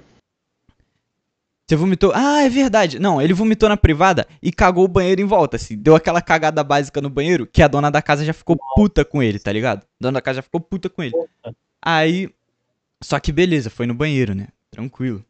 Você 1.66 1.76
vomitou. 1.76 2.12
Ah, 2.14 2.42
é 2.42 2.48
verdade. 2.48 2.98
Não, 2.98 3.20
ele 3.20 3.32
vomitou 3.32 3.68
na 3.68 3.76
privada 3.76 4.26
e 4.42 4.50
cagou 4.50 4.84
o 4.84 4.88
banheiro 4.88 5.20
em 5.20 5.26
volta, 5.26 5.56
assim. 5.56 5.76
Deu 5.76 5.94
aquela 5.94 6.22
cagada 6.22 6.64
básica 6.64 7.00
no 7.00 7.10
banheiro 7.10 7.46
que 7.46 7.62
a 7.62 7.68
dona 7.68 7.90
da 7.90 8.02
casa 8.02 8.24
já 8.24 8.32
ficou 8.32 8.58
puta 8.74 9.04
com 9.04 9.22
ele, 9.22 9.38
tá 9.38 9.52
ligado? 9.52 9.82
A 9.82 9.86
dona 10.00 10.14
da 10.14 10.22
casa 10.22 10.36
já 10.36 10.42
ficou 10.42 10.60
puta 10.60 10.88
com 10.88 11.02
ele. 11.02 11.14
Aí. 11.80 12.30
Só 13.02 13.18
que 13.18 13.32
beleza, 13.32 13.70
foi 13.70 13.86
no 13.86 13.94
banheiro, 13.94 14.34
né? 14.34 14.48
Tranquilo. 14.70 15.24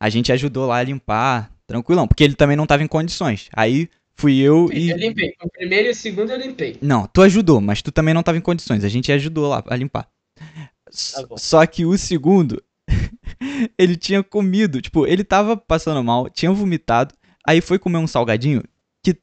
A 0.00 0.08
gente 0.08 0.32
ajudou 0.32 0.66
lá 0.66 0.78
a 0.78 0.82
limpar. 0.82 1.52
Tranquilão, 1.72 2.06
porque 2.06 2.22
ele 2.22 2.34
também 2.34 2.54
não 2.54 2.66
tava 2.66 2.82
em 2.82 2.86
condições. 2.86 3.48
Aí 3.54 3.88
fui 4.14 4.38
eu 4.38 4.68
e. 4.70 4.90
Eu 4.90 4.96
limpei. 4.98 5.34
O 5.42 5.48
primeiro 5.48 5.88
e 5.88 5.90
o 5.90 5.94
segundo 5.94 6.30
eu 6.30 6.38
limpei. 6.38 6.76
Não, 6.82 7.06
tu 7.06 7.22
ajudou, 7.22 7.62
mas 7.62 7.80
tu 7.80 7.90
também 7.90 8.12
não 8.12 8.22
tava 8.22 8.36
em 8.36 8.42
condições. 8.42 8.84
A 8.84 8.88
gente 8.88 9.10
ajudou 9.10 9.48
lá 9.48 9.64
a 9.66 9.74
limpar. 9.74 10.06
Tá. 10.36 11.26
Só 11.38 11.64
que 11.64 11.86
o 11.86 11.96
segundo, 11.96 12.62
ele 13.78 13.96
tinha 13.96 14.22
comido, 14.22 14.82
tipo, 14.82 15.06
ele 15.06 15.24
tava 15.24 15.56
passando 15.56 16.04
mal, 16.04 16.28
tinha 16.28 16.52
vomitado, 16.52 17.14
aí 17.46 17.62
foi 17.62 17.78
comer 17.78 17.96
um 17.96 18.06
salgadinho 18.06 18.62
que 19.02 19.16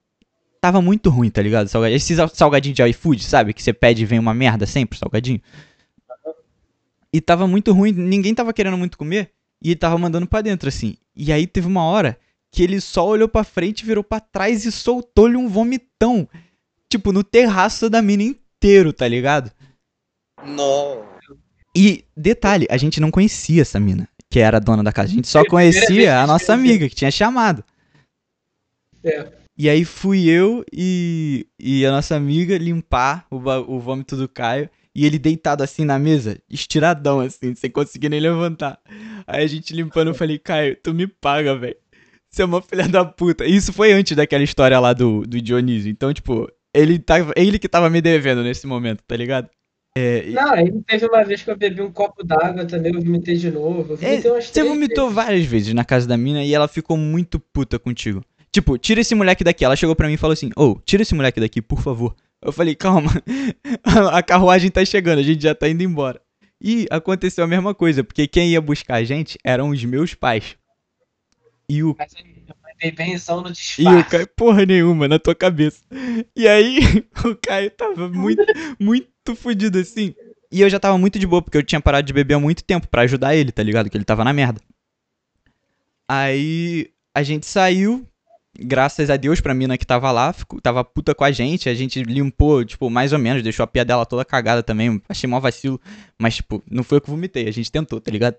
tava 0.60 0.82
muito 0.82 1.12
ruim, 1.12 1.30
tá 1.30 1.44
ligado? 1.44 1.68
Salgadinho. 1.68 1.98
Esses 1.98 2.18
salgadinhos 2.34 2.76
de 2.76 2.84
iFood, 2.88 3.24
sabe? 3.24 3.54
Que 3.54 3.62
você 3.62 3.72
pede 3.72 4.02
e 4.02 4.06
vem 4.06 4.18
uma 4.18 4.34
merda 4.34 4.66
sempre, 4.66 4.98
salgadinho. 4.98 5.40
E 7.14 7.22
tava 7.22 7.48
muito 7.48 7.72
ruim, 7.74 7.92
ninguém 7.92 8.34
tava 8.34 8.52
querendo 8.54 8.78
muito 8.78 8.98
comer, 8.98 9.32
e 9.62 9.70
ele 9.70 9.76
tava 9.76 9.98
mandando 10.00 10.26
pra 10.26 10.42
dentro, 10.42 10.68
assim. 10.70 10.96
E 11.16 11.32
aí 11.32 11.46
teve 11.46 11.68
uma 11.68 11.84
hora 11.84 12.18
que 12.52 12.64
ele 12.64 12.82
só 12.82 13.08
olhou 13.08 13.28
pra 13.28 13.44
frente, 13.44 13.86
virou 13.86 14.04
pra 14.04 14.20
trás 14.20 14.66
e 14.66 14.72
soltou-lhe 14.72 15.38
um 15.38 15.48
vomitão. 15.48 16.28
Tipo, 16.90 17.12
no 17.12 17.24
terraço 17.24 17.90
da 17.90 18.02
mina 18.02 18.24
inteiro, 18.24 18.92
tá 18.92 19.08
ligado? 19.08 19.52
Não. 20.44 21.06
E, 21.76 22.04
detalhe, 22.18 22.68
a 22.70 22.78
gente 22.78 23.00
não 23.00 23.12
conhecia 23.12 23.62
essa 23.62 23.80
mina, 23.80 24.08
que 24.30 24.40
era 24.40 24.58
a 24.58 24.60
dona 24.60 24.84
da 24.84 24.92
casa. 24.92 25.10
A 25.10 25.16
gente 25.16 25.28
só 25.28 25.46
conhecia 25.46 26.20
a 26.20 26.26
nossa 26.26 26.54
amiga, 26.54 26.90
que 26.90 26.96
tinha 26.96 27.12
chamado. 27.12 27.64
É. 29.04 29.32
E 29.58 29.70
aí 29.70 29.86
fui 29.86 30.28
eu 30.30 30.64
e, 30.74 31.46
e 31.60 31.86
a 31.86 31.92
nossa 31.92 32.16
amiga 32.16 32.58
limpar 32.58 33.26
o, 33.30 33.36
o 33.36 33.80
vômito 33.80 34.16
do 34.16 34.28
Caio. 34.28 34.70
E 34.96 35.06
ele 35.06 35.20
deitado 35.20 35.64
assim 35.64 35.86
na 35.86 36.00
mesa, 36.00 36.42
estiradão 36.50 37.20
assim, 37.20 37.54
sem 37.54 37.70
conseguir 37.70 38.10
nem 38.10 38.20
levantar. 38.20 38.80
Aí 39.28 39.44
a 39.44 39.48
gente 39.48 39.74
limpando, 39.74 40.08
eu 40.08 40.16
falei, 40.16 40.40
Caio, 40.40 40.76
tu 40.82 40.94
me 40.94 41.06
paga, 41.08 41.56
velho. 41.56 41.78
Você 42.32 42.42
é 42.42 42.46
uma 42.46 42.62
filha 42.62 42.88
da 42.88 43.04
puta. 43.06 43.46
Isso 43.46 43.74
foi 43.74 43.92
antes 43.92 44.16
daquela 44.16 44.44
história 44.44 44.80
lá 44.80 44.94
do, 44.94 45.22
do 45.22 45.42
Dionísio. 45.42 45.90
Então, 45.90 46.14
tipo, 46.14 46.48
ele, 46.74 47.00
tava, 47.00 47.34
ele 47.36 47.58
que 47.58 47.68
tava 47.68 47.90
me 47.90 48.02
devendo 48.02 48.44
nesse 48.44 48.68
momento, 48.68 49.02
tá 49.08 49.16
ligado? 49.16 49.50
É, 49.98 50.30
e- 50.30 50.34
Não, 50.34 50.52
aí 50.54 50.72
teve 50.86 51.06
uma 51.08 51.24
vez 51.24 51.42
que 51.42 51.50
eu 51.50 51.58
bebi 51.58 51.82
um 51.82 51.92
copo 51.92 52.24
d'água 52.24 52.66
também, 52.66 52.94
eu 52.94 53.02
vomitei 53.02 53.36
de 53.36 53.50
novo. 53.50 53.94
É, 53.94 53.96
vomitei 53.96 54.32
umas 54.32 54.46
você 54.46 54.64
vomitou 54.64 55.06
vezes. 55.06 55.16
várias 55.16 55.46
vezes 55.46 55.74
na 55.74 55.84
casa 55.84 56.08
da 56.08 56.16
mina 56.16 56.44
e 56.44 56.54
ela 56.54 56.68
ficou 56.68 56.96
muito 56.96 57.40
puta 57.40 57.80
contigo. 57.80 58.22
Tipo, 58.52 58.78
tira 58.78 59.02
esse 59.02 59.16
moleque 59.16 59.44
daqui. 59.44 59.66
Ela 59.66 59.76
chegou 59.76 59.96
pra 59.96 60.08
mim 60.08 60.14
e 60.14 60.18
falou 60.18 60.34
assim: 60.34 60.50
Ô, 60.56 60.80
tira 60.86 61.02
esse 61.02 61.16
moleque 61.16 61.40
daqui, 61.40 61.62
por 61.62 61.82
favor. 61.82 62.16
Eu 62.42 62.52
falei: 62.52 62.76
Calma, 62.76 63.12
a 64.12 64.22
carruagem 64.24 64.70
tá 64.70 64.84
chegando, 64.86 65.20
a 65.20 65.24
gente 65.24 65.42
já 65.44 65.54
tá 65.56 65.68
indo 65.68 65.84
embora. 65.84 66.22
E 66.62 66.86
aconteceu 66.92 67.44
a 67.44 67.48
mesma 67.48 67.74
coisa, 67.74 68.04
porque 68.04 68.28
quem 68.28 68.50
ia 68.52 68.62
buscar 68.62 68.96
a 68.96 69.04
gente 69.04 69.38
eram 69.44 69.70
os 69.70 69.84
meus 69.86 70.14
pais. 70.14 70.56
E 71.70 71.84
o, 71.84 71.96
Mas 71.98 72.14
eu 72.16 72.26
mandei 72.64 72.92
no 73.12 73.54
e 73.78 74.02
o. 74.02 74.06
Caio, 74.06 74.28
porra 74.36 74.66
nenhuma, 74.66 75.08
na 75.08 75.20
tua 75.20 75.36
cabeça. 75.36 75.84
E 76.36 76.48
aí, 76.48 76.80
o 77.24 77.36
Caio 77.36 77.70
tava 77.70 78.10
muito, 78.10 78.44
muito 78.80 79.36
fudido 79.36 79.78
assim. 79.78 80.16
E 80.52 80.62
eu 80.62 80.70
já 80.70 80.80
tava 80.80 80.98
muito 80.98 81.20
de 81.20 81.28
boa, 81.28 81.44
porque 81.44 81.58
eu 81.58 81.64
tinha 81.64 81.80
parado 81.80 82.08
de 82.08 82.12
beber 82.14 82.34
há 82.34 82.40
muito 82.40 82.64
tempo 82.64 82.88
pra 82.88 83.04
ajudar 83.04 83.36
ele, 83.36 83.52
tá 83.52 83.62
ligado? 83.62 83.88
Que 83.88 83.96
ele 83.96 84.04
tava 84.04 84.24
na 84.24 84.34
merda. 84.34 84.60
Aí 86.08 86.90
a 87.14 87.22
gente 87.22 87.46
saiu, 87.46 88.04
graças 88.58 89.12
a 89.12 89.16
Deus 89.16 89.40
pra 89.40 89.54
mina 89.54 89.78
que 89.78 89.86
tava 89.86 90.12
lá, 90.12 90.34
ficou, 90.34 90.60
tava 90.60 90.84
puta 90.84 91.14
com 91.14 91.24
a 91.24 91.32
gente. 91.32 91.70
A 91.70 91.76
gente 91.76 92.02
limpou, 92.02 92.66
tipo, 92.66 92.90
mais 92.90 93.14
ou 93.14 93.20
menos, 93.20 93.44
deixou 93.44 93.64
a 93.64 93.68
pia 93.68 93.86
dela 93.86 94.08
toda 94.08 94.26
cagada 94.26 94.64
também. 94.64 95.00
Achei 95.08 95.30
mó 95.30 95.40
vacilo. 95.40 95.80
Mas, 96.18 96.38
tipo, 96.38 96.64
não 96.68 96.84
foi 96.84 96.98
eu 96.98 97.02
que 97.02 97.12
vomitei, 97.12 97.48
a 97.48 97.54
gente 97.54 97.72
tentou, 97.72 98.02
tá 98.02 98.10
ligado? 98.10 98.38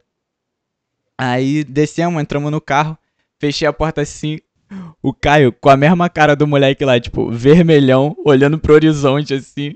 Aí 1.17 1.63
descemos, 1.63 2.21
entramos 2.21 2.51
no 2.51 2.61
carro, 2.61 2.99
fechei 3.41 3.67
a 3.67 3.73
porta 3.73 4.03
assim. 4.03 4.39
O 5.03 5.13
Caio, 5.13 5.51
com 5.51 5.69
a 5.69 5.77
mesma 5.77 6.09
cara 6.09 6.37
do 6.37 6.47
moleque 6.47 6.85
lá, 6.85 7.01
tipo, 7.01 7.31
vermelhão, 7.33 8.15
olhando 8.25 8.59
pro 8.59 8.75
horizonte 8.75 9.35
assim. 9.35 9.75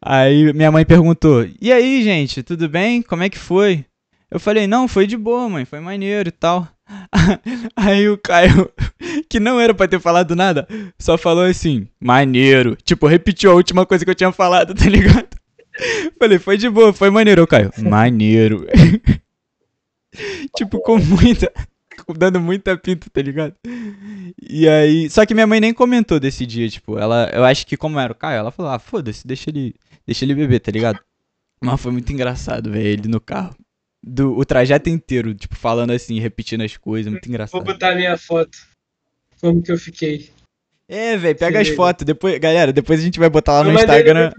Aí 0.00 0.52
minha 0.52 0.70
mãe 0.70 0.84
perguntou: 0.84 1.44
E 1.60 1.72
aí, 1.72 2.02
gente, 2.04 2.42
tudo 2.42 2.68
bem? 2.68 3.02
Como 3.02 3.22
é 3.22 3.28
que 3.28 3.38
foi? 3.38 3.84
Eu 4.30 4.38
falei: 4.38 4.66
Não, 4.66 4.86
foi 4.86 5.06
de 5.06 5.16
boa, 5.16 5.48
mãe, 5.48 5.64
foi 5.64 5.80
maneiro 5.80 6.28
e 6.28 6.32
tal. 6.32 6.68
Aí 7.76 8.08
o 8.08 8.16
Caio, 8.16 8.70
que 9.28 9.38
não 9.40 9.60
era 9.60 9.74
pra 9.74 9.88
ter 9.88 10.00
falado 10.00 10.36
nada, 10.36 10.66
só 10.98 11.18
falou 11.18 11.44
assim: 11.44 11.88
Maneiro. 12.00 12.76
Tipo, 12.76 13.06
repetiu 13.06 13.50
a 13.50 13.54
última 13.54 13.84
coisa 13.84 14.04
que 14.04 14.10
eu 14.10 14.14
tinha 14.14 14.32
falado, 14.32 14.72
tá 14.76 14.84
ligado? 14.88 15.28
Falei: 16.18 16.38
Foi 16.38 16.56
de 16.56 16.70
boa, 16.70 16.92
foi 16.92 17.10
maneiro, 17.10 17.46
Caio. 17.46 17.72
Maneiro. 17.78 18.66
tipo, 20.56 20.80
com 20.80 20.98
muita. 20.98 21.52
Dando 22.16 22.40
muita 22.40 22.76
pinta, 22.76 23.08
tá 23.10 23.20
ligado? 23.22 23.54
E 24.48 24.68
aí. 24.68 25.10
Só 25.10 25.26
que 25.26 25.34
minha 25.34 25.46
mãe 25.46 25.60
nem 25.60 25.74
comentou 25.74 26.18
desse 26.18 26.46
dia, 26.46 26.68
tipo, 26.68 26.98
ela. 26.98 27.30
Eu 27.32 27.44
acho 27.44 27.66
que 27.66 27.76
como 27.76 27.98
era 27.98 28.12
o 28.12 28.16
Caio, 28.16 28.38
ela 28.38 28.50
falou, 28.50 28.72
ah, 28.72 28.78
foda-se, 28.78 29.26
deixa 29.26 29.50
ele. 29.50 29.74
Deixa 30.06 30.24
ele 30.24 30.34
beber, 30.34 30.60
tá 30.60 30.70
ligado? 30.72 30.98
Mas 31.60 31.80
foi 31.80 31.92
muito 31.92 32.10
engraçado, 32.12 32.70
velho, 32.70 32.86
ele 32.86 33.08
no 33.08 33.20
carro. 33.20 33.54
do 34.02 34.38
o 34.38 34.44
trajeto 34.44 34.88
inteiro, 34.88 35.34
tipo, 35.34 35.56
falando 35.56 35.90
assim, 35.90 36.18
repetindo 36.20 36.62
as 36.62 36.76
coisas, 36.76 37.10
muito 37.10 37.24
Vou 37.24 37.30
engraçado. 37.30 37.64
botar 37.64 37.94
minha 37.94 38.16
foto. 38.16 38.56
Como 39.40 39.60
que 39.62 39.70
eu 39.72 39.76
fiquei. 39.78 40.30
É, 40.88 41.16
velho, 41.18 41.36
pega 41.36 41.56
Se 41.58 41.62
as 41.62 41.68
liga. 41.68 41.76
fotos, 41.76 42.06
depois, 42.06 42.38
galera, 42.38 42.72
depois 42.72 42.98
a 43.00 43.02
gente 43.02 43.18
vai 43.18 43.28
botar 43.28 43.52
lá 43.52 43.64
no 43.64 43.74
Instagram, 43.74 44.32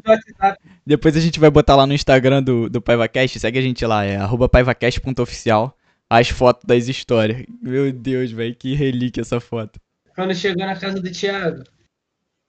depois 0.83 1.15
a 1.15 1.19
gente 1.19 1.39
vai 1.39 1.51
botar 1.51 1.75
lá 1.75 1.85
no 1.85 1.93
Instagram 1.93 2.41
do, 2.41 2.67
do 2.67 2.81
PaivaCast, 2.81 3.39
segue 3.39 3.59
a 3.59 3.61
gente 3.61 3.85
lá, 3.85 4.03
é 4.03 4.15
arroba 4.15 4.49
paivacast.oficial, 4.49 5.77
as 6.09 6.29
fotos 6.29 6.63
das 6.65 6.87
histórias. 6.87 7.45
Meu 7.61 7.91
Deus, 7.91 8.31
velho, 8.31 8.55
que 8.55 8.73
relíquia 8.73 9.21
essa 9.21 9.39
foto. 9.39 9.79
Quando 10.15 10.33
chegou 10.33 10.65
na 10.65 10.77
casa 10.77 10.99
do 10.99 11.11
Thiago, 11.11 11.63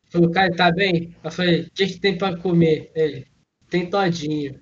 falou, 0.08 0.30
Caio, 0.30 0.56
tá 0.56 0.72
bem? 0.72 1.14
Eu 1.22 1.30
falei, 1.30 1.62
o 1.62 1.70
que, 1.70 1.86
que 1.86 2.00
tem 2.00 2.16
pra 2.16 2.36
comer? 2.36 2.90
Ele, 2.94 3.26
tem 3.68 3.88
todinho. 3.88 4.58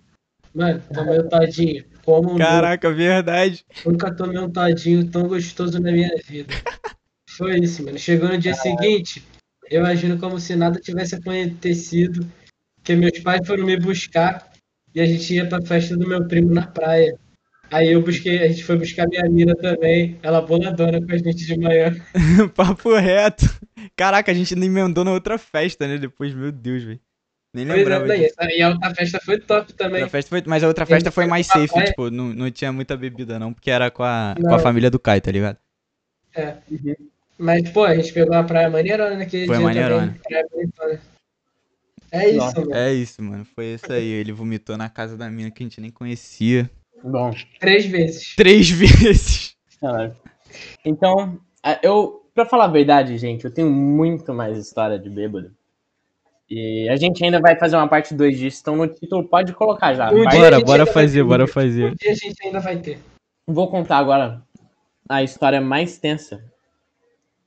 Mano, 0.54 0.82
tomei 0.92 1.18
o 1.18 1.28
todinho. 1.28 1.84
Como. 2.04 2.36
Caraca, 2.36 2.92
verdade. 2.92 3.64
Nunca 3.84 4.14
tomei 4.14 4.38
um 4.38 4.50
todinho 4.50 5.08
tão 5.10 5.28
gostoso 5.28 5.78
na 5.80 5.92
minha 5.92 6.10
vida. 6.26 6.52
Foi 7.30 7.58
isso, 7.60 7.84
mano. 7.84 7.98
Chegou 7.98 8.28
no 8.28 8.38
dia 8.38 8.54
seguinte, 8.54 9.22
eu 9.70 9.86
agindo 9.86 10.18
como 10.18 10.40
se 10.40 10.56
nada 10.56 10.80
tivesse 10.80 11.14
acontecido, 11.14 12.26
que 12.82 12.96
meus 12.96 13.18
pais 13.20 13.46
foram 13.46 13.64
me 13.64 13.78
buscar 13.78 14.50
e 14.94 15.00
a 15.00 15.06
gente 15.06 15.34
ia 15.34 15.46
pra 15.46 15.62
festa 15.62 15.96
do 15.96 16.08
meu 16.08 16.26
primo 16.26 16.52
na 16.52 16.66
praia. 16.66 17.16
Aí 17.70 17.92
eu 17.92 18.00
busquei, 18.02 18.42
a 18.42 18.48
gente 18.48 18.64
foi 18.64 18.78
buscar 18.78 19.06
minha 19.06 19.28
mina 19.28 19.54
também, 19.56 20.18
ela 20.22 20.40
boladona 20.40 21.04
com 21.04 21.12
a 21.12 21.16
gente 21.18 21.44
de 21.46 21.58
manhã. 21.58 21.94
Papo 22.54 22.94
reto. 22.96 23.44
Caraca, 23.94 24.32
a 24.32 24.34
gente 24.34 24.54
ainda 24.54 24.64
emendou 24.64 25.04
na 25.04 25.12
outra 25.12 25.36
festa, 25.36 25.86
né? 25.86 25.98
Depois, 25.98 26.32
meu 26.34 26.50
Deus, 26.50 26.82
velho. 26.82 27.00
Nem 27.54 27.66
Pois 27.66 27.76
é, 27.78 27.80
lembrava 27.82 28.06
daí, 28.06 28.28
E 28.56 28.62
a 28.62 28.68
outra 28.70 28.94
festa 28.94 29.20
foi 29.22 29.38
top 29.38 29.72
também. 29.74 30.02
Outra 30.02 30.08
festa 30.10 30.28
foi- 30.30 30.42
mas 30.46 30.62
a 30.64 30.68
outra 30.68 30.84
a 30.84 30.86
festa 30.86 31.10
foi 31.10 31.26
mais 31.26 31.46
safe, 31.46 31.68
praia. 31.72 31.86
tipo, 31.86 32.10
não, 32.10 32.26
não 32.32 32.50
tinha 32.50 32.72
muita 32.72 32.96
bebida 32.96 33.38
não, 33.38 33.52
porque 33.52 33.70
era 33.70 33.90
com 33.90 34.02
a, 34.02 34.34
com 34.38 34.46
a 34.48 34.50
Não. 34.52 34.58
família 34.58 34.90
do 34.90 34.98
Caio, 34.98 35.20
tá 35.20 35.30
ligado? 35.30 35.58
É. 36.34 36.56
Mas, 37.38 37.68
pô, 37.70 37.84
a 37.84 37.94
gente 37.94 38.12
pegou 38.12 38.34
uma 38.34 38.44
praia 38.44 38.68
maneirona 38.70 39.16
naquele 39.16 39.46
Foi 39.46 39.56
dia 39.56 39.64
maneirona. 39.64 40.18
também. 40.22 40.98
É 42.10 42.28
isso, 42.28 42.36
Nossa. 42.38 42.60
mano. 42.60 42.74
É 42.74 42.94
isso, 42.94 43.22
mano. 43.22 43.44
Foi 43.54 43.64
isso 43.66 43.92
aí. 43.92 44.06
Ele 44.08 44.32
vomitou 44.32 44.76
na 44.76 44.88
casa 44.88 45.16
da 45.16 45.28
mina 45.30 45.50
que 45.50 45.62
a 45.62 45.66
gente 45.66 45.80
nem 45.80 45.90
conhecia. 45.90 46.70
Bom, 47.02 47.30
Três 47.60 47.86
vezes. 47.86 48.34
Três 48.36 48.68
vezes. 48.70 49.54
Caralho. 49.80 50.14
Então, 50.84 51.38
eu, 51.82 52.22
pra 52.34 52.44
falar 52.46 52.64
a 52.64 52.68
verdade, 52.68 53.16
gente, 53.18 53.44
eu 53.44 53.50
tenho 53.52 53.70
muito 53.70 54.32
mais 54.34 54.58
história 54.58 54.98
de 54.98 55.08
bêbado. 55.08 55.52
E 56.50 56.88
a 56.88 56.96
gente 56.96 57.22
ainda 57.22 57.38
vai 57.40 57.56
fazer 57.58 57.76
uma 57.76 57.86
parte 57.86 58.14
2 58.14 58.38
disso, 58.38 58.60
então 58.62 58.74
no 58.74 58.88
título 58.88 59.22
pode 59.28 59.52
colocar 59.52 59.92
já. 59.94 60.10
Um 60.10 60.24
Bora, 60.24 60.60
bora 60.60 60.86
fazer, 60.86 61.22
bora 61.22 61.46
fazer. 61.46 61.92
Um 61.92 61.94
dia 61.94 62.10
a 62.12 62.14
gente 62.14 62.42
ainda 62.42 62.58
vai 62.58 62.78
ter. 62.78 62.98
Vou 63.46 63.70
contar 63.70 63.98
agora 63.98 64.42
a 65.08 65.22
história 65.22 65.60
mais 65.60 65.98
tensa. 65.98 66.42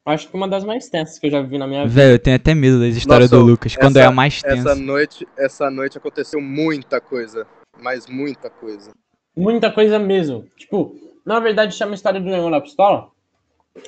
Acho 0.05 0.27
que 0.29 0.35
uma 0.35 0.47
das 0.47 0.63
mais 0.63 0.87
tensas 0.87 1.17
que 1.17 1.27
eu 1.27 1.31
já 1.31 1.41
vi 1.41 1.57
na 1.57 1.67
minha 1.67 1.83
vida. 1.87 1.93
Velho, 1.93 2.13
eu 2.15 2.19
tenho 2.19 2.35
até 2.35 2.53
medo 2.53 2.79
das 2.79 2.95
histórias 2.95 3.29
Nossa, 3.31 3.43
do 3.43 3.49
Lucas, 3.49 3.75
quando 3.75 3.97
é 3.97 4.01
essa- 4.01 4.09
a 4.09 4.11
mais 4.11 4.41
Essa 4.43 4.55
tensa. 4.55 4.75
noite, 4.75 5.27
essa 5.37 5.69
noite 5.71 5.97
aconteceu 5.97 6.39
muita 6.41 7.01
coisa. 7.01 7.45
Mas 7.79 8.05
muita 8.07 8.49
coisa. 8.51 8.91
Muita 9.35 9.71
coisa 9.71 9.97
mesmo. 9.97 10.45
Tipo, 10.57 10.95
na 11.25 11.39
verdade 11.39 11.75
chama 11.75 11.95
história 11.95 12.19
do 12.19 12.29
Negão 12.29 12.51
da 12.51 12.61
Pistola, 12.61 13.09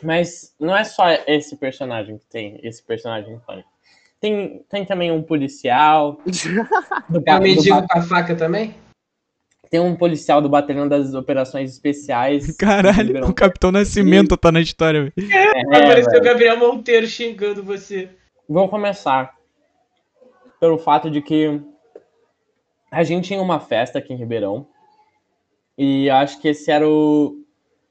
mas 0.01 0.55
não 0.59 0.75
é 0.75 0.83
só 0.83 1.05
esse 1.27 1.57
personagem 1.57 2.17
que 2.17 2.25
tem 2.27 2.59
esse 2.63 2.81
personagem 2.83 3.35
icônico. 3.35 3.69
Tem, 4.19 4.63
tem 4.69 4.85
também 4.85 5.11
um 5.11 5.21
policial. 5.21 6.17
Do, 7.09 7.19
do- 7.19 7.41
mendigo 7.41 7.85
com 7.87 7.99
a 7.99 8.01
faca 8.01 8.35
também? 8.35 8.73
tem 9.69 9.79
um 9.79 9.95
policial 9.95 10.39
do 10.39 10.47
Batalhão 10.47 10.87
das 10.87 11.15
Operações 11.15 11.71
Especiais. 11.71 12.55
Caralho, 12.57 13.25
o 13.27 13.33
Capitão 13.33 13.71
Nascimento 13.71 14.37
tá 14.37 14.51
na 14.51 14.61
história, 14.61 15.01
velho. 15.05 15.13
É, 15.33 15.77
Apareceu 15.79 16.19
o. 16.19 16.23
Gabriel 16.23 16.57
Monteiro 16.57 17.07
xingando 17.07 17.63
você. 17.63 18.07
Vou 18.47 18.69
começar 18.69 19.35
pelo 20.59 20.77
fato 20.77 21.09
de 21.09 21.23
que 21.23 21.59
a 22.91 23.03
gente 23.03 23.29
tinha 23.29 23.41
uma 23.41 23.59
festa 23.59 23.97
aqui 23.97 24.13
em 24.13 24.17
Ribeirão 24.17 24.67
e 25.77 26.09
acho 26.09 26.39
que 26.41 26.47
esse 26.49 26.69
era 26.71 26.87
o 26.87 27.41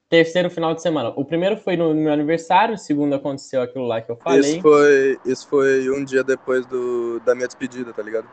terceiro 0.09 0.51
final 0.51 0.75
de 0.75 0.83
semana. 0.83 1.09
O 1.17 1.25
primeiro 1.25 1.57
foi 1.57 1.77
no 1.77 1.95
meu 1.95 2.13
aniversário, 2.13 2.75
o 2.75 2.79
segundo 2.79 3.15
aconteceu 3.15 3.63
aquilo 3.63 3.87
lá 3.87 4.01
que 4.03 4.11
eu 4.11 4.17
falei. 4.17 4.41
Isso 4.53 4.61
foi, 4.61 5.19
isso 5.25 5.49
foi 5.49 5.91
um 5.91 6.05
dia 6.05 6.23
depois 6.23 6.67
do, 6.67 7.19
da 7.21 7.35
minha 7.35 7.47
despedida, 7.47 7.93
tá 7.93 8.03
ligado? 8.03 8.29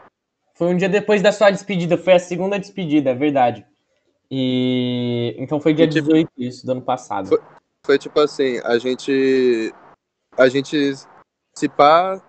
Foi 0.56 0.68
um 0.68 0.76
dia 0.76 0.90
depois 0.90 1.22
da 1.22 1.32
sua 1.32 1.50
despedida, 1.52 1.98
foi 1.98 2.14
a 2.14 2.20
segunda 2.20 2.60
despedida, 2.60 3.12
é 3.12 3.16
verdade. 3.16 3.66
E 4.30 5.36
então 5.40 5.60
foi 5.60 5.74
dia 5.74 5.86
E, 5.86 5.90
tipo, 5.90 6.08
18 6.08 6.30
isso, 6.38 6.66
do 6.66 6.74
ano 6.74 6.82
passado. 6.82 7.30
foi- 7.30 7.42
Foi 7.86 7.98
tipo 7.98 8.20
assim, 8.20 8.60
a 8.66 8.78
gente. 8.78 9.74
A 10.38 10.48
gente, 10.50 10.94
se 11.56 11.68
pá, 11.70 12.22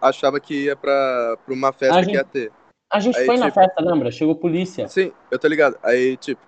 achava 0.00 0.38
que 0.40 0.64
ia 0.64 0.76
pra, 0.76 1.38
pra 1.44 1.54
uma 1.54 1.72
festa 1.72 1.96
A 1.96 2.00
que 2.00 2.06
gente- 2.06 2.14
ia 2.16 2.24
ter. 2.24 2.52
A 2.90 3.00
gente 3.00 3.18
aí, 3.18 3.26
foi 3.26 3.36
na 3.36 3.46
tipo- 3.50 3.60
festa, 3.60 3.82
lembra? 3.82 4.10
Chegou 4.10 4.34
polícia. 4.34 4.88
Sim, 4.88 5.12
eu 5.30 5.38
tô 5.38 5.46
ligado. 5.46 5.78
Aí, 5.82 6.16
tipo, 6.16 6.40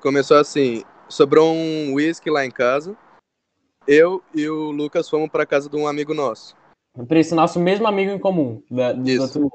começou 0.00 0.36
assim, 0.36 0.84
sobrou 1.08 1.52
um 1.52 1.94
whisky 1.94 2.30
lá 2.30 2.44
em 2.44 2.50
casa. 2.50 2.96
Eu 3.86 4.22
e 4.34 4.46
o 4.48 4.70
Lucas 4.70 5.08
fomos 5.08 5.30
pra 5.30 5.46
casa 5.46 5.68
de 5.70 5.76
um 5.76 5.88
amigo 5.88 6.12
nosso. 6.12 6.54
Pra 7.06 7.18
esse 7.18 7.34
nosso 7.34 7.58
mesmo 7.58 7.86
amigo 7.86 8.10
em 8.10 8.18
comum. 8.18 8.62
Da, 8.70 8.92
Isso. 8.92 9.50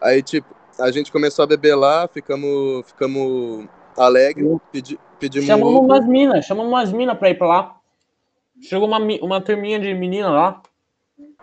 Aí, 0.00 0.22
tipo, 0.22 0.54
a 0.78 0.90
gente 0.92 1.10
começou 1.10 1.42
a 1.42 1.46
beber 1.46 1.74
lá, 1.74 2.06
ficamos, 2.06 2.86
ficamos 2.86 3.66
alegres, 3.96 4.46
pedi, 4.70 4.98
pedimos 5.18 5.46
Chamamos 5.46 5.80
umas 5.80 6.06
minas, 6.06 6.44
chamamos 6.44 6.70
umas 6.70 6.92
minas 6.92 7.18
pra 7.18 7.30
ir 7.30 7.34
pra 7.36 7.48
lá. 7.48 7.80
Chegou 8.60 8.86
uma, 8.86 8.98
uma 8.98 9.40
turminha 9.40 9.80
de 9.80 9.92
menina 9.94 10.30
lá. 10.30 10.62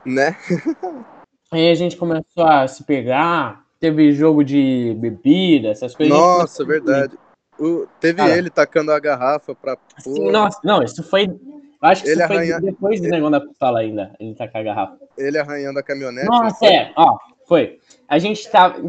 né? 0.06 0.38
Aí 1.56 1.70
a 1.72 1.76
gente 1.76 1.96
começou 1.96 2.44
a 2.46 2.68
se 2.68 2.84
pegar. 2.84 3.64
Teve 3.80 4.12
jogo 4.12 4.44
de 4.44 4.94
bebida, 5.00 5.70
essas 5.70 5.96
coisas. 5.96 6.14
Nossa, 6.16 6.66
verdade. 6.66 7.18
O, 7.58 7.88
teve 8.00 8.18
Cara. 8.18 8.38
ele 8.38 8.50
tacando 8.50 8.92
a 8.92 9.00
garrafa 9.00 9.56
pra. 9.56 9.78
Nossa, 10.06 10.60
não, 10.64 10.84
isso 10.84 11.02
foi. 11.04 11.34
Acho 11.82 12.04
que 12.04 12.10
Ele 12.10 12.20
isso 12.20 12.28
foi 12.28 12.36
arranha- 12.38 12.60
depois 12.60 13.00
do 13.00 13.08
negócio 13.08 13.32
da 13.32 13.42
pistola 13.42 13.80
ainda. 13.80 14.14
Ele 14.20 14.34
tá 14.36 14.48
com 14.48 14.58
a 14.58 14.64
garrafa. 14.64 14.98
Ele 15.18 15.38
arranhando 15.38 15.80
a 15.80 15.84
caminhonete. 15.84 16.28
Nossa, 16.28 16.66
é, 16.66 16.92
ó, 16.98 17.18
foi. 17.48 17.80
A 18.08 18.18
gente 18.20 18.50
tava. 18.50 18.82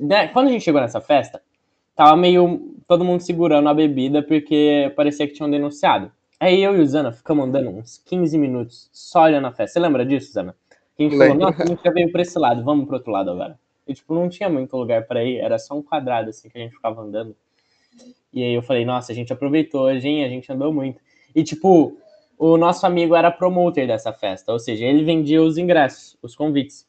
né, 0.00 0.28
quando 0.28 0.48
a 0.48 0.50
gente 0.52 0.62
chegou 0.62 0.80
nessa 0.80 1.00
festa, 1.00 1.40
tava 1.96 2.16
meio 2.16 2.76
todo 2.86 3.04
mundo 3.04 3.20
segurando 3.22 3.68
a 3.68 3.74
bebida 3.74 4.22
porque 4.22 4.92
parecia 4.94 5.26
que 5.26 5.32
tinham 5.34 5.50
denunciado. 5.50 6.12
Aí 6.38 6.62
eu 6.62 6.76
e 6.76 6.80
o 6.80 6.86
Zana 6.86 7.10
ficamos 7.10 7.46
andando 7.46 7.70
uns 7.70 7.98
15 8.04 8.36
minutos 8.38 8.88
só 8.92 9.22
olhando 9.22 9.46
a 9.46 9.52
festa. 9.52 9.74
Você 9.74 9.80
lembra 9.80 10.04
disso, 10.04 10.32
Zana? 10.32 10.54
A 11.06 11.10
gente 11.10 11.18
falou, 11.18 11.34
nossa, 11.34 11.62
a 11.62 11.66
gente 11.66 11.82
já 11.82 11.90
veio 11.90 12.10
pra 12.12 12.22
esse 12.22 12.38
lado, 12.38 12.64
vamos 12.64 12.86
pro 12.86 12.96
outro 12.96 13.10
lado 13.10 13.30
agora. 13.30 13.58
E, 13.86 13.94
tipo, 13.94 14.14
não 14.14 14.28
tinha 14.28 14.48
muito 14.48 14.76
lugar 14.76 15.06
pra 15.06 15.24
ir, 15.24 15.38
era 15.38 15.58
só 15.58 15.74
um 15.76 15.82
quadrado, 15.82 16.30
assim, 16.30 16.48
que 16.48 16.58
a 16.58 16.60
gente 16.60 16.74
ficava 16.74 17.00
andando. 17.02 17.34
E 18.32 18.42
aí 18.42 18.54
eu 18.54 18.62
falei, 18.62 18.84
nossa, 18.84 19.12
a 19.12 19.14
gente 19.14 19.32
aproveitou 19.32 19.82
hoje, 19.82 20.08
hein? 20.08 20.24
A 20.24 20.28
gente 20.28 20.50
andou 20.50 20.72
muito. 20.72 21.00
E, 21.34 21.42
tipo, 21.42 21.96
o 22.38 22.56
nosso 22.56 22.86
amigo 22.86 23.14
era 23.14 23.30
promoter 23.30 23.86
dessa 23.86 24.12
festa, 24.12 24.52
ou 24.52 24.58
seja, 24.58 24.84
ele 24.84 25.04
vendia 25.04 25.42
os 25.42 25.58
ingressos, 25.58 26.16
os 26.22 26.34
convites. 26.34 26.86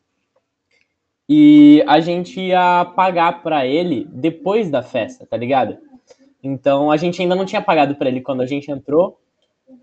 E 1.28 1.84
a 1.88 2.00
gente 2.00 2.40
ia 2.40 2.86
pagar 2.96 3.42
pra 3.44 3.66
ele 3.66 4.08
depois 4.12 4.70
da 4.70 4.82
festa, 4.82 5.26
tá 5.26 5.38
ligado? 5.38 5.78
Então 6.44 6.92
a 6.92 6.98
gente 6.98 7.22
ainda 7.22 7.36
não 7.36 7.46
tinha 7.46 7.62
pagado 7.62 7.96
pra 7.96 8.10
ele 8.10 8.22
quando 8.22 8.42
a 8.42 8.46
gente 8.46 8.70
entrou. 8.70 9.20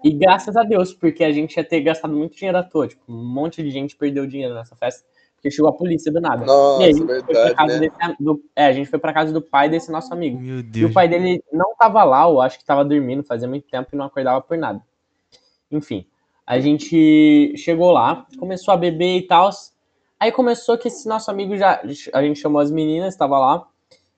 E 0.04 0.10
graças 0.12 0.56
a 0.56 0.62
Deus, 0.62 0.92
porque 0.94 1.22
a 1.24 1.32
gente 1.32 1.56
ia 1.56 1.64
ter 1.64 1.80
gastado 1.80 2.14
muito 2.16 2.36
dinheiro 2.36 2.58
à 2.58 2.62
toa. 2.62 2.88
Tipo, 2.88 3.02
um 3.08 3.24
monte 3.24 3.62
de 3.62 3.70
gente 3.70 3.96
perdeu 3.96 4.26
dinheiro 4.26 4.54
nessa 4.54 4.74
festa, 4.76 5.04
porque 5.36 5.50
chegou 5.50 5.70
a 5.70 5.72
polícia 5.74 6.10
do 6.12 6.20
nada. 6.20 6.44
Nossa, 6.46 6.80
e 6.82 6.84
aí, 6.84 6.90
a 6.90 6.92
gente 6.94 7.06
foi 7.06 7.22
pra 7.22 7.34
verdade, 7.34 7.54
casa 7.56 7.80
né? 7.80 7.88
desse- 7.88 8.16
do, 8.22 8.44
é, 8.56 8.66
a 8.66 8.72
gente 8.72 8.88
foi 8.90 8.98
pra 8.98 9.12
casa 9.12 9.32
do 9.32 9.42
pai 9.42 9.68
desse 9.68 9.90
nosso 9.92 10.12
amigo. 10.12 10.38
Meu 10.40 10.56
E 10.58 10.60
o 10.60 10.62
Deus. 10.64 10.92
pai 10.92 11.08
dele 11.08 11.42
não 11.52 11.74
tava 11.76 12.02
lá, 12.04 12.22
eu 12.28 12.40
acho 12.40 12.58
que 12.58 12.64
tava 12.64 12.84
dormindo, 12.84 13.22
fazia 13.22 13.48
muito 13.48 13.68
tempo 13.68 13.88
e 13.92 13.96
não 13.96 14.06
acordava 14.06 14.40
por 14.40 14.56
nada. 14.56 14.80
Enfim, 15.70 16.06
a 16.46 16.58
gente 16.58 17.54
chegou 17.56 17.90
lá, 17.92 18.26
começou 18.38 18.72
a 18.74 18.76
beber 18.76 19.18
e 19.18 19.22
tal. 19.26 19.50
Aí 20.18 20.32
começou 20.32 20.76
que 20.76 20.88
esse 20.88 21.08
nosso 21.08 21.30
amigo 21.30 21.56
já. 21.56 21.80
A 22.12 22.22
gente 22.22 22.38
chamou 22.40 22.60
as 22.60 22.70
meninas, 22.70 23.16
tava 23.16 23.38
lá. 23.38 23.66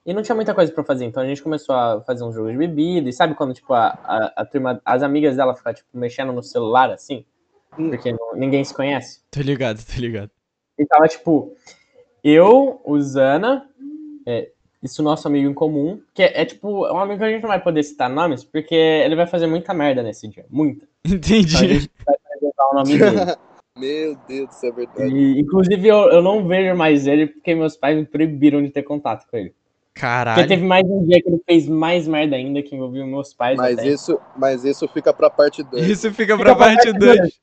E 0.05 0.13
não 0.13 0.21
tinha 0.21 0.35
muita 0.35 0.53
coisa 0.53 0.71
pra 0.71 0.83
fazer, 0.83 1.05
então 1.05 1.23
a 1.23 1.25
gente 1.27 1.41
começou 1.41 1.73
a 1.73 2.01
fazer 2.01 2.23
uns 2.25 2.35
jogos 2.35 2.51
de 2.51 2.57
bebida. 2.57 3.07
E 3.09 3.13
sabe 3.13 3.35
quando, 3.35 3.53
tipo, 3.53 3.73
a, 3.73 3.87
a, 4.03 4.33
a 4.41 4.45
turma, 4.45 4.81
as 4.83 5.01
amigas 5.01 5.37
dela 5.37 5.55
ficam, 5.55 5.73
tipo, 5.73 5.87
mexendo 5.93 6.33
no 6.33 6.43
celular 6.43 6.91
assim? 6.91 7.25
Hum. 7.79 7.89
Porque 7.89 8.11
não- 8.11 8.35
ninguém 8.35 8.63
se 8.65 8.73
conhece. 8.73 9.21
Tô 9.31 9.39
ligado, 9.41 9.79
tô 9.83 9.99
ligado. 10.01 10.29
E 10.77 10.85
tava, 10.85 11.07
tipo, 11.07 11.55
eu, 12.23 12.81
o 12.83 12.99
Zana, 12.99 13.69
é, 14.25 14.49
isso 14.81 15.01
nosso 15.01 15.25
amigo 15.27 15.49
em 15.49 15.53
comum, 15.53 16.01
que 16.13 16.21
é, 16.21 16.41
é, 16.41 16.45
tipo, 16.45 16.85
é 16.85 16.91
um 16.91 16.99
amigo 16.99 17.19
que 17.19 17.25
a 17.25 17.29
gente 17.29 17.41
não 17.41 17.49
vai 17.49 17.61
poder 17.63 17.83
citar 17.83 18.09
nomes, 18.09 18.43
porque 18.43 18.75
ele 18.75 19.15
vai 19.15 19.25
fazer 19.25 19.47
muita 19.47 19.73
merda 19.73 20.03
nesse 20.03 20.27
dia. 20.27 20.45
Muita. 20.49 20.85
Então 21.05 21.15
a 21.15 21.15
Entendi. 21.15 21.47
gente 21.79 21.91
vai 22.05 22.15
apresentar 22.25 22.65
o 22.71 22.75
nome 22.75 22.97
dele. 22.97 23.37
Meu 23.77 24.15
Deus 24.27 24.49
do 24.49 24.53
céu, 24.53 24.69
é 24.69 24.73
verdade. 24.73 25.15
E, 25.15 25.39
inclusive, 25.39 25.87
eu, 25.87 25.97
eu 26.11 26.21
não 26.21 26.45
vejo 26.47 26.75
mais 26.77 27.07
ele 27.07 27.27
porque 27.27 27.55
meus 27.55 27.75
pais 27.75 27.97
me 27.97 28.05
proibiram 28.05 28.61
de 28.61 28.69
ter 28.69 28.83
contato 28.83 29.25
com 29.29 29.35
ele. 29.37 29.53
Porque 29.93 30.01
Caralho. 30.01 30.47
teve 30.47 30.63
mais 30.65 30.83
um 30.89 31.05
dia 31.05 31.21
que 31.21 31.29
ele 31.29 31.41
fez 31.45 31.67
mais 31.67 32.07
merda 32.07 32.35
ainda, 32.35 32.63
que 32.63 32.75
envolveu 32.75 33.05
meus 33.05 33.31
pais 33.33 33.57
Mas 33.57 33.77
até. 33.77 33.87
isso, 33.87 34.19
mas 34.35 34.65
isso 34.65 34.87
fica 34.87 35.13
pra 35.13 35.29
parte 35.29 35.61
2. 35.63 35.87
Isso 35.87 36.09
fica 36.11 36.33
Fica 36.33 36.37
pra 36.37 36.55
pra 36.55 36.65
parte 36.65 36.91
parte 36.91 36.99
2. 36.99 37.39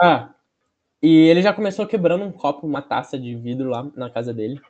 Ah, 0.00 0.30
e 1.02 1.28
ele 1.28 1.42
já 1.42 1.52
começou 1.52 1.84
quebrando 1.86 2.24
um 2.24 2.30
copo, 2.30 2.66
uma 2.66 2.80
taça 2.80 3.18
de 3.18 3.34
vidro 3.34 3.68
lá 3.68 3.84
na 3.96 4.08
casa 4.08 4.32
dele. 4.32 4.60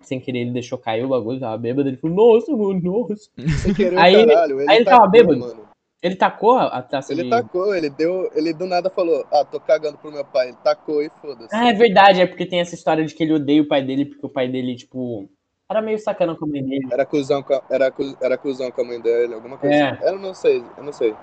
Sem 0.00 0.18
querer, 0.18 0.40
ele 0.40 0.50
deixou 0.52 0.78
cair 0.78 1.04
o 1.04 1.08
bagulho, 1.08 1.38
tava 1.40 1.56
bêbado. 1.58 1.88
Ele 1.88 1.96
falou, 1.98 2.34
nossa, 2.34 2.50
mano, 2.52 2.80
nossa. 2.82 3.30
Sem 3.62 3.74
querer, 3.74 3.98
Aí 3.98 4.14
ele- 4.14 4.32
caralho. 4.34 4.60
Ele, 4.60 4.70
aí 4.70 4.76
ele 4.76 4.84
tacou, 4.86 4.98
tava 5.00 5.10
bêbado. 5.10 5.38
Mano. 5.40 5.68
Ele 6.02 6.16
tacou 6.16 6.52
a 6.58 6.82
taça 6.82 7.12
Ele 7.14 7.22
de... 7.24 7.30
tacou, 7.30 7.74
ele 7.74 7.88
deu. 7.88 8.30
Ele 8.34 8.52
do 8.52 8.66
nada 8.66 8.90
falou, 8.90 9.24
ah, 9.32 9.42
tô 9.44 9.58
cagando 9.58 9.96
pro 9.98 10.12
meu 10.12 10.24
pai. 10.24 10.48
Ele 10.48 10.56
tacou 10.62 11.02
e 11.02 11.10
foda-se. 11.22 11.48
Ah, 11.54 11.68
é 11.68 11.72
verdade, 11.72 12.20
é 12.20 12.26
porque 12.26 12.44
tem 12.44 12.60
essa 12.60 12.74
história 12.74 13.04
de 13.04 13.14
que 13.14 13.22
ele 13.22 13.32
odeia 13.32 13.62
o 13.62 13.68
pai 13.68 13.82
dele, 13.82 14.04
porque 14.06 14.26
o 14.26 14.28
pai 14.28 14.46
dele, 14.48 14.76
tipo, 14.76 15.30
era 15.70 15.80
meio 15.82 15.98
sacana 15.98 16.34
com 16.34 16.44
a 16.44 16.48
mãe 16.48 16.62
dele. 16.64 16.86
Era 16.90 17.04
cuzão 17.06 17.42
com 17.42 17.54
a, 17.54 17.62
era, 17.70 17.90
cu- 17.90 18.16
era 18.20 18.36
cuzão 18.38 18.70
com 18.70 18.80
a 18.80 18.84
mãe 18.84 19.00
dele, 19.00 19.34
alguma 19.34 19.56
coisa 19.58 19.74
É. 19.74 19.90
assim. 19.90 20.04
Eu 20.04 20.18
não 20.18 20.34
sei, 20.34 20.64
eu 20.76 20.84
não 20.84 20.92
sei. 20.92 21.14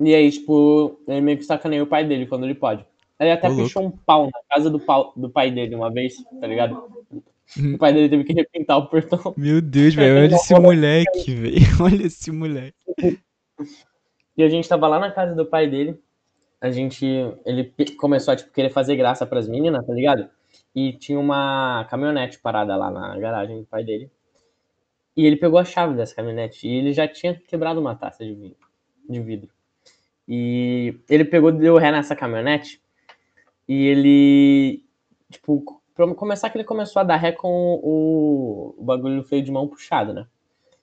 E 0.00 0.14
aí, 0.14 0.30
tipo, 0.30 1.00
ele 1.08 1.20
meio 1.20 1.38
que 1.38 1.44
sacaneia 1.44 1.82
o 1.82 1.86
pai 1.86 2.04
dele 2.04 2.26
quando 2.26 2.44
ele 2.44 2.54
pode. 2.54 2.84
Ele 3.18 3.30
até 3.30 3.48
louco. 3.48 3.62
fechou 3.64 3.82
um 3.86 3.90
pau 3.90 4.26
na 4.26 4.40
casa 4.50 4.68
do, 4.68 4.78
pau, 4.78 5.12
do 5.16 5.30
pai 5.30 5.50
dele 5.50 5.74
uma 5.74 5.90
vez, 5.90 6.16
tá 6.40 6.46
ligado? 6.46 6.74
Uhum. 7.56 7.74
O 7.74 7.78
pai 7.78 7.92
dele 7.94 8.08
teve 8.08 8.24
que 8.24 8.32
repintar 8.34 8.76
o 8.76 8.86
portão. 8.88 9.32
Meu 9.36 9.62
Deus, 9.62 9.94
velho. 9.94 10.16
Olha 10.24 10.34
esse 10.34 10.54
moleque, 10.58 11.34
velho. 11.34 11.56
Olha 11.80 12.06
esse 12.06 12.30
moleque. 12.30 12.74
E 14.36 14.42
a 14.42 14.48
gente 14.48 14.68
tava 14.68 14.86
lá 14.86 14.98
na 14.98 15.10
casa 15.10 15.34
do 15.34 15.46
pai 15.46 15.66
dele. 15.68 15.98
A 16.60 16.70
gente. 16.70 17.06
Ele 17.44 17.72
começou 17.98 18.32
a 18.32 18.36
tipo, 18.36 18.50
querer 18.52 18.70
fazer 18.70 18.96
graça 18.96 19.24
pras 19.24 19.48
meninas, 19.48 19.86
tá 19.86 19.92
ligado? 19.94 20.28
E 20.76 20.92
tinha 20.92 21.18
uma 21.18 21.86
caminhonete 21.88 22.38
parada 22.38 22.76
lá 22.76 22.90
na 22.90 23.18
garagem 23.18 23.60
do 23.60 23.66
pai 23.66 23.82
dele. 23.82 24.10
E 25.16 25.24
ele 25.24 25.36
pegou 25.36 25.58
a 25.58 25.64
chave 25.64 25.96
dessa 25.96 26.14
caminhonete. 26.14 26.68
E 26.68 26.70
ele 26.70 26.92
já 26.92 27.08
tinha 27.08 27.34
quebrado 27.34 27.80
uma 27.80 27.94
taça 27.94 28.22
de 28.22 28.34
vidro. 28.34 28.58
De 29.08 29.18
vidro. 29.18 29.48
E 30.28 30.94
ele 31.08 31.24
pegou, 31.24 31.50
deu 31.50 31.78
ré 31.78 31.90
nessa 31.90 32.14
caminhonete. 32.14 32.78
E 33.66 33.86
ele. 33.86 34.84
Tipo, 35.30 35.80
pra 35.94 36.14
começar 36.14 36.50
que 36.50 36.58
ele 36.58 36.64
começou 36.64 37.00
a 37.00 37.04
dar 37.04 37.16
ré 37.16 37.32
com 37.32 37.80
o, 37.82 38.74
o 38.76 38.84
bagulho 38.84 39.16
do 39.16 39.24
freio 39.24 39.42
de 39.42 39.50
mão 39.50 39.66
puxado, 39.66 40.12
né? 40.12 40.26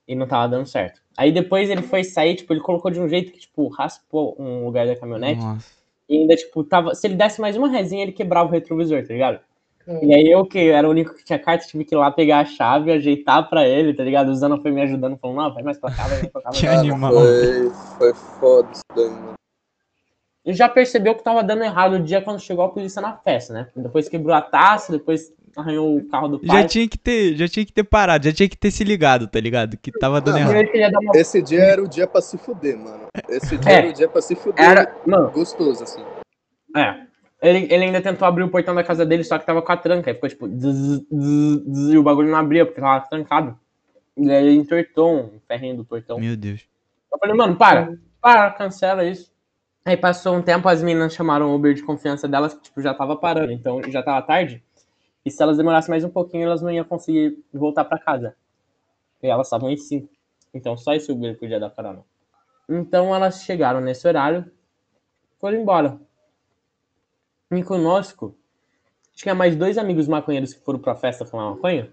E 0.08 0.16
não 0.16 0.26
tava 0.26 0.50
dando 0.50 0.66
certo. 0.66 1.04
Aí 1.16 1.32
depois 1.32 1.70
ele 1.70 1.84
foi 1.84 2.04
sair, 2.04 2.36
tipo, 2.36 2.52
ele 2.52 2.62
colocou 2.62 2.90
de 2.90 3.00
um 3.00 3.08
jeito 3.08 3.32
que, 3.32 3.42
tipo, 3.42 3.68
raspou 3.68 4.36
um 4.40 4.66
lugar 4.66 4.88
da 4.88 4.96
caminhonete. 4.96 5.40
Nossa. 5.40 5.72
E 6.10 6.18
ainda, 6.18 6.36
tipo, 6.36 6.64
tava. 6.64 6.96
Se 6.96 7.06
ele 7.06 7.16
desse 7.16 7.40
mais 7.40 7.56
uma 7.56 7.68
resinha, 7.68 8.02
ele 8.02 8.12
quebrava 8.12 8.50
o 8.50 8.52
retrovisor, 8.52 9.06
tá 9.06 9.14
ligado? 9.14 9.40
E 10.02 10.14
aí 10.14 10.32
eu, 10.32 10.46
que 10.46 10.70
era 10.70 10.88
o 10.88 10.92
único 10.92 11.14
que 11.14 11.24
tinha 11.26 11.38
carta, 11.38 11.66
tive 11.66 11.84
que 11.84 11.94
ir 11.94 11.98
lá 11.98 12.10
pegar 12.10 12.40
a 12.40 12.46
chave, 12.46 12.92
ajeitar 12.92 13.50
pra 13.50 13.68
ele, 13.68 13.94
tá 13.94 14.04
ligado? 14.04 14.30
O 14.30 14.36
Zana 14.36 14.58
foi 14.58 14.72
me 14.72 14.82
ajudando, 14.82 15.18
falando, 15.18 15.38
não, 15.38 15.54
vai 15.54 15.64
mais 15.64 15.78
pra 15.78 15.92
cá, 15.92 16.04
vai 16.08 16.20
mais 16.20 16.28
pra 16.32 16.42
cá. 16.42 16.50
Que 16.56 16.68
animal. 16.68 17.12
Foi, 17.12 17.70
foi 17.98 18.14
foda 18.40 18.70
isso 18.72 18.82
daí, 18.96 19.10
mano. 19.10 19.34
E 20.46 20.54
já 20.54 20.68
percebeu 20.68 21.16
que 21.16 21.24
tava 21.24 21.42
dando 21.44 21.64
errado 21.64 21.94
o 21.94 22.00
dia 22.04 22.22
quando 22.22 22.40
chegou 22.40 22.66
a 22.66 22.70
polícia 22.70 23.02
na 23.02 23.14
festa, 23.16 23.54
né? 23.54 23.68
Depois 23.76 24.10
quebrou 24.10 24.36
a 24.36 24.42
taça, 24.42 24.92
depois 24.92 25.32
arranhou 25.56 25.96
o 25.98 26.06
carro 26.10 26.28
do 26.28 26.40
pai. 26.40 26.62
Já 26.64 26.68
tinha 26.68 26.88
que 26.88 26.98
ter, 26.98 27.36
já 27.38 27.48
tinha 27.48 27.66
que 27.66 27.72
ter 27.72 27.84
parado, 27.84 28.26
já 28.26 28.34
tinha 28.34 28.50
que 28.50 28.58
ter 28.58 28.70
se 28.72 28.84
ligado, 28.84 29.28
tá 29.28 29.40
ligado? 29.40 29.78
Que 29.78 29.92
tava 29.92 30.20
dando 30.20 30.40
E 30.40 30.42
errado. 30.42 30.98
uma. 31.02 31.12
Esse 31.16 31.42
dia 31.42 31.62
era 31.62 31.82
o 31.82 31.88
dia 31.88 32.08
pra 32.08 32.22
se 32.22 32.38
fuder, 32.38 32.78
mano. 32.78 33.08
Esse 33.30 33.58
dia 33.58 33.72
É. 33.72 33.76
era 33.76 33.90
o 33.90 33.94
dia 33.94 34.10
pra 34.10 34.22
se 34.22 34.36
fuder. 34.36 34.64
Era. 34.66 34.96
Mano, 35.06 35.32
Gostoso, 35.32 35.84
assim. 35.84 36.04
É. 36.76 37.04
Ele, 37.44 37.68
ele 37.70 37.84
ainda 37.84 38.02
tentou 38.02 38.26
abrir 38.26 38.44
o 38.44 38.50
portão 38.50 38.74
da 38.74 38.86
casa 38.86 39.06
dele, 39.06 39.22
só 39.22 39.38
que 39.38 39.46
tava 39.46 39.62
com 39.62 39.72
a 39.72 39.76
tranca. 39.76 40.10
Aí 40.10 40.14
ficou 40.14 40.30
tipo. 40.30 40.48
zzz, 40.48 41.06
zzz, 41.14 41.64
zzz, 41.68 41.94
e 41.94 41.98
o 41.98 42.04
bagulho 42.04 42.32
não 42.32 42.38
abria, 42.38 42.66
porque 42.66 42.80
tava 42.80 43.06
trancado. 43.06 43.60
E 44.16 44.32
aí 44.32 44.48
ele 44.48 44.56
entortou 44.56 45.14
um 45.14 45.40
ferrinho 45.46 45.76
do 45.76 45.84
portão. 45.84 46.18
Meu 46.20 46.38
Deus. 46.38 46.66
Eu 47.12 47.20
falei, 47.20 47.36
mano, 47.36 47.58
para, 47.58 47.98
para, 48.22 48.50
cancela 48.52 49.04
isso. 49.04 49.34
Aí 49.84 49.98
passou 49.98 50.38
um 50.38 50.42
tempo, 50.42 50.70
as 50.70 50.82
meninas 50.82 51.14
chamaram 51.14 51.52
o 51.52 51.56
Uber 51.56 51.74
de 51.74 51.84
confiança 51.84 52.30
delas, 52.30 52.54
que 52.54 52.62
tipo, 52.62 52.82
já 52.82 52.94
tava 52.94 53.18
parando, 53.18 53.52
então 53.52 53.82
já 53.92 54.02
tava 54.02 54.26
tarde. 54.26 54.64
E 55.26 55.30
se 55.30 55.44
elas 55.44 55.58
demorassem 55.58 55.90
mais 55.90 56.06
um 56.06 56.10
pouquinho, 56.10 56.46
elas 56.46 56.62
não 56.62 56.72
iam 56.72 56.86
conseguir 56.86 57.38
voltar 57.54 57.84
pra 57.84 58.00
casa. 58.00 58.34
E 59.22 59.28
elas 59.28 59.48
estavam 59.48 59.70
em 59.70 59.76
cinco. 59.76 60.10
Então 60.54 60.78
só 60.78 60.94
esse 60.94 61.12
Uber 61.12 61.38
podia 61.38 61.60
dar 61.60 61.70
carona. 61.70 62.06
Então 62.70 63.14
elas 63.14 63.44
chegaram 63.44 63.82
nesse 63.82 64.08
horário, 64.08 64.50
foram 65.40 65.58
embora. 65.58 66.00
E 67.58 67.64
conosco, 67.64 68.36
tinha 69.14 69.36
mais 69.36 69.56
dois 69.56 69.78
amigos 69.78 70.08
maconheiros 70.08 70.54
que 70.54 70.64
foram 70.64 70.80
pra 70.80 70.96
festa 70.96 71.26
fumar 71.26 71.52
maconha. 71.52 71.92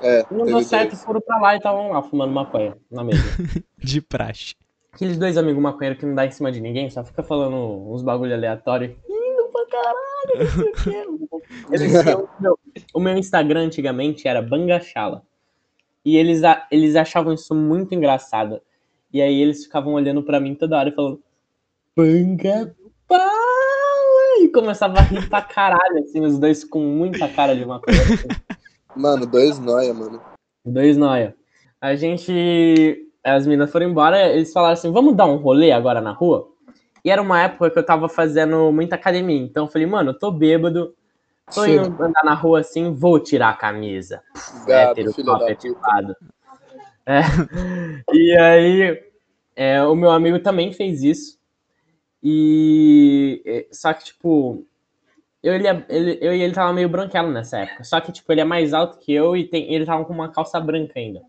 É, 0.00 0.20
Não 0.30 0.40
teve 0.44 0.52
deu 0.52 0.62
certo, 0.62 0.96
foram 0.96 1.20
pra 1.20 1.38
lá 1.40 1.54
e 1.54 1.56
estavam 1.58 1.90
lá 1.90 2.02
fumando 2.02 2.32
maconha 2.32 2.76
na 2.90 3.02
mesa. 3.04 3.22
De 3.78 4.00
praxe. 4.00 4.54
Aqueles 4.92 5.18
dois 5.18 5.36
amigos 5.36 5.62
maconheiros 5.62 5.98
que 6.00 6.06
não 6.06 6.14
dá 6.14 6.26
em 6.26 6.30
cima 6.30 6.50
de 6.50 6.60
ninguém, 6.60 6.88
só 6.90 7.04
fica 7.04 7.22
falando 7.22 7.56
uns 7.92 8.02
bagulho 8.02 8.34
aleatório. 8.34 8.96
Lindo 9.08 9.50
pra 9.52 9.66
caralho. 9.66 11.20
Eles 11.72 12.02
tinham- 12.02 12.28
meu, 12.40 12.58
o 12.94 13.00
meu 13.00 13.16
Instagram 13.16 13.62
antigamente 13.66 14.26
era 14.26 14.40
Bangachala. 14.42 15.22
E 16.04 16.16
eles, 16.16 16.42
a- 16.44 16.66
eles 16.70 16.96
achavam 16.96 17.32
isso 17.32 17.54
muito 17.54 17.94
engraçado. 17.94 18.60
E 19.12 19.20
aí 19.20 19.40
eles 19.40 19.64
ficavam 19.64 19.92
olhando 19.94 20.22
pra 20.22 20.40
mim 20.40 20.54
toda 20.54 20.78
hora 20.78 20.88
e 20.88 20.94
falando 20.94 21.22
Banga 21.96 22.74
Pala! 23.06 23.30
E 24.40 24.48
começava 24.48 24.98
a 24.98 25.02
rir 25.02 25.28
pra 25.28 25.42
caralho, 25.42 25.98
assim, 26.02 26.24
os 26.24 26.38
dois 26.38 26.64
com 26.64 26.80
muita 26.80 27.28
cara 27.28 27.54
de 27.54 27.64
maconha. 27.64 28.00
assim. 28.02 28.28
Mano, 28.96 29.26
dois 29.26 29.58
noia, 29.58 29.92
mano. 29.92 30.20
Dois 30.64 30.96
noia. 30.96 31.34
A 31.80 31.94
gente. 31.94 33.06
As 33.22 33.46
meninas 33.46 33.70
foram 33.70 33.90
embora, 33.90 34.28
eles 34.28 34.52
falaram 34.52 34.72
assim: 34.72 34.90
vamos 34.90 35.14
dar 35.14 35.26
um 35.26 35.36
rolê 35.36 35.72
agora 35.72 36.00
na 36.00 36.12
rua? 36.12 36.48
E 37.04 37.10
era 37.10 37.20
uma 37.20 37.42
época 37.42 37.70
que 37.70 37.78
eu 37.78 37.84
tava 37.84 38.08
fazendo 38.08 38.70
muita 38.72 38.94
academia. 38.94 39.40
Então 39.42 39.64
eu 39.64 39.70
falei, 39.70 39.86
mano, 39.86 40.10
eu 40.10 40.18
tô 40.18 40.30
bêbado, 40.30 40.94
tô 41.54 41.64
indo 41.64 42.02
andar 42.02 42.22
na 42.24 42.34
rua 42.34 42.60
assim, 42.60 42.92
vou 42.92 43.18
tirar 43.18 43.50
a 43.50 43.54
camisa. 43.54 44.22
Gado, 44.66 45.00
Hétero, 45.00 45.12
filho 45.12 45.32
da 45.32 45.54
puta. 45.54 46.16
É. 47.06 47.20
E 48.12 48.36
aí, 48.36 49.02
é, 49.56 49.82
o 49.82 49.94
meu 49.94 50.10
amigo 50.10 50.38
também 50.40 50.72
fez 50.72 51.02
isso. 51.02 51.39
E. 52.22 53.42
é, 53.44 53.66
Só 53.72 53.92
que, 53.92 54.04
tipo. 54.04 54.64
Eu, 55.42 55.54
ele, 55.54 55.66
ele, 55.88 56.18
eu 56.20 56.34
e 56.34 56.42
ele 56.42 56.52
tava 56.52 56.70
meio 56.72 56.88
branquelo 56.88 57.30
nessa 57.30 57.60
época. 57.60 57.82
Só 57.82 57.98
que, 58.00 58.12
tipo, 58.12 58.30
ele 58.30 58.42
é 58.42 58.44
mais 58.44 58.74
alto 58.74 58.98
que 58.98 59.10
eu 59.12 59.34
e 59.34 59.48
tem, 59.48 59.72
ele 59.72 59.86
tava 59.86 60.04
com 60.04 60.12
uma 60.12 60.30
calça 60.30 60.60
branca 60.60 60.92
ainda. 60.98 61.22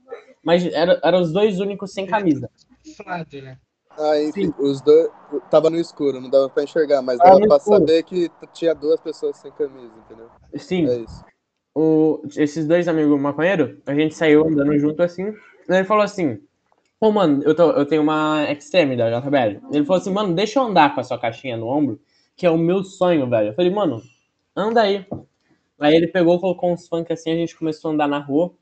Mas 0.43 0.65
era- 0.65 0.99
eram 1.01 1.21
os 1.21 1.31
dois 1.31 1.61
únicos 1.61 1.93
sem 1.93 2.05
camisa. 2.05 2.49
Flávio, 2.97 3.41
né? 3.41 3.57
Aí, 3.97 4.27
enfim, 4.29 4.53
os 4.59 4.81
dois. 4.81 5.09
Tava 5.49 5.69
no 5.69 5.77
escuro, 5.77 6.19
não 6.19 6.29
dava 6.29 6.49
pra 6.49 6.63
enxergar, 6.63 7.01
mas 7.01 7.19
dava 7.19 7.39
no 7.39 7.47
pra 7.47 7.55
escuro. 7.57 7.79
saber 7.79 8.03
que 8.03 8.29
tinha 8.53 8.75
duas 8.75 8.99
pessoas 8.99 9.37
sem 9.37 9.51
camisa, 9.51 9.93
entendeu? 10.05 10.29
Sim. 10.57 10.89
É 10.89 10.95
isso. 10.97 11.23
o- 11.73 12.21
esses 12.35 12.67
dois 12.67 12.89
amigos 12.89 13.17
maconheiros, 13.17 13.77
a 13.85 13.93
gente 13.95 14.13
saiu 14.13 14.45
andando 14.45 14.77
junto 14.77 15.01
assim. 15.01 15.27
E 15.69 15.73
ele 15.73 15.85
falou 15.85 16.03
assim: 16.03 16.41
Pô, 17.01 17.11
mano, 17.11 17.41
eu, 17.43 17.55
tô, 17.55 17.71
eu 17.71 17.83
tenho 17.83 18.03
uma 18.03 18.43
Extreme 18.51 18.95
da 18.95 19.09
JBL. 19.09 19.59
Ele 19.73 19.83
falou 19.83 19.99
assim: 19.99 20.13
Mano, 20.13 20.35
deixa 20.35 20.59
eu 20.59 20.63
andar 20.65 20.93
com 20.93 21.01
a 21.01 21.03
sua 21.03 21.17
caixinha 21.17 21.57
no 21.57 21.65
ombro, 21.65 21.99
que 22.35 22.45
é 22.45 22.51
o 22.51 22.59
meu 22.59 22.83
sonho, 22.83 23.27
velho. 23.27 23.47
Eu 23.47 23.53
falei, 23.55 23.71
mano, 23.71 24.03
anda 24.55 24.83
aí. 24.83 25.03
Aí 25.79 25.95
ele 25.95 26.05
pegou, 26.05 26.39
colocou 26.39 26.71
uns 26.71 26.87
funk 26.87 27.11
assim, 27.11 27.31
a 27.31 27.35
gente 27.35 27.57
começou 27.57 27.89
a 27.89 27.93
andar 27.95 28.07
na 28.07 28.19
rua. 28.19 28.53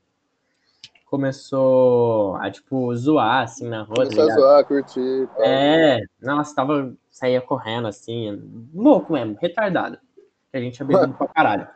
Começou 1.04 2.34
a, 2.36 2.50
tipo, 2.50 2.96
zoar 2.96 3.42
assim 3.42 3.68
na 3.68 3.82
rua, 3.82 3.96
tá 3.96 4.02
Começou 4.04 4.22
a 4.22 4.24
ligado? 4.24 4.40
zoar, 4.40 4.64
curtir. 4.64 5.26
pá. 5.36 5.44
É, 5.44 6.00
nossa, 6.22 6.54
tava, 6.54 6.96
saía 7.10 7.42
correndo 7.42 7.88
assim, 7.88 8.40
louco 8.72 9.12
mesmo, 9.12 9.36
retardado. 9.38 9.98
A 10.50 10.58
gente 10.58 10.76
tinha 10.76 10.86
bebido 10.86 11.12
pra 11.12 11.28
caralho. 11.28 11.68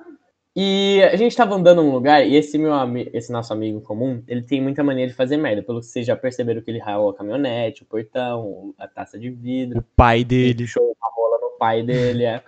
E 0.56 1.02
a 1.02 1.16
gente 1.16 1.34
tava 1.36 1.56
andando 1.56 1.82
num 1.82 1.90
lugar, 1.90 2.24
e 2.24 2.36
esse 2.36 2.56
meu 2.56 2.72
esse 3.12 3.32
nosso 3.32 3.52
amigo 3.52 3.78
em 3.78 3.82
comum, 3.82 4.22
ele 4.28 4.40
tem 4.42 4.60
muita 4.62 4.84
mania 4.84 5.06
de 5.08 5.12
fazer 5.12 5.36
merda. 5.36 5.62
Pelo 5.64 5.80
que 5.80 5.86
vocês 5.86 6.06
já 6.06 6.14
perceberam 6.16 6.62
que 6.62 6.70
ele 6.70 6.78
raiou 6.78 7.10
a 7.10 7.14
caminhonete, 7.14 7.82
o 7.82 7.86
portão, 7.86 8.72
a 8.78 8.86
taça 8.86 9.18
de 9.18 9.30
vidro, 9.30 9.80
O 9.80 9.82
pai 9.96 10.22
dele. 10.24 10.54
deixou 10.54 10.84
uma 10.84 11.10
rola 11.10 11.38
no 11.40 11.58
pai 11.58 11.82
dele, 11.82 12.24
é. 12.24 12.42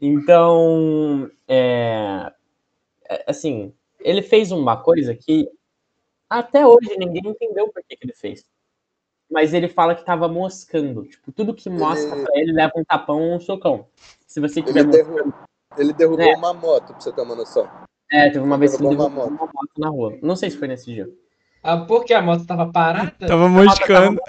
Então, 0.00 1.30
é, 1.46 2.32
é, 3.08 3.24
assim, 3.26 3.72
ele 4.00 4.22
fez 4.22 4.50
uma 4.50 4.76
coisa 4.76 5.14
que 5.14 5.48
até 6.28 6.66
hoje 6.66 6.96
ninguém 6.98 7.22
entendeu 7.26 7.68
por 7.68 7.82
que, 7.86 7.96
que 7.96 8.06
ele 8.06 8.14
fez. 8.14 8.44
Mas 9.30 9.54
ele 9.54 9.68
fala 9.68 9.94
que 9.94 10.04
tava 10.04 10.28
moscando. 10.28 11.04
Tipo, 11.04 11.32
tudo 11.32 11.54
que 11.54 11.68
mosca 11.70 12.14
Ele- 12.14 12.24
pra 12.24 12.38
ele 12.40 12.52
leva 12.52 12.72
um 12.76 12.84
tapão 12.84 13.20
ou 13.20 13.34
um 13.36 13.40
socão. 13.40 13.86
Se 14.26 14.40
você 14.40 14.62
tiver 14.62 14.80
Ele, 14.80 14.88
moscando. 14.88 15.14
derru... 15.14 15.34
ele 15.78 15.92
derrubou 15.92 16.24
É. 16.24 16.36
uma 16.36 16.52
moto, 16.54 16.88
pra 16.88 17.00
você 17.00 17.12
ter 17.12 17.20
uma 17.22 17.34
noção. 17.34 17.68
É, 18.12 18.26
teve 18.30 18.40
uma 18.40 18.56
vez 18.58 18.76
que 18.76 18.82
ele 18.82 18.96
derrubou 18.96 19.08
uma 19.08 19.24
uma 19.24 19.46
moto 19.46 19.70
na 19.78 19.88
rua. 19.88 20.18
Não 20.22 20.36
sei 20.36 20.50
se 20.50 20.58
foi 20.58 20.68
nesse 20.68 20.86
dia. 20.92 21.08
Ah, 21.62 21.78
porque 21.78 22.12
a 22.12 22.20
moto 22.20 22.46
tava 22.46 22.70
parada? 22.70 23.12
Tava 23.26 23.48
moscando. 23.48 24.20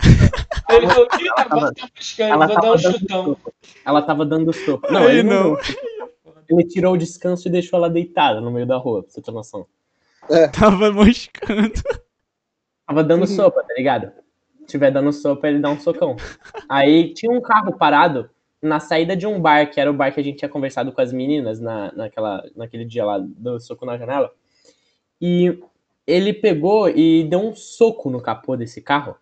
Ele 0.70 0.88
falou 0.88 1.08
que 1.08 1.30
a 1.30 1.34
tava- 1.34 1.56
moto 1.62 1.76
tá 1.76 1.88
buscando, 1.96 2.32
Ela 2.32 2.48
vou 2.48 2.56
dar 2.56 2.62
tava 2.62 2.74
um 2.74 2.78
dando 2.82 3.00
chutão. 3.00 3.38
Ela 3.86 4.02
tava 4.02 4.26
dando 4.26 4.54
soco. 4.54 4.92
Não, 4.92 5.02
Aí 5.02 5.20
ele 5.20 5.24
não. 5.30 5.52
não. 5.52 5.58
Ele 6.50 6.64
tirou 6.68 6.94
o 6.94 6.98
descanso 6.98 7.48
e 7.48 7.52
deixou 7.52 7.78
ela 7.78 7.90
deitada 7.90 8.40
no 8.40 8.52
meio 8.52 8.66
da 8.66 8.78
rua, 8.78 9.04
pra 9.04 9.12
você 9.12 9.22
ter 9.22 9.32
noção. 9.32 9.66
Tava 10.54 10.92
moscando. 10.92 11.72
Tava 12.88 13.04
dando 13.04 13.22
Uhum. 13.22 13.28
sopa, 13.28 13.64
tá 13.64 13.74
ligado? 13.76 14.12
Se 14.62 14.66
tiver 14.68 14.92
dando 14.92 15.12
sopa, 15.12 15.48
ele 15.48 15.60
dá 15.60 15.70
um 15.70 15.80
socão. 15.80 16.16
Aí 16.70 17.14
tinha 17.14 17.32
um 17.32 17.42
carro 17.42 17.76
parado 17.78 18.30
na 18.66 18.80
saída 18.80 19.16
de 19.16 19.26
um 19.28 19.40
bar, 19.40 19.70
que 19.70 19.80
era 19.80 19.90
o 19.90 19.94
bar 19.94 20.12
que 20.14 20.20
a 20.20 20.24
gente 20.24 20.38
tinha 20.38 20.50
conversado 20.50 20.92
com 20.92 21.02
as 21.02 21.14
meninas 21.14 21.60
na, 21.60 21.92
naquela, 21.94 22.44
naquele 22.56 22.86
dia 22.86 23.06
lá 23.06 23.18
do 23.20 23.60
soco 23.60 23.86
na 23.86 23.98
janela. 23.98 24.32
E 25.22 25.58
ele 26.06 26.34
pegou 26.34 26.90
e 26.90 27.24
deu 27.24 27.40
um 27.40 27.56
soco 27.56 28.10
no 28.10 28.22
capô 28.22 28.56
desse 28.56 28.82
carro, 28.82 29.16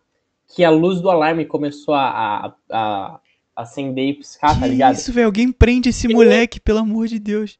que 0.47 0.63
a 0.63 0.69
luz 0.69 1.01
do 1.01 1.09
alarme 1.09 1.45
começou 1.45 1.93
a, 1.93 2.07
a, 2.07 2.53
a 2.71 3.19
acender 3.55 4.09
e 4.09 4.13
piscar, 4.13 4.55
tá 4.55 4.61
que 4.61 4.69
ligado? 4.69 4.95
isso, 4.95 5.11
velho? 5.11 5.27
Alguém 5.27 5.51
prende 5.51 5.89
esse 5.89 6.07
moleque, 6.07 6.59
pelo 6.59 6.79
amor 6.79 7.07
de 7.07 7.19
Deus. 7.19 7.59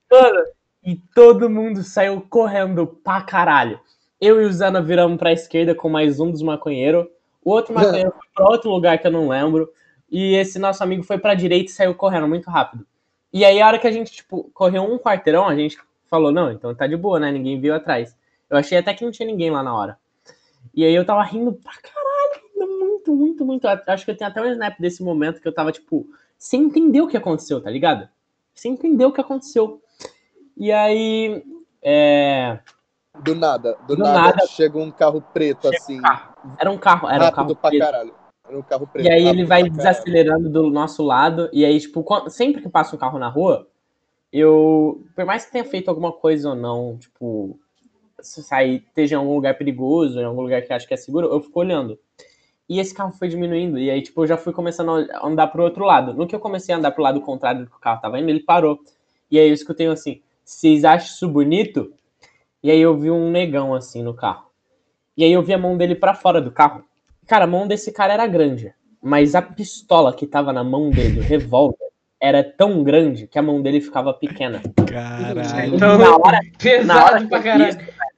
E 0.86 0.95
todo 1.15 1.49
mundo 1.49 1.84
saiu 1.84 2.21
correndo 2.29 2.86
pra 2.88 3.21
caralho. 3.21 3.79
Eu 4.19 4.41
e 4.41 4.45
o 4.45 4.51
Zana 4.51 4.81
viramos 4.81 5.17
pra 5.17 5.31
esquerda 5.31 5.73
com 5.75 5.89
mais 5.89 6.19
um 6.19 6.31
dos 6.31 6.41
maconheiros. 6.41 7.07
O 7.43 7.51
outro 7.51 7.73
maconheiro 7.73 8.11
foi 8.11 8.27
pra 8.34 8.49
outro 8.49 8.69
lugar 8.69 8.97
que 8.97 9.07
eu 9.07 9.11
não 9.11 9.27
lembro. 9.27 9.69
E 10.14 10.36
esse 10.36 10.59
nosso 10.59 10.84
amigo 10.84 11.01
foi 11.01 11.18
pra 11.18 11.34
direita 11.34 11.72
e 11.72 11.74
saiu 11.74 11.95
correndo 11.95 12.28
muito 12.28 12.47
rápido. 12.47 12.86
E 13.34 13.43
aí, 13.43 13.59
a 13.59 13.66
hora 13.66 13.80
que 13.80 13.88
a 13.88 13.91
gente, 13.91 14.11
tipo, 14.11 14.43
correu 14.53 14.84
um 14.84 14.99
quarteirão, 14.99 15.47
a 15.47 15.55
gente 15.55 15.76
falou, 16.05 16.32
não, 16.32 16.51
então 16.51 16.76
tá 16.76 16.86
de 16.86 16.95
boa, 16.95 17.20
né? 17.20 17.32
Ninguém 17.32 17.59
veio 17.59 17.74
atrás. 17.74 18.16
Eu 18.47 18.55
achei 18.55 18.78
até 18.78 18.93
que 18.93 19.03
não 19.03 19.11
tinha 19.11 19.26
ninguém 19.26 19.49
lá 19.49 19.64
na 19.64 19.76
hora. 19.76 19.97
E 20.72 20.86
aí 20.86 20.93
eu 20.93 21.03
tava 21.03 21.24
rindo 21.24 21.51
pra 21.53 21.74
caralho, 21.82 22.80
muito, 22.80 23.16
muito, 23.16 23.43
muito. 23.43 23.68
Acho 23.68 24.05
que 24.05 24.11
eu 24.11 24.16
tenho 24.16 24.30
até 24.30 24.39
um 24.39 24.51
snap 24.51 24.80
desse 24.80 25.01
momento 25.01 25.41
que 25.41 25.47
eu 25.47 25.53
tava, 25.53 25.72
tipo, 25.72 26.05
sem 26.38 26.61
entender 26.61 27.01
o 27.01 27.07
que 27.07 27.18
aconteceu, 27.18 27.59
tá 27.59 27.72
ligado? 27.72 28.07
Sem 28.53 28.74
entender 28.74 29.05
o 29.05 29.11
que 29.11 29.20
aconteceu. 29.20 29.82
E 30.55 30.72
aí. 30.72 31.43
É... 31.82 32.59
Do 33.20 33.34
nada, 33.34 33.76
do, 33.88 33.95
Do 33.95 34.03
nada, 34.03 34.22
nada. 34.22 34.45
chega 34.45 34.78
um 34.78 34.91
carro 34.91 35.22
preto 35.34 35.64
Chega 35.64 35.76
um 35.76 35.78
assim, 35.80 36.01
carro. 36.01 36.36
Era 36.59 36.70
um 36.70 36.78
carro, 36.78 37.09
era 37.09 37.16
um 37.16 37.26
rápido 37.26 37.36
carro 37.36 37.55
pra 37.55 37.70
preto. 37.72 37.82
caralho. 37.82 38.22
Um 38.57 38.61
carro 38.61 38.87
preto. 38.87 39.05
E 39.05 39.11
aí 39.11 39.27
ele 39.27 39.45
vai 39.45 39.69
desacelerando 39.69 40.49
do 40.49 40.69
nosso 40.69 41.03
lado. 41.03 41.49
E 41.51 41.65
aí, 41.65 41.79
tipo, 41.79 42.05
sempre 42.29 42.61
que 42.61 42.69
passa 42.69 42.95
um 42.95 42.99
carro 42.99 43.19
na 43.19 43.27
rua, 43.27 43.67
eu. 44.31 45.03
Por 45.15 45.25
mais 45.25 45.45
que 45.45 45.51
tenha 45.51 45.65
feito 45.65 45.89
alguma 45.89 46.11
coisa 46.11 46.49
ou 46.49 46.55
não, 46.55 46.97
tipo, 46.97 47.59
se 48.19 48.43
sair, 48.43 48.83
esteja 48.87 49.15
em 49.15 49.19
algum 49.19 49.35
lugar 49.35 49.57
perigoso, 49.57 50.19
em 50.19 50.25
algum 50.25 50.41
lugar 50.41 50.61
que 50.61 50.73
acho 50.73 50.87
que 50.87 50.93
é 50.93 50.97
seguro, 50.97 51.27
eu 51.27 51.41
fico 51.41 51.59
olhando. 51.59 51.99
E 52.67 52.79
esse 52.79 52.93
carro 52.93 53.11
foi 53.11 53.27
diminuindo. 53.27 53.77
E 53.77 53.91
aí, 53.91 54.01
tipo, 54.01 54.23
eu 54.23 54.27
já 54.27 54.37
fui 54.37 54.53
começando 54.53 54.89
a 54.89 55.27
andar 55.27 55.47
pro 55.47 55.63
outro 55.63 55.83
lado. 55.83 56.13
No 56.13 56.25
que 56.25 56.35
eu 56.35 56.39
comecei 56.39 56.73
a 56.73 56.77
andar 56.77 56.91
pro 56.91 57.03
lado 57.03 57.21
contrário 57.21 57.61
do 57.65 57.69
que 57.69 57.75
o 57.75 57.79
carro 57.79 58.01
tava 58.01 58.19
indo, 58.19 58.29
ele 58.29 58.39
parou. 58.39 58.79
E 59.29 59.37
aí 59.37 59.47
eu 59.47 59.53
escutei 59.53 59.87
um 59.89 59.91
assim: 59.91 60.21
vocês 60.43 60.85
acham 60.85 61.07
isso 61.07 61.27
bonito? 61.27 61.93
E 62.61 62.71
aí 62.71 62.79
eu 62.79 62.97
vi 62.97 63.11
um 63.11 63.29
negão 63.29 63.73
assim 63.73 64.01
no 64.01 64.13
carro. 64.13 64.47
E 65.15 65.23
aí 65.23 65.31
eu 65.31 65.43
vi 65.43 65.53
a 65.53 65.57
mão 65.57 65.77
dele 65.77 65.95
pra 65.95 66.13
fora 66.15 66.41
do 66.41 66.51
carro. 66.51 66.83
Cara, 67.28 67.45
a 67.45 67.47
mão 67.47 67.67
desse 67.67 67.91
cara 67.91 68.13
era 68.13 68.28
grande. 68.28 68.74
Mas 69.01 69.36
a 69.36 69.41
pistola 69.41 70.13
que 70.13 70.26
tava 70.26 70.53
na 70.53 70.63
mão 70.63 70.89
dele, 70.89 71.19
o 71.19 71.24
revólver, 71.24 71.78
era 72.19 72.41
tão 72.43 72.84
grande 72.84 73.28
que 73.28 73.38
a 73.38 73.41
mão 73.41 73.61
dele 73.61 73.82
ficava 73.82 74.13
pequena. 74.13 74.61
Caralho. 74.89 75.76
Então, 75.76 75.97
na 75.97 76.15
hora, 76.15 76.39
na 76.86 77.03
hora 77.03 77.17
pesado 77.17 77.28
pra 77.28 77.38
eu 77.39 77.43
caralho. 77.43 77.69
isso, 77.69 77.78
cara, 77.80 78.09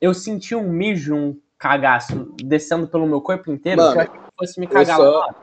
eu 0.00 0.14
senti 0.14 0.54
um 0.54 0.68
mijo, 0.68 1.14
um 1.14 1.36
cagaço 1.58 2.32
descendo 2.44 2.86
pelo 2.86 3.06
meu 3.06 3.20
corpo 3.20 3.50
inteiro. 3.50 3.80
Mano, 3.82 3.92
que 3.94 3.98
eu 3.98 4.02
achei 4.02 4.14
que 4.20 4.26
fosse 4.38 4.60
me 4.60 4.66
cagar 4.68 4.96
só- 4.96 5.18
lá. 5.18 5.34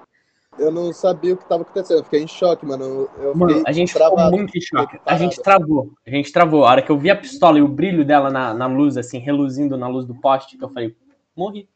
Eu 0.58 0.72
não 0.72 0.94
sabia 0.94 1.34
o 1.34 1.38
que 1.38 1.44
tava 1.44 1.64
acontecendo, 1.64 1.98
eu 1.98 2.04
fiquei 2.06 2.24
em 2.24 2.28
choque, 2.28 2.66
mano. 2.66 3.10
Eu 3.18 3.36
Mano, 3.36 3.56
fiquei 3.56 3.64
a 3.68 3.72
gente 3.74 3.94
travado. 3.94 4.22
ficou 4.22 4.32
muito 4.40 4.58
em 4.58 4.62
choque. 4.62 4.98
A 5.06 5.18
gente 5.18 5.42
travou. 5.42 5.92
A 6.08 6.10
gente 6.10 6.32
travou. 6.32 6.64
A 6.66 6.70
hora 6.72 6.82
que 6.82 6.90
eu 6.90 6.98
vi 6.98 7.10
a 7.10 7.16
pistola 7.18 7.60
e 7.60 7.62
o 7.62 7.68
brilho 7.68 8.06
dela 8.06 8.30
na, 8.30 8.54
na 8.54 8.66
luz, 8.66 8.96
assim, 8.96 9.20
reluzindo 9.20 9.76
na 9.76 9.90
luz 9.90 10.06
do 10.06 10.16
poste, 10.16 10.58
que 10.58 10.64
eu 10.64 10.70
falei, 10.70 10.96
morri. 11.36 11.68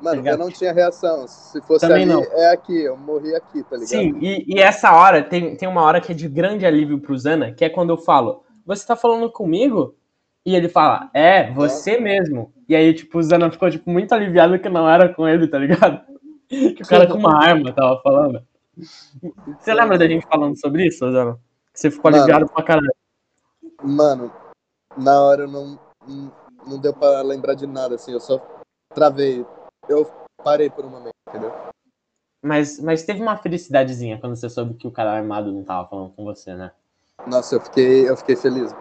Mano, 0.00 0.16
ligado? 0.16 0.34
eu 0.34 0.38
não 0.38 0.50
tinha 0.50 0.72
reação. 0.72 1.26
Se 1.26 1.60
fosse 1.62 1.86
Também 1.86 2.02
ali, 2.02 2.12
não. 2.12 2.22
é 2.22 2.52
aqui. 2.52 2.82
Eu 2.82 2.96
morri 2.96 3.34
aqui, 3.34 3.62
tá 3.62 3.76
ligado? 3.76 3.88
Sim, 3.88 4.18
e, 4.20 4.54
e 4.54 4.58
essa 4.58 4.92
hora, 4.92 5.22
tem, 5.22 5.56
tem 5.56 5.68
uma 5.68 5.82
hora 5.82 6.00
que 6.00 6.12
é 6.12 6.14
de 6.14 6.28
grande 6.28 6.66
alívio 6.66 6.98
pro 6.98 7.16
Zana, 7.16 7.52
que 7.52 7.64
é 7.64 7.68
quando 7.70 7.90
eu 7.90 7.96
falo, 7.96 8.44
você 8.66 8.86
tá 8.86 8.96
falando 8.96 9.30
comigo? 9.30 9.96
E 10.44 10.54
ele 10.54 10.68
fala, 10.68 11.10
é, 11.14 11.50
você 11.52 11.98
mesmo. 11.98 12.52
E 12.68 12.76
aí, 12.76 12.92
tipo, 12.92 13.18
o 13.18 13.22
Zana 13.22 13.50
ficou, 13.50 13.70
tipo, 13.70 13.88
muito 13.90 14.12
aliviado 14.12 14.58
que 14.58 14.68
não 14.68 14.88
era 14.88 15.08
com 15.12 15.26
ele, 15.26 15.48
tá 15.48 15.58
ligado? 15.58 16.00
Que 16.48 16.82
o 16.82 16.86
cara 16.86 17.06
com 17.06 17.18
uma 17.18 17.42
arma 17.42 17.72
tava 17.72 18.00
falando. 18.02 18.42
Você 19.58 19.72
lembra 19.72 19.96
da 19.96 20.06
gente 20.06 20.26
falando 20.26 20.58
sobre 20.58 20.86
isso, 20.86 21.10
Zana? 21.10 21.38
Que 21.72 21.80
você 21.80 21.90
ficou 21.90 22.10
Mano. 22.10 22.22
aliviado 22.22 22.52
pra 22.52 22.62
caralho. 22.62 22.94
Mano, 23.82 24.30
na 24.96 25.20
hora 25.22 25.42
eu 25.42 25.48
não, 25.48 25.78
não, 26.06 26.32
não 26.66 26.78
deu 26.78 26.92
pra 26.92 27.22
lembrar 27.22 27.54
de 27.54 27.66
nada, 27.66 27.94
assim. 27.94 28.12
Eu 28.12 28.20
só 28.20 28.40
travei. 28.94 29.44
Eu 29.88 30.10
parei 30.42 30.70
por 30.70 30.84
um 30.84 30.90
momento, 30.90 31.14
entendeu? 31.28 31.52
Mas, 32.42 32.78
mas 32.78 33.04
teve 33.04 33.22
uma 33.22 33.36
felicidadezinha 33.36 34.18
quando 34.18 34.36
você 34.36 34.48
soube 34.48 34.74
que 34.74 34.86
o 34.86 34.90
cara 34.90 35.12
armado 35.12 35.52
não 35.52 35.64
tava 35.64 35.88
falando 35.88 36.10
com 36.12 36.24
você, 36.24 36.54
né? 36.54 36.72
Nossa, 37.26 37.54
eu 37.54 37.60
fiquei, 37.60 38.08
eu 38.08 38.16
fiquei 38.16 38.36
feliz. 38.36 38.74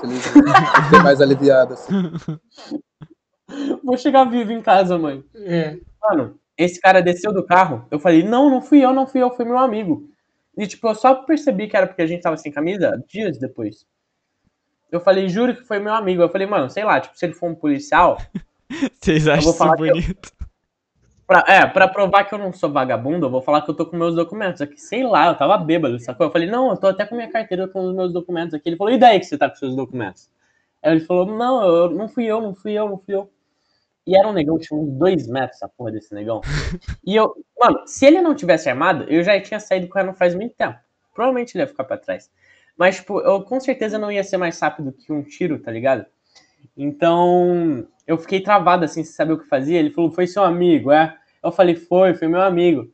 Feliz. 0.00 0.24
eu 0.26 0.84
fiquei 0.84 1.02
mais 1.02 1.20
aliviado, 1.20 1.74
assim. 1.74 1.92
Vou 3.84 3.96
chegar 3.96 4.24
vivo 4.24 4.52
em 4.52 4.62
casa, 4.62 4.96
mãe. 4.96 5.24
É. 5.34 5.78
Mano, 6.00 6.38
esse 6.56 6.80
cara 6.80 7.02
desceu 7.02 7.32
do 7.32 7.44
carro. 7.44 7.86
Eu 7.90 7.98
falei, 7.98 8.22
não, 8.22 8.48
não 8.48 8.62
fui 8.62 8.84
eu, 8.84 8.92
não 8.92 9.06
fui 9.06 9.22
eu, 9.22 9.30
foi 9.30 9.44
meu 9.44 9.58
amigo. 9.58 10.08
E, 10.56 10.66
tipo, 10.66 10.88
eu 10.88 10.94
só 10.94 11.14
percebi 11.14 11.68
que 11.68 11.76
era 11.76 11.86
porque 11.86 12.02
a 12.02 12.06
gente 12.06 12.22
tava 12.22 12.36
sem 12.36 12.52
camisa 12.52 13.02
dias 13.08 13.38
depois. 13.38 13.86
Eu 14.90 15.00
falei, 15.00 15.28
juro 15.28 15.54
que 15.54 15.64
foi 15.64 15.78
meu 15.78 15.92
amigo. 15.92 16.22
Eu 16.22 16.28
falei, 16.28 16.46
mano, 16.46 16.70
sei 16.70 16.84
lá, 16.84 17.00
tipo, 17.00 17.18
se 17.18 17.26
ele 17.26 17.34
for 17.34 17.50
um 17.50 17.54
policial, 17.54 18.18
Vocês 19.00 19.26
acham 19.26 19.50
isso 19.50 19.76
bonito? 19.76 20.32
Pra, 21.30 21.44
é, 21.46 21.64
pra 21.64 21.86
provar 21.86 22.24
que 22.24 22.34
eu 22.34 22.38
não 22.40 22.52
sou 22.52 22.72
vagabundo, 22.72 23.26
eu 23.26 23.30
vou 23.30 23.40
falar 23.40 23.62
que 23.62 23.70
eu 23.70 23.74
tô 23.76 23.86
com 23.86 23.96
meus 23.96 24.16
documentos 24.16 24.60
aqui. 24.60 24.80
Sei 24.80 25.04
lá, 25.04 25.28
eu 25.28 25.36
tava 25.36 25.56
bêbado, 25.58 25.96
sacou? 26.00 26.26
Eu 26.26 26.32
falei, 26.32 26.50
não, 26.50 26.70
eu 26.70 26.76
tô 26.76 26.88
até 26.88 27.06
com 27.06 27.14
minha 27.14 27.30
carteira 27.30 27.68
com 27.68 27.86
os 27.86 27.94
meus 27.94 28.12
documentos 28.12 28.52
aqui. 28.52 28.68
Ele 28.68 28.76
falou, 28.76 28.92
e 28.92 28.98
daí 28.98 29.20
que 29.20 29.26
você 29.26 29.38
tá 29.38 29.48
com 29.48 29.54
seus 29.54 29.76
documentos? 29.76 30.28
Aí 30.82 30.90
ele 30.90 31.00
falou, 31.02 31.26
não, 31.26 31.64
eu, 31.64 31.90
não 31.90 32.08
fui 32.08 32.24
eu, 32.24 32.40
não 32.40 32.52
fui 32.52 32.72
eu, 32.72 32.88
não 32.88 32.98
fui 32.98 33.14
eu. 33.14 33.30
E 34.04 34.16
era 34.16 34.26
um 34.26 34.32
negão, 34.32 34.58
tinha 34.58 34.76
uns 34.76 34.90
dois 34.98 35.28
metros 35.28 35.54
essa 35.54 35.68
porra 35.68 35.92
desse 35.92 36.12
negão. 36.12 36.40
E 37.06 37.14
eu, 37.14 37.32
mano, 37.60 37.80
se 37.86 38.04
ele 38.06 38.20
não 38.20 38.34
tivesse 38.34 38.68
armado, 38.68 39.04
eu 39.04 39.22
já 39.22 39.40
tinha 39.40 39.60
saído 39.60 39.88
correndo 39.88 40.12
faz 40.14 40.34
muito 40.34 40.56
tempo. 40.56 40.80
Provavelmente 41.14 41.56
ele 41.56 41.62
ia 41.62 41.68
ficar 41.68 41.84
pra 41.84 41.96
trás. 41.96 42.28
Mas, 42.76 42.96
tipo, 42.96 43.20
eu 43.20 43.42
com 43.44 43.60
certeza 43.60 43.98
não 43.98 44.10
ia 44.10 44.24
ser 44.24 44.36
mais 44.36 44.58
rápido 44.58 44.90
que 44.92 45.12
um 45.12 45.22
tiro, 45.22 45.60
tá 45.60 45.70
ligado? 45.70 46.04
Então, 46.76 47.86
eu 48.04 48.18
fiquei 48.18 48.40
travado 48.40 48.84
assim, 48.84 49.04
sem 49.04 49.12
saber 49.12 49.34
o 49.34 49.38
que 49.38 49.48
fazia. 49.48 49.78
Ele 49.78 49.90
falou, 49.90 50.10
foi 50.10 50.26
seu 50.26 50.42
amigo, 50.42 50.90
é? 50.90 51.16
Eu 51.42 51.52
falei, 51.52 51.74
foi, 51.74 52.14
foi 52.14 52.28
meu 52.28 52.40
amigo. 52.42 52.90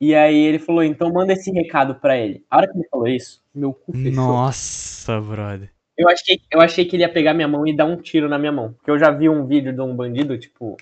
E 0.00 0.14
aí 0.14 0.36
ele 0.36 0.58
falou, 0.58 0.82
então 0.82 1.12
manda 1.12 1.32
esse 1.32 1.50
recado 1.52 1.94
pra 1.96 2.16
ele. 2.16 2.44
A 2.50 2.56
hora 2.58 2.66
que 2.70 2.76
ele 2.76 2.88
falou 2.90 3.06
isso, 3.06 3.40
meu 3.54 3.72
cu 3.72 3.92
fechou. 3.92 4.12
Nossa, 4.12 5.20
brother. 5.20 5.70
Eu 5.96 6.08
achei, 6.08 6.40
eu 6.50 6.60
achei 6.60 6.84
que 6.84 6.96
ele 6.96 7.02
ia 7.04 7.08
pegar 7.12 7.34
minha 7.34 7.46
mão 7.46 7.66
e 7.66 7.76
dar 7.76 7.84
um 7.84 7.96
tiro 7.96 8.28
na 8.28 8.38
minha 8.38 8.50
mão. 8.50 8.72
Porque 8.72 8.90
eu 8.90 8.98
já 8.98 9.10
vi 9.10 9.28
um 9.28 9.46
vídeo 9.46 9.72
de 9.72 9.80
um 9.80 9.94
bandido, 9.94 10.36
tipo, 10.38 10.76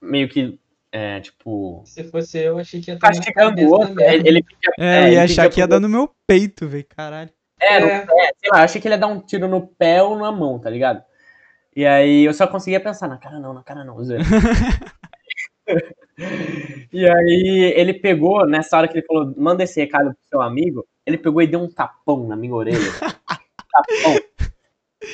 meio 0.00 0.28
que, 0.28 0.58
é, 0.92 1.20
tipo, 1.20 1.82
Se 1.86 2.04
fosse 2.04 2.38
eu, 2.38 2.58
achei 2.58 2.80
que 2.80 2.90
ia 2.90 2.94
estar 2.96 3.08
castigando 3.08 3.62
o 3.62 3.70
outro. 3.70 4.00
Ele, 4.02 4.28
ele 4.28 4.42
pedia- 4.42 4.72
É, 4.78 5.06
ele 5.06 5.14
ia 5.14 5.22
achar 5.24 5.48
que 5.48 5.60
ia 5.60 5.66
dar 5.68 5.80
no 5.80 5.88
meu 5.88 6.10
peito, 6.26 6.68
velho. 6.68 6.84
Caralho. 6.94 7.30
É, 7.60 7.80
no 7.80 7.86
É. 7.86 8.04
sei 8.06 8.50
lá, 8.52 8.58
eu 8.58 8.64
achei 8.64 8.80
que 8.80 8.88
ele 8.88 8.94
ia 8.94 8.98
dar 9.00 9.06
um 9.06 9.20
tiro 9.20 9.48
no 9.48 9.66
pé 9.66 10.02
ou 10.02 10.18
na 10.18 10.30
mão, 10.30 10.58
tá 10.58 10.68
ligado? 10.68 11.02
E 11.74 11.86
aí 11.86 12.24
eu 12.24 12.34
só 12.34 12.46
conseguia 12.46 12.80
pensar, 12.80 13.08
na 13.08 13.16
cara 13.16 13.38
não, 13.38 13.54
na 13.54 13.62
cara 13.62 13.84
não. 13.84 13.96
E 16.92 17.06
aí 17.06 17.72
ele 17.76 17.94
pegou, 17.94 18.46
nessa 18.46 18.76
hora 18.76 18.88
que 18.88 18.98
ele 18.98 19.06
falou, 19.06 19.34
manda 19.36 19.64
esse 19.64 19.78
recado 19.80 20.06
pro 20.06 20.28
seu 20.28 20.40
amigo, 20.40 20.86
ele 21.04 21.18
pegou 21.18 21.42
e 21.42 21.46
deu 21.46 21.60
um 21.60 21.70
tapão 21.70 22.26
na 22.26 22.36
minha 22.36 22.54
orelha. 22.54 22.78
tapão. 23.70 24.16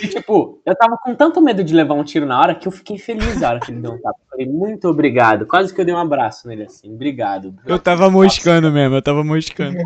E 0.01 0.09
tipo, 0.09 0.63
eu 0.65 0.77
tava 0.77 0.97
com 0.97 1.15
tanto 1.15 1.43
medo 1.43 1.63
de 1.63 1.75
levar 1.75 1.95
um 1.95 2.05
tiro 2.05 2.25
na 2.25 2.41
hora 2.41 2.55
que 2.55 2.69
eu 2.69 2.73
fiquei 2.73 2.99
feliz 2.99 3.41
na 3.41 3.51
hora 3.51 3.61
que 3.61 3.73
ele 3.73 3.81
deu 3.81 3.93
um 3.93 4.01
tapa. 4.01 4.19
Eu 4.21 4.29
Falei, 4.31 4.47
muito 4.47 4.89
obrigado. 4.89 5.45
Quase 5.45 5.75
que 5.75 5.81
eu 5.81 5.85
dei 5.85 5.95
um 5.95 5.99
abraço 5.99 6.47
nele 6.47 6.65
assim. 6.65 6.95
Obrigado. 6.95 7.55
Eu 7.67 7.79
tava 7.79 8.09
moscando 8.09 8.71
mesmo, 8.71 8.97
eu 8.97 9.03
tava 9.03 9.25
moscando. 9.25 9.79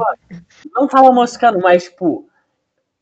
Não 0.75 0.87
tava 0.87 1.11
moscando, 1.13 1.59
mas, 1.61 1.85
tipo, 1.85 2.29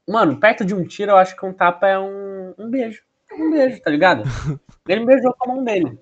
mano, 0.09 0.39
perto 0.39 0.65
de 0.65 0.75
um 0.75 0.85
tiro, 0.85 1.11
eu 1.11 1.17
acho 1.17 1.37
que 1.37 1.45
um 1.45 1.53
tapa 1.53 1.89
é 1.89 1.99
um, 1.99 2.55
um 2.57 2.71
beijo. 2.71 3.03
Um 3.33 3.51
beijo, 3.51 3.83
tá 3.83 3.91
ligado? 3.91 4.23
Ele 4.89 5.01
me 5.01 5.07
beijou 5.07 5.35
com 5.37 5.51
a 5.51 5.55
mão 5.55 5.65
dele. 5.65 5.99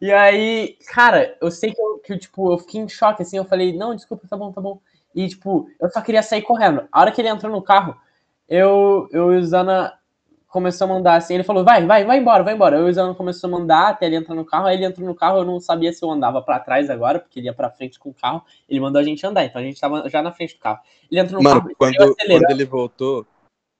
E 0.00 0.12
aí, 0.12 0.76
cara, 0.92 1.36
eu 1.40 1.50
sei 1.50 1.72
que 1.72 1.80
eu, 1.80 1.98
que, 1.98 2.18
tipo, 2.18 2.52
eu 2.52 2.58
fiquei 2.58 2.80
em 2.80 2.88
choque, 2.88 3.22
assim, 3.22 3.36
eu 3.36 3.44
falei, 3.44 3.76
não, 3.76 3.94
desculpa, 3.94 4.26
tá 4.28 4.36
bom, 4.36 4.52
tá 4.52 4.60
bom. 4.60 4.80
E, 5.14 5.28
tipo, 5.28 5.68
eu 5.80 5.88
só 5.90 6.00
queria 6.00 6.22
sair 6.22 6.42
correndo. 6.42 6.86
A 6.90 7.00
hora 7.00 7.12
que 7.12 7.20
ele 7.20 7.28
entrou 7.28 7.50
no 7.50 7.62
carro, 7.62 7.96
eu, 8.48 9.08
eu 9.12 9.32
e 9.32 9.38
o 9.38 9.44
Zana 9.44 9.94
começou 10.48 10.84
a 10.84 10.88
mandar 10.88 11.16
assim, 11.16 11.34
ele 11.34 11.42
falou, 11.42 11.64
vai, 11.64 11.84
vai, 11.84 12.04
vai 12.04 12.18
embora, 12.18 12.44
vai 12.44 12.54
embora. 12.54 12.76
Eu 12.76 12.86
e 12.86 12.90
o 12.90 12.94
Zana 12.94 13.14
começou 13.14 13.48
a 13.48 13.50
mandar 13.50 13.88
até 13.88 14.06
ele 14.06 14.16
entrar 14.16 14.36
no 14.36 14.44
carro, 14.44 14.66
aí 14.66 14.76
ele 14.76 14.84
entrou 14.84 15.06
no 15.06 15.14
carro, 15.14 15.38
eu 15.38 15.44
não 15.44 15.58
sabia 15.58 15.92
se 15.92 16.04
eu 16.04 16.10
andava 16.10 16.40
pra 16.42 16.60
trás 16.60 16.88
agora, 16.90 17.18
porque 17.18 17.40
ele 17.40 17.46
ia 17.46 17.52
pra 17.52 17.70
frente 17.70 17.98
com 17.98 18.10
o 18.10 18.14
carro, 18.14 18.42
ele 18.68 18.78
mandou 18.78 19.00
a 19.00 19.04
gente 19.04 19.26
andar, 19.26 19.44
então 19.44 19.60
a 19.60 19.64
gente 19.64 19.80
tava 19.80 20.08
já 20.08 20.22
na 20.22 20.30
frente 20.30 20.54
do 20.54 20.60
carro. 20.60 20.78
Ele 21.10 21.20
entrou 21.20 21.42
no 21.42 21.48
Mano, 21.48 21.60
carro, 21.60 21.74
quando, 21.76 21.96
quando 21.96 22.50
ele 22.50 22.64
voltou, 22.64 23.26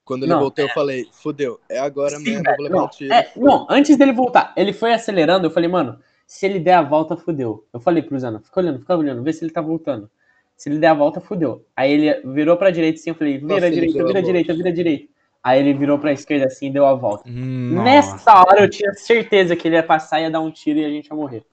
Quando 0.05 0.25
ele 0.25 0.33
Não, 0.33 0.41
voltou, 0.41 0.65
eu 0.65 0.69
falei, 0.71 1.07
fudeu, 1.13 1.59
é 1.69 1.79
agora 1.79 2.19
Sim, 2.19 2.25
mesmo, 2.35 2.45
vou 2.57 2.65
levar 2.65 2.77
Não, 2.77 2.85
um 2.85 2.89
tiro. 2.89 3.15
é, 3.15 3.31
não, 3.37 3.67
antes 3.71 3.97
dele 3.97 4.13
voltar, 4.13 4.53
ele 4.57 4.73
foi 4.73 4.93
acelerando, 4.93 5.47
eu 5.47 5.51
falei, 5.51 5.69
mano, 5.69 5.99
se 6.27 6.45
ele 6.45 6.59
der 6.59 6.75
a 6.75 6.83
volta, 6.83 7.17
fudeu. 7.17 7.67
Eu 7.73 7.81
falei 7.81 8.03
pro 8.03 8.19
Zana, 8.19 8.41
fica 8.41 8.61
olhando, 8.61 8.81
fica 8.81 8.97
olhando, 8.97 9.23
vê 9.23 9.33
se 9.33 9.45
ele 9.45 9.53
tá 9.53 9.61
voltando. 9.61 10.11
Se 10.57 10.69
ele 10.69 10.79
der 10.79 10.89
a 10.89 10.95
volta, 10.95 11.21
fudeu. 11.21 11.65
Aí 11.75 11.93
ele 11.93 12.21
virou 12.35 12.57
pra 12.57 12.71
direita 12.71 13.01
assim, 13.01 13.11
eu 13.11 13.15
falei, 13.15 13.39
vira 13.39 13.47
Nossa, 13.47 13.71
direita, 13.71 14.03
a 14.03 14.07
vira 14.07 14.13
volta. 14.21 14.27
direita, 14.27 14.55
vira 14.55 14.73
direita. 14.73 15.14
Aí 15.45 15.61
ele 15.61 15.74
virou 15.74 15.99
pra 15.99 16.11
esquerda 16.11 16.47
assim 16.47 16.68
e 16.68 16.72
deu 16.72 16.86
a 16.86 16.95
volta. 16.95 17.28
Nossa. 17.28 17.84
Nessa 17.84 18.32
hora 18.32 18.62
eu 18.62 18.70
tinha 18.70 18.95
certeza 18.95 19.55
que 19.55 19.68
ele 19.68 19.76
ia 19.76 19.82
passar, 19.82 20.22
ia 20.22 20.30
dar 20.30 20.40
um 20.40 20.51
tiro 20.51 20.78
e 20.78 20.84
a 20.86 20.88
gente 20.88 21.09
ia 21.09 21.14
morrer. 21.14 21.45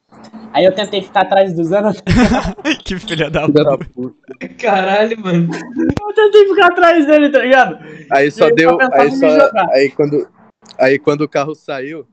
Aí 0.54 0.64
eu 0.64 0.74
tentei 0.74 1.02
ficar 1.02 1.24
atrás 1.24 1.54
do 1.54 1.62
Zana, 1.66 1.92
que 2.86 2.98
filha 2.98 3.30
da 3.30 3.50
puta. 3.50 4.16
Caralho, 4.58 5.20
mano. 5.20 5.50
eu 5.54 6.14
tentei 6.14 6.48
ficar 6.48 6.68
atrás 6.68 7.06
dele, 7.06 7.30
tá 7.30 7.40
ligado? 7.40 7.80
Aí 8.10 8.32
só 8.32 8.50
deu. 8.50 8.78
Aí, 8.94 9.12
só, 9.12 9.52
aí, 9.72 9.92
quando, 9.92 10.28
aí 10.78 10.98
quando 10.98 11.22
o 11.22 11.30
carro 11.30 11.54
saiu, 11.54 12.08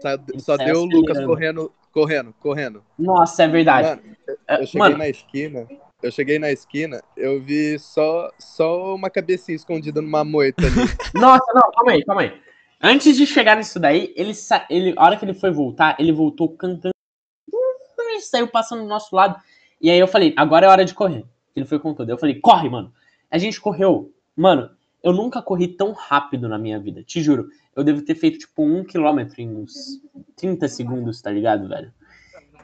só, 0.00 0.08
só 0.38 0.56
deu 0.56 0.82
o 0.82 0.84
Lucas 0.84 1.24
correndo, 1.24 1.72
correndo, 1.92 2.34
correndo. 2.40 2.82
Nossa, 2.98 3.44
é 3.44 3.48
verdade. 3.48 3.88
Mano, 3.88 4.02
eu 4.48 4.66
cheguei 4.66 4.80
Mano, 4.80 4.98
na 4.98 5.08
esquina. 5.08 5.66
Eu 6.02 6.10
cheguei 6.10 6.38
na 6.38 6.50
esquina, 6.50 7.02
eu 7.16 7.40
vi 7.40 7.78
só, 7.78 8.30
só 8.38 8.94
uma 8.94 9.10
cabecinha 9.10 9.54
escondida 9.54 10.00
numa 10.00 10.24
moita 10.24 10.66
ali. 10.66 10.74
Nossa, 11.14 11.52
não, 11.54 11.70
calma 11.72 11.92
aí, 11.92 12.04
calma 12.04 12.22
aí. 12.22 12.40
Antes 12.82 13.16
de 13.16 13.26
chegar 13.26 13.56
nisso 13.56 13.78
daí, 13.78 14.12
ele, 14.16 14.34
sa... 14.34 14.66
ele 14.70 14.94
a 14.96 15.04
hora 15.04 15.16
que 15.16 15.24
ele 15.24 15.34
foi 15.34 15.50
voltar, 15.50 15.96
ele 15.98 16.12
voltou 16.12 16.48
cantando. 16.56 16.94
Ele 17.98 18.20
saiu 18.20 18.48
passando 18.48 18.82
do 18.82 18.88
nosso 18.88 19.14
lado. 19.14 19.38
E 19.80 19.90
aí 19.90 19.98
eu 19.98 20.08
falei, 20.08 20.34
agora 20.36 20.66
é 20.66 20.68
hora 20.68 20.84
de 20.84 20.94
correr. 20.94 21.24
Ele 21.54 21.66
foi 21.66 21.78
com 21.78 21.92
tudo. 21.94 22.10
Eu 22.10 22.18
falei, 22.18 22.40
corre, 22.40 22.68
mano. 22.68 22.92
A 23.30 23.36
gente 23.36 23.60
correu. 23.60 24.12
Mano, 24.34 24.70
eu 25.02 25.12
nunca 25.12 25.42
corri 25.42 25.68
tão 25.68 25.92
rápido 25.92 26.48
na 26.48 26.58
minha 26.58 26.78
vida. 26.78 27.02
Te 27.02 27.22
juro. 27.22 27.48
Eu 27.76 27.84
devo 27.84 28.02
ter 28.02 28.14
feito, 28.14 28.38
tipo, 28.38 28.62
um 28.62 28.84
quilômetro 28.84 29.40
em 29.40 29.54
uns 29.54 30.00
30 30.36 30.68
segundos, 30.68 31.20
tá 31.22 31.30
ligado, 31.30 31.68
velho? 31.68 31.92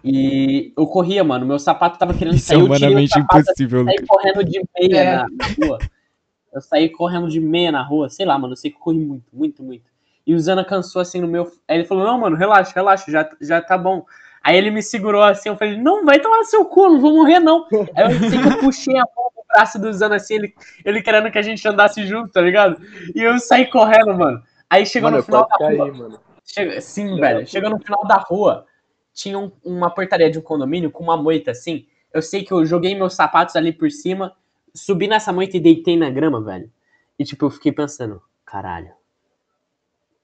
E 0.08 0.72
eu 0.76 0.86
corria, 0.86 1.24
mano. 1.24 1.44
Meu 1.44 1.58
sapato 1.58 1.98
tava 1.98 2.14
querendo 2.14 2.34
Isso 2.36 2.52
é 2.52 2.56
sair. 2.56 2.58
eu 2.58 2.62
o 2.62 2.66
humanamente 2.66 3.08
sapato, 3.12 3.40
impossível, 3.40 3.84
saí 3.84 3.94
Lucas. 3.96 4.08
correndo 4.08 4.44
de 4.44 4.62
meia 4.80 4.98
É. 5.00 5.16
na, 5.16 5.66
rua. 5.66 5.78
Eu 6.52 6.60
saí 6.60 6.88
correndo 6.88 7.28
de 7.28 7.40
meia 7.40 7.72
na 7.72 7.82
rua, 7.82 8.08
sei 8.08 8.24
lá, 8.24 8.38
mano. 8.38 8.52
Eu 8.52 8.56
sei 8.56 8.70
que 8.70 8.76
eu 8.76 8.80
corri 8.80 8.98
muito, 8.98 9.24
muito, 9.32 9.62
muito. 9.62 9.84
E 10.26 10.34
o 10.34 10.38
Zana 10.38 10.64
cansou 10.64 11.02
assim 11.02 11.20
no 11.20 11.26
meu. 11.28 11.50
Aí 11.68 11.78
ele 11.78 11.84
falou: 11.84 12.04
Não, 12.04 12.18
mano, 12.20 12.36
relaxa, 12.36 12.72
relaxa, 12.74 13.10
já, 13.10 13.28
já 13.40 13.60
tá 13.60 13.76
bom. 13.76 14.04
Aí 14.42 14.56
ele 14.56 14.70
me 14.70 14.82
segurou 14.82 15.22
assim, 15.22 15.48
eu 15.48 15.56
falei: 15.56 15.76
Não, 15.76 16.04
vai 16.04 16.20
tomar 16.20 16.44
seu 16.44 16.64
cu, 16.64 16.88
não 16.88 17.00
vou 17.00 17.12
morrer 17.14 17.40
não. 17.40 17.66
Aí 17.94 18.04
eu 18.14 18.30
sei 18.30 18.40
que 18.40 18.48
eu 18.48 18.58
puxei 18.60 18.96
a 18.96 19.04
mão 19.16 19.30
do 19.36 19.42
braço 19.52 19.78
do 19.78 19.92
Zana 19.92 20.16
assim, 20.16 20.34
ele, 20.34 20.54
ele 20.84 21.02
querendo 21.02 21.30
que 21.30 21.38
a 21.38 21.42
gente 21.42 21.66
andasse 21.66 22.06
junto, 22.06 22.30
tá 22.30 22.40
ligado? 22.40 22.80
E 23.14 23.20
eu 23.22 23.38
saí 23.40 23.66
correndo, 23.66 24.14
mano. 24.14 24.40
Aí 24.70 24.86
chegou 24.86 25.10
Mano, 25.10 25.16
no 25.16 25.20
eu 25.20 25.24
final 25.24 25.48
da 25.48 25.56
rua. 25.84 25.92
mano. 25.92 26.20
Chega, 26.44 26.80
sim, 26.80 27.18
velho. 27.20 27.46
Chegou 27.46 27.70
no 27.70 27.78
final 27.80 28.04
da 28.06 28.16
rua, 28.16 28.66
tinha 29.16 29.38
um- 29.38 29.50
uma 29.64 29.88
portaria 29.88 30.30
de 30.30 30.38
um 30.38 30.42
condomínio 30.42 30.90
com 30.90 31.02
uma 31.02 31.16
moita 31.16 31.50
assim. 31.50 31.86
Eu 32.12 32.20
sei 32.20 32.44
que 32.44 32.52
eu 32.52 32.64
joguei 32.66 32.94
meus 32.94 33.14
sapatos 33.14 33.56
ali 33.56 33.72
por 33.72 33.90
cima, 33.90 34.36
subi 34.74 35.08
nessa 35.08 35.32
moita 35.32 35.56
e 35.56 35.60
deitei 35.60 35.96
na 35.96 36.10
grama, 36.10 36.40
velho. 36.40 36.70
E 37.18 37.24
tipo, 37.24 37.46
eu 37.46 37.50
fiquei 37.50 37.72
pensando, 37.72 38.20
caralho. 38.44 38.90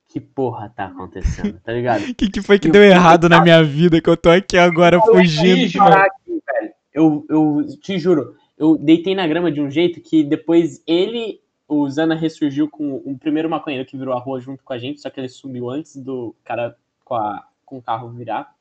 Que 0.08 0.20
porra 0.20 0.68
tá 0.68 0.84
acontecendo, 0.84 1.58
tá 1.60 1.72
ligado? 1.72 2.02
O 2.12 2.14
que, 2.14 2.28
que 2.28 2.42
foi 2.42 2.58
que 2.58 2.68
Eu 2.68 2.72
deu 2.72 2.84
errado 2.84 3.30
na 3.30 3.40
minha 3.40 3.64
vida 3.64 3.98
que 3.98 4.10
eu 4.10 4.16
tô 4.16 4.28
aqui 4.28 4.58
agora 4.58 5.00
fugindo? 5.00 5.56
Ih, 5.56 5.68
chorar 5.70 6.04
aqui, 6.04 6.42
velho. 6.46 6.72
Eu, 6.92 7.26
eu 7.30 7.66
te 7.80 7.98
juro, 7.98 8.36
eu 8.58 8.76
deitei 8.76 9.14
na 9.14 9.26
grama 9.26 9.50
de 9.50 9.62
um 9.62 9.70
jeito 9.70 10.02
que 10.02 10.22
depois 10.22 10.82
ele, 10.86 11.40
o 11.66 11.88
Zana 11.88 12.14
ressurgiu 12.14 12.68
com 12.68 12.96
o 12.96 13.18
primeiro 13.18 13.48
maconheiro 13.48 13.86
que 13.86 13.96
virou 13.96 14.12
a 14.14 14.20
rua 14.20 14.38
junto 14.38 14.62
com 14.62 14.74
a 14.74 14.78
gente, 14.78 15.00
só 15.00 15.08
que 15.08 15.18
ele 15.18 15.30
sumiu 15.30 15.70
antes 15.70 15.96
do 15.96 16.36
cara 16.44 16.76
com, 17.02 17.14
a, 17.14 17.42
com 17.64 17.78
o 17.78 17.82
carro 17.82 18.10
virar. 18.10 18.54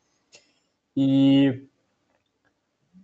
E 0.95 1.67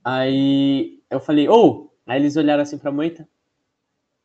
aí 0.03 0.99
eu 1.09 1.19
falei, 1.19 1.47
ô! 1.47 1.91
Aí 2.05 2.19
eles 2.19 2.37
olharam 2.37 2.63
assim 2.63 2.77
pra 2.77 2.91
moita. 2.91 3.27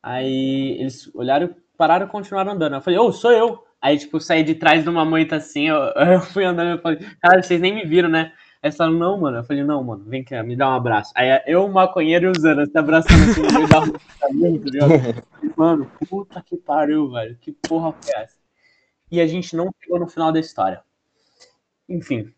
Aí 0.01 0.77
eles 0.79 1.13
olharam, 1.15 1.55
pararam 1.77 2.07
e 2.07 2.09
continuaram 2.09 2.53
andando. 2.53 2.75
Eu 2.75 2.81
falei, 2.81 2.99
ô, 2.99 3.11
sou 3.11 3.31
eu! 3.31 3.63
Aí, 3.81 3.97
tipo, 3.97 4.15
eu 4.15 4.21
saí 4.21 4.43
de 4.43 4.55
trás 4.55 4.81
de 4.83 4.89
uma 4.89 5.03
moita 5.03 5.35
assim, 5.35 5.67
eu, 5.67 5.75
eu 6.13 6.21
fui 6.21 6.45
andando 6.45 6.79
e 6.79 6.81
falei, 6.81 6.99
cara, 7.21 7.43
vocês 7.43 7.59
nem 7.59 7.75
me 7.75 7.83
viram, 7.85 8.07
né? 8.07 8.31
Aí 8.61 8.69
eles 8.69 8.77
falaram, 8.77 8.97
não, 8.97 9.19
mano. 9.19 9.37
Eu 9.37 9.43
falei, 9.43 9.63
não, 9.63 9.83
mano, 9.83 10.05
vem 10.05 10.23
cá, 10.23 10.41
me 10.41 10.55
dá 10.55 10.69
um 10.69 10.73
abraço. 10.73 11.11
Aí 11.15 11.41
eu, 11.45 11.65
o 11.65 11.71
maconheiro 11.71 12.27
e 12.27 12.29
o 12.29 12.39
Zana 12.39 12.65
se 12.65 12.77
abraçando 12.77 13.29
assim 13.29 13.41
no 13.41 13.53
meio 13.53 13.67
da 13.67 13.79
rua, 13.79 13.99
tá 14.19 14.27
ligado? 14.29 15.25
E, 15.43 15.51
Mano, 15.57 15.91
puta 16.09 16.41
que 16.41 16.55
pariu, 16.55 17.11
velho. 17.11 17.37
Que 17.41 17.51
porra 17.51 17.91
foi 17.91 18.13
essa? 18.15 18.37
E 19.11 19.19
a 19.19 19.27
gente 19.27 19.53
não 19.53 19.69
chegou 19.81 19.99
no 19.99 20.07
final 20.07 20.31
da 20.31 20.39
história. 20.39 20.81
Enfim. 21.89 22.33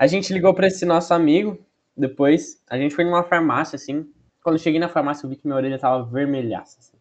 A 0.00 0.06
gente 0.06 0.32
ligou 0.32 0.54
pra 0.54 0.66
esse 0.66 0.86
nosso 0.86 1.12
amigo. 1.12 1.62
Depois, 1.94 2.62
a 2.70 2.78
gente 2.78 2.94
foi 2.94 3.04
numa 3.04 3.22
farmácia, 3.22 3.76
assim. 3.76 4.10
Quando 4.42 4.54
eu 4.54 4.58
cheguei 4.58 4.80
na 4.80 4.88
farmácia, 4.88 5.26
eu 5.26 5.28
vi 5.28 5.36
que 5.36 5.46
minha 5.46 5.56
orelha 5.56 5.78
tava 5.78 6.02
vermelhaça. 6.02 6.78
Assim. 6.80 6.96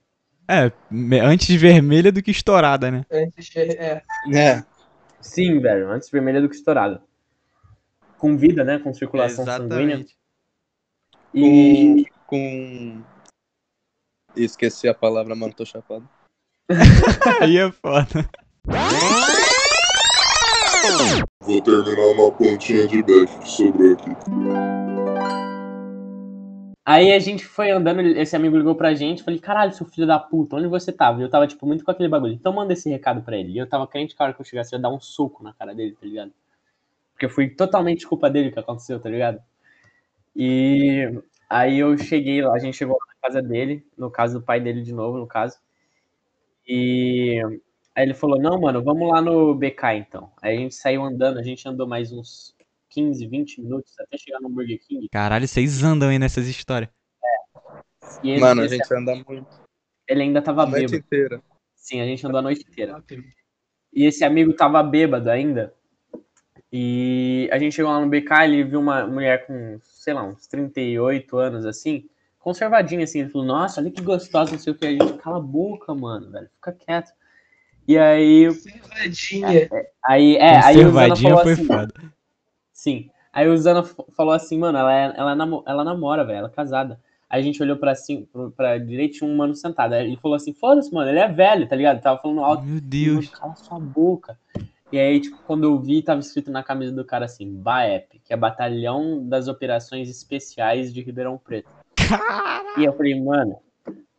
É, 0.46 0.70
antes 1.22 1.56
vermelha 1.56 2.12
do 2.12 2.22
que 2.22 2.30
estourada, 2.30 2.92
né? 2.92 3.06
Antes 3.10 3.56
É. 3.56 4.04
É. 4.34 4.66
Sim, 5.22 5.62
velho. 5.62 5.90
Antes 5.90 6.10
vermelha 6.10 6.42
do 6.42 6.50
que 6.50 6.56
estourada. 6.56 7.02
Com 8.18 8.36
vida, 8.36 8.66
né? 8.66 8.80
Com 8.80 8.94
circulação 8.94 9.46
sanguínea. 9.46 10.06
E. 11.34 12.06
Com. 12.28 13.02
Esqueci 14.36 14.90
a 14.90 14.94
palavra, 14.94 15.36
mano, 15.36 15.54
tô 15.54 15.64
chapado. 15.64 16.08
Aí 17.42 17.58
é 17.60 17.72
foda. 17.72 18.30
Vou 21.42 21.62
terminar 21.62 22.08
uma 22.14 22.32
pontinha 22.32 22.88
de 22.88 23.04
beck 23.04 23.40
que 23.40 23.50
sobrou 23.50 23.94
aqui. 23.94 24.10
Aí 26.86 27.14
a 27.14 27.20
gente 27.20 27.46
foi 27.46 27.70
andando, 27.70 28.02
esse 28.02 28.36
amigo 28.36 28.58
ligou 28.58 28.74
pra 28.74 28.96
gente, 28.96 29.22
falei, 29.22 29.40
caralho, 29.40 29.72
seu 29.72 29.86
filho 29.86 30.08
da 30.08 30.18
puta, 30.18 30.56
onde 30.56 30.68
você 30.68 30.92
tava? 30.92 31.20
E 31.20 31.24
eu 31.24 31.30
tava, 31.30 31.46
tipo, 31.46 31.68
muito 31.68 31.86
com 31.86 31.92
aquele 31.92 32.10
bagulho. 32.10 32.34
Então 32.34 32.52
manda 32.52 32.74
esse 32.74 32.90
recado 32.90 33.22
pra 33.22 33.38
ele. 33.38 33.52
E 33.52 33.58
eu 33.60 33.70
tava 33.70 33.86
crente 33.86 34.16
que 34.16 34.22
a 34.24 34.26
hora 34.26 34.34
que 34.34 34.42
eu 34.42 34.46
chegasse, 34.46 34.74
ia 34.74 34.80
dar 34.80 34.90
um 34.90 35.00
soco 35.00 35.44
na 35.44 35.54
cara 35.54 35.76
dele, 35.76 35.92
tá 35.92 36.08
ligado? 36.08 36.34
Porque 37.14 37.30
foi 37.30 37.50
totalmente 37.50 38.08
culpa 38.08 38.28
dele 38.28 38.52
que 38.52 38.58
aconteceu, 38.58 39.00
tá 39.00 39.08
ligado? 39.08 39.40
E 40.36 41.22
aí 41.48 41.78
eu 41.78 41.96
cheguei 41.98 42.42
lá, 42.42 42.56
a 42.56 42.60
gente 42.60 42.76
chegou 42.76 42.98
na 43.08 43.30
casa 43.30 43.40
dele, 43.40 43.86
no 43.96 44.10
caso 44.10 44.40
do 44.40 44.46
pai 44.46 44.60
dele 44.60 44.82
de 44.82 44.92
novo, 44.92 45.20
no 45.20 45.28
caso. 45.28 45.60
E 46.68 47.40
aí 48.00 48.06
ele 48.06 48.14
falou, 48.14 48.40
não, 48.40 48.60
mano, 48.62 48.82
vamos 48.82 49.10
lá 49.10 49.22
no 49.22 49.54
BK 49.54 49.96
então. 49.98 50.32
Aí 50.42 50.56
a 50.56 50.60
gente 50.60 50.76
saiu 50.76 51.04
andando, 51.04 51.38
a 51.38 51.44
gente 51.44 51.68
andou 51.68 51.86
mais 51.88 52.12
uns 52.14 52.56
15, 52.90 53.28
20 53.28 53.62
minutos 53.62 53.94
até 54.00 54.18
chegar 54.18 54.40
no 54.40 54.50
Burger 54.50 54.80
King. 54.88 55.08
Caralho, 55.12 55.48
vocês 55.48 55.84
andam 55.84 56.10
aí 56.10 56.18
nessas 56.18 56.48
histórias. 56.48 56.90
E 58.24 58.32
ele, 58.32 58.40
Mano, 58.40 58.62
a 58.62 58.66
esse- 58.66 58.78
gente 58.78 58.94
anda 58.94 59.16
muito. 59.16 59.48
ele 60.08 60.22
ainda 60.24 60.42
tava 60.42 60.64
A 60.64 60.66
noite 60.66 60.86
bêbado. 60.92 60.96
inteira. 61.06 61.44
Sim, 61.76 62.02
a 62.02 62.06
gente 62.06 62.26
andou 62.26 62.40
a 62.40 62.42
noite 62.42 62.66
inteira. 62.68 63.04
E 63.94 64.06
esse 64.06 64.24
amigo 64.24 64.54
tava 64.54 64.82
bêbado 64.82 65.30
ainda. 65.30 65.74
E 66.72 67.50
a 67.52 67.58
gente 67.60 67.74
chegou 67.76 67.92
lá 67.92 68.00
no 68.00 68.10
BK, 68.10 68.44
ele 68.46 68.64
viu 68.64 68.80
uma 68.80 69.06
mulher 69.08 69.46
com, 69.48 69.80
sei 69.84 70.14
lá, 70.14 70.24
uns 70.24 70.46
38 70.48 71.38
anos, 71.38 71.66
assim, 71.66 72.08
conservadinha, 72.38 73.04
assim. 73.04 73.22
Ele 73.22 73.30
falou, 73.30 73.48
nossa, 73.48 73.82
olha 73.82 73.92
que 73.92 74.02
gostosa, 74.02 74.52
não 74.52 74.60
sei 74.60 74.74
o 74.74 74.76
que. 74.76 74.86
A 74.86 74.92
gente, 74.92 75.14
cala 75.18 75.38
a 75.38 75.42
boca, 75.42 75.94
mano, 75.96 76.32
velho, 76.32 76.50
fica 76.56 76.72
quieto. 76.72 77.12
E 77.90 77.98
aí, 77.98 78.46
Conservadinha. 78.46 79.70
aí, 80.06 80.36
é, 80.38 80.58
aí 80.64 80.78
o 80.78 80.92
Zana 80.92 81.10
Conservadinha 81.10 81.30
falou 81.32 81.44
foi 81.44 81.54
assim, 81.54 81.66
foda. 81.66 81.94
Sim. 82.72 83.10
Aí 83.34 83.48
o 83.50 83.58
Zana 83.58 83.84
falou 84.16 84.32
assim, 84.32 84.60
mano, 84.60 84.78
ela, 84.78 84.94
é, 84.94 85.14
ela, 85.18 85.36
namo- 85.36 85.64
ela 85.66 85.84
namora, 85.84 86.24
velho, 86.24 86.38
ela 86.38 86.48
é 86.50 86.52
casada. 86.52 87.00
Aí 87.28 87.42
a 87.42 87.44
gente 87.44 87.62
olhou 87.64 87.78
pra, 87.78 87.92
assim, 87.94 88.28
pra 88.56 88.78
direita 88.78 89.16
e 89.16 89.18
tinha 89.18 89.28
um 89.28 89.36
mano 89.36 89.56
sentado. 89.56 89.94
Aí 89.94 90.06
ele 90.06 90.18
falou 90.18 90.36
assim, 90.36 90.54
foda-se, 90.54 90.94
mano, 90.94 91.10
ele 91.10 91.18
é 91.18 91.28
velho, 91.28 91.68
tá 91.68 91.76
ligado? 91.76 92.00
Tava 92.00 92.22
falando 92.22 92.44
alto. 92.44 92.62
Meu 92.64 92.76
Mano, 92.76 92.82
Deus. 92.88 93.30
cala 93.30 93.56
sua 93.56 93.80
boca. 93.80 94.38
E 94.92 95.00
aí, 95.00 95.20
tipo, 95.20 95.38
quando 95.48 95.64
eu 95.64 95.80
vi, 95.80 96.04
tava 96.04 96.20
escrito 96.20 96.52
na 96.52 96.62
camisa 96.62 96.92
do 96.92 97.04
cara 97.04 97.26
assim, 97.26 97.52
BAEP, 97.56 98.20
que 98.24 98.32
é 98.34 98.38
Batalhão 98.38 99.28
das 99.28 99.48
Operações 99.48 100.08
Especiais 100.10 100.94
de 100.94 101.02
Ribeirão 101.02 101.40
Preto. 101.44 101.70
E 102.78 102.86
eu 102.86 102.94
falei, 102.94 103.20
mano, 103.20 103.58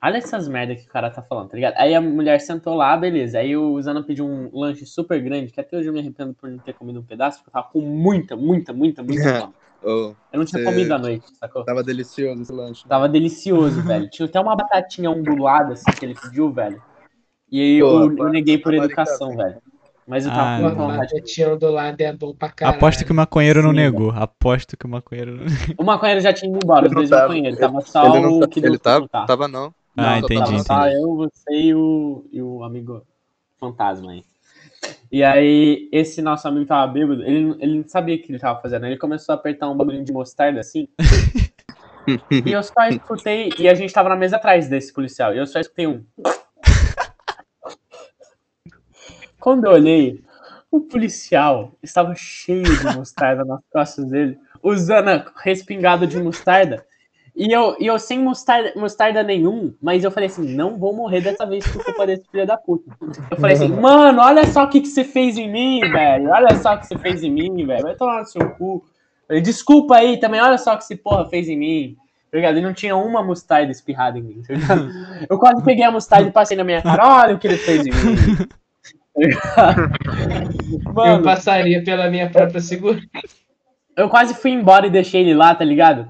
olha 0.02 0.18
essas 0.18 0.48
merda 0.48 0.74
que 0.74 0.84
o 0.84 0.88
cara 0.88 1.10
tá 1.10 1.22
falando, 1.22 1.48
tá 1.50 1.56
ligado? 1.56 1.74
Aí 1.76 1.94
a 1.94 2.00
mulher 2.00 2.40
sentou 2.40 2.74
lá, 2.74 2.96
beleza. 2.96 3.38
Aí 3.38 3.56
o 3.56 3.80
Zana 3.80 4.02
pediu 4.02 4.26
um 4.26 4.50
lanche 4.52 4.84
super 4.86 5.20
grande, 5.22 5.52
que 5.52 5.60
até 5.60 5.76
hoje 5.76 5.88
eu 5.88 5.92
me 5.92 6.00
arrependo 6.00 6.34
por 6.34 6.50
não 6.50 6.58
ter 6.58 6.72
comido 6.74 7.00
um 7.00 7.04
pedaço, 7.04 7.38
porque 7.38 7.50
eu 7.50 7.52
tava 7.52 7.72
com 7.72 7.80
muita, 7.80 8.36
muita, 8.36 8.72
muita, 8.72 9.02
muita 9.02 9.38
fome. 9.38 9.54
Oh, 9.82 10.12
Eu 10.32 10.38
não 10.38 10.44
tinha 10.46 10.62
comido 10.64 10.92
à 10.92 10.98
noite, 10.98 11.26
sacou? 11.38 11.64
tava 11.64 11.82
delicioso 11.82 12.42
esse 12.42 12.52
lanche. 12.52 12.86
Tava 12.86 13.08
delicioso, 13.08 13.82
velho. 13.82 14.08
Tinha 14.10 14.26
até 14.26 14.40
uma 14.40 14.54
batatinha 14.54 15.10
ondulada, 15.10 15.72
assim, 15.72 15.90
que 15.92 16.04
ele 16.04 16.14
pediu, 16.14 16.52
velho. 16.52 16.80
E 17.50 17.60
aí 17.60 17.78
Pô, 17.78 17.86
eu, 17.86 18.16
eu 18.16 18.28
neguei 18.30 18.58
por 18.58 18.74
tá 18.74 18.84
educação, 18.84 19.34
velho. 19.36 19.60
Mas 20.06 20.24
eu 20.24 20.30
tava 20.30 20.56
Ah, 20.56 20.72
com. 20.74 20.84
Uma 20.84 21.06
tinha 21.24 21.56
do 21.56 21.70
lado 21.70 22.00
é 22.00 22.12
bom 22.12 22.34
pra 22.34 22.48
caralho. 22.48 22.76
Aposto 22.78 23.04
que 23.04 23.12
o 23.12 23.14
maconheiro 23.14 23.62
não 23.62 23.70
Sim, 23.70 23.76
negou. 23.76 24.10
Aposto 24.10 24.76
que 24.76 24.86
o 24.86 24.88
maconheiro 24.88 25.36
não 25.36 25.46
O 25.78 25.84
maconheiro 25.84 26.20
já 26.20 26.32
tinha 26.32 26.50
ido 26.50 26.64
embora, 26.64 26.86
os 26.86 26.92
Ele 26.92 26.94
dois 26.94 27.10
maconheiros. 27.10 27.58
Tava 27.58 27.80
só 27.80 28.06
ele 28.06 28.20
não 28.20 28.32
o 28.32 28.40
tá- 28.40 28.48
que 28.48 28.60
ele 28.60 28.78
tava, 28.78 29.08
tava 29.26 29.48
não. 29.48 29.74
Ah, 29.96 30.02
Não, 30.02 30.16
entendi, 30.18 30.40
Tava 30.40 30.58
só 30.64 30.86
entendi. 30.86 30.96
eu, 31.02 31.16
você 31.16 31.52
e 31.52 31.74
o, 31.74 32.24
e 32.32 32.42
o 32.42 32.62
amigo 32.64 33.02
fantasma 33.58 34.12
aí. 34.12 34.24
E 35.12 35.22
aí, 35.24 35.88
esse 35.92 36.22
nosso 36.22 36.46
amigo 36.46 36.66
tava 36.66 36.90
bêbado, 36.92 37.22
ele, 37.22 37.40
não- 37.40 37.56
ele 37.60 37.78
não 37.78 37.88
sabia 37.88 38.14
o 38.16 38.18
que 38.22 38.30
ele 38.32 38.38
tava 38.38 38.60
fazendo. 38.60 38.86
Ele 38.86 38.96
começou 38.96 39.32
a 39.34 39.36
apertar 39.36 39.68
um 39.68 39.76
bagulhinho 39.76 40.04
de 40.04 40.12
mostarda 40.12 40.60
assim. 40.60 40.88
e 42.46 42.52
eu 42.52 42.62
só 42.62 42.72
escutei. 42.88 43.52
E 43.58 43.68
a 43.68 43.74
gente 43.74 43.92
tava 43.92 44.08
na 44.08 44.16
mesa 44.16 44.36
atrás 44.36 44.68
desse 44.68 44.92
policial. 44.92 45.34
E 45.34 45.38
eu 45.38 45.46
só 45.46 45.58
escutei 45.60 45.86
um. 45.86 46.04
Quando 49.38 49.64
eu 49.66 49.72
olhei, 49.72 50.22
o 50.70 50.80
policial 50.80 51.72
estava 51.82 52.14
cheio 52.14 52.62
de 52.62 52.96
mostarda 52.96 53.44
nas 53.44 53.60
costas 53.72 54.04
dele, 54.06 54.38
usando 54.62 55.08
respingado 55.36 56.06
de 56.06 56.18
mostarda. 56.22 56.84
E 57.40 57.50
eu, 57.50 57.74
e 57.80 57.86
eu 57.86 57.98
sem 57.98 58.18
mostarda, 58.18 58.70
mostarda 58.76 59.22
nenhum, 59.22 59.72
mas 59.80 60.04
eu 60.04 60.10
falei 60.10 60.28
assim, 60.28 60.54
não 60.54 60.76
vou 60.76 60.94
morrer 60.94 61.22
dessa 61.22 61.46
vez 61.46 61.66
por 61.66 61.82
culpa 61.82 62.06
desse 62.06 62.28
filho 62.30 62.46
da 62.46 62.58
puta. 62.58 62.94
Eu 63.30 63.36
falei 63.38 63.56
assim, 63.56 63.68
mano, 63.68 64.20
olha 64.20 64.46
só 64.46 64.64
o 64.64 64.68
que, 64.68 64.78
que 64.78 64.88
você 64.88 65.04
fez 65.04 65.38
em 65.38 65.50
mim, 65.50 65.80
velho. 65.80 66.28
Olha 66.28 66.54
só 66.56 66.74
o 66.74 66.78
que 66.78 66.86
você 66.86 66.98
fez 66.98 67.22
em 67.24 67.30
mim, 67.30 67.64
velho. 67.64 67.82
Vai 67.82 67.94
tomar 67.94 68.20
no 68.20 68.26
seu 68.26 68.46
cu. 68.50 68.84
Falei, 69.26 69.40
Desculpa 69.40 69.96
aí 69.96 70.20
também, 70.20 70.38
olha 70.38 70.58
só 70.58 70.74
o 70.74 70.76
que 70.76 70.84
esse 70.84 70.96
porra 70.96 71.30
fez 71.30 71.48
em 71.48 71.56
mim. 71.56 71.96
Tá 72.30 72.36
ligado? 72.36 72.58
E 72.58 72.60
não 72.60 72.74
tinha 72.74 72.94
uma 72.94 73.22
mostarda 73.22 73.72
espirrada 73.72 74.18
em 74.18 74.22
mim. 74.22 74.42
tá 74.46 74.52
ligado? 74.52 74.90
Eu 75.30 75.38
quase 75.38 75.64
peguei 75.64 75.84
a 75.84 75.90
mostarda 75.90 76.28
e 76.28 76.32
passei 76.32 76.58
na 76.58 76.64
minha 76.64 76.82
cara, 76.82 77.22
olha 77.22 77.36
o 77.36 77.38
que 77.38 77.46
ele 77.48 77.56
fez 77.56 77.86
em 77.86 77.90
mim. 77.90 78.36
Tá 79.14 79.18
ligado? 79.18 79.92
Eu 80.86 80.92
Mano, 80.92 81.24
passaria 81.24 81.82
pela 81.82 82.10
minha 82.10 82.28
própria 82.28 82.60
segurança. 82.60 83.06
eu 83.96 84.10
quase 84.10 84.34
fui 84.34 84.50
embora 84.50 84.86
e 84.86 84.90
deixei 84.90 85.22
ele 85.22 85.32
lá, 85.32 85.54
tá 85.54 85.64
ligado? 85.64 86.06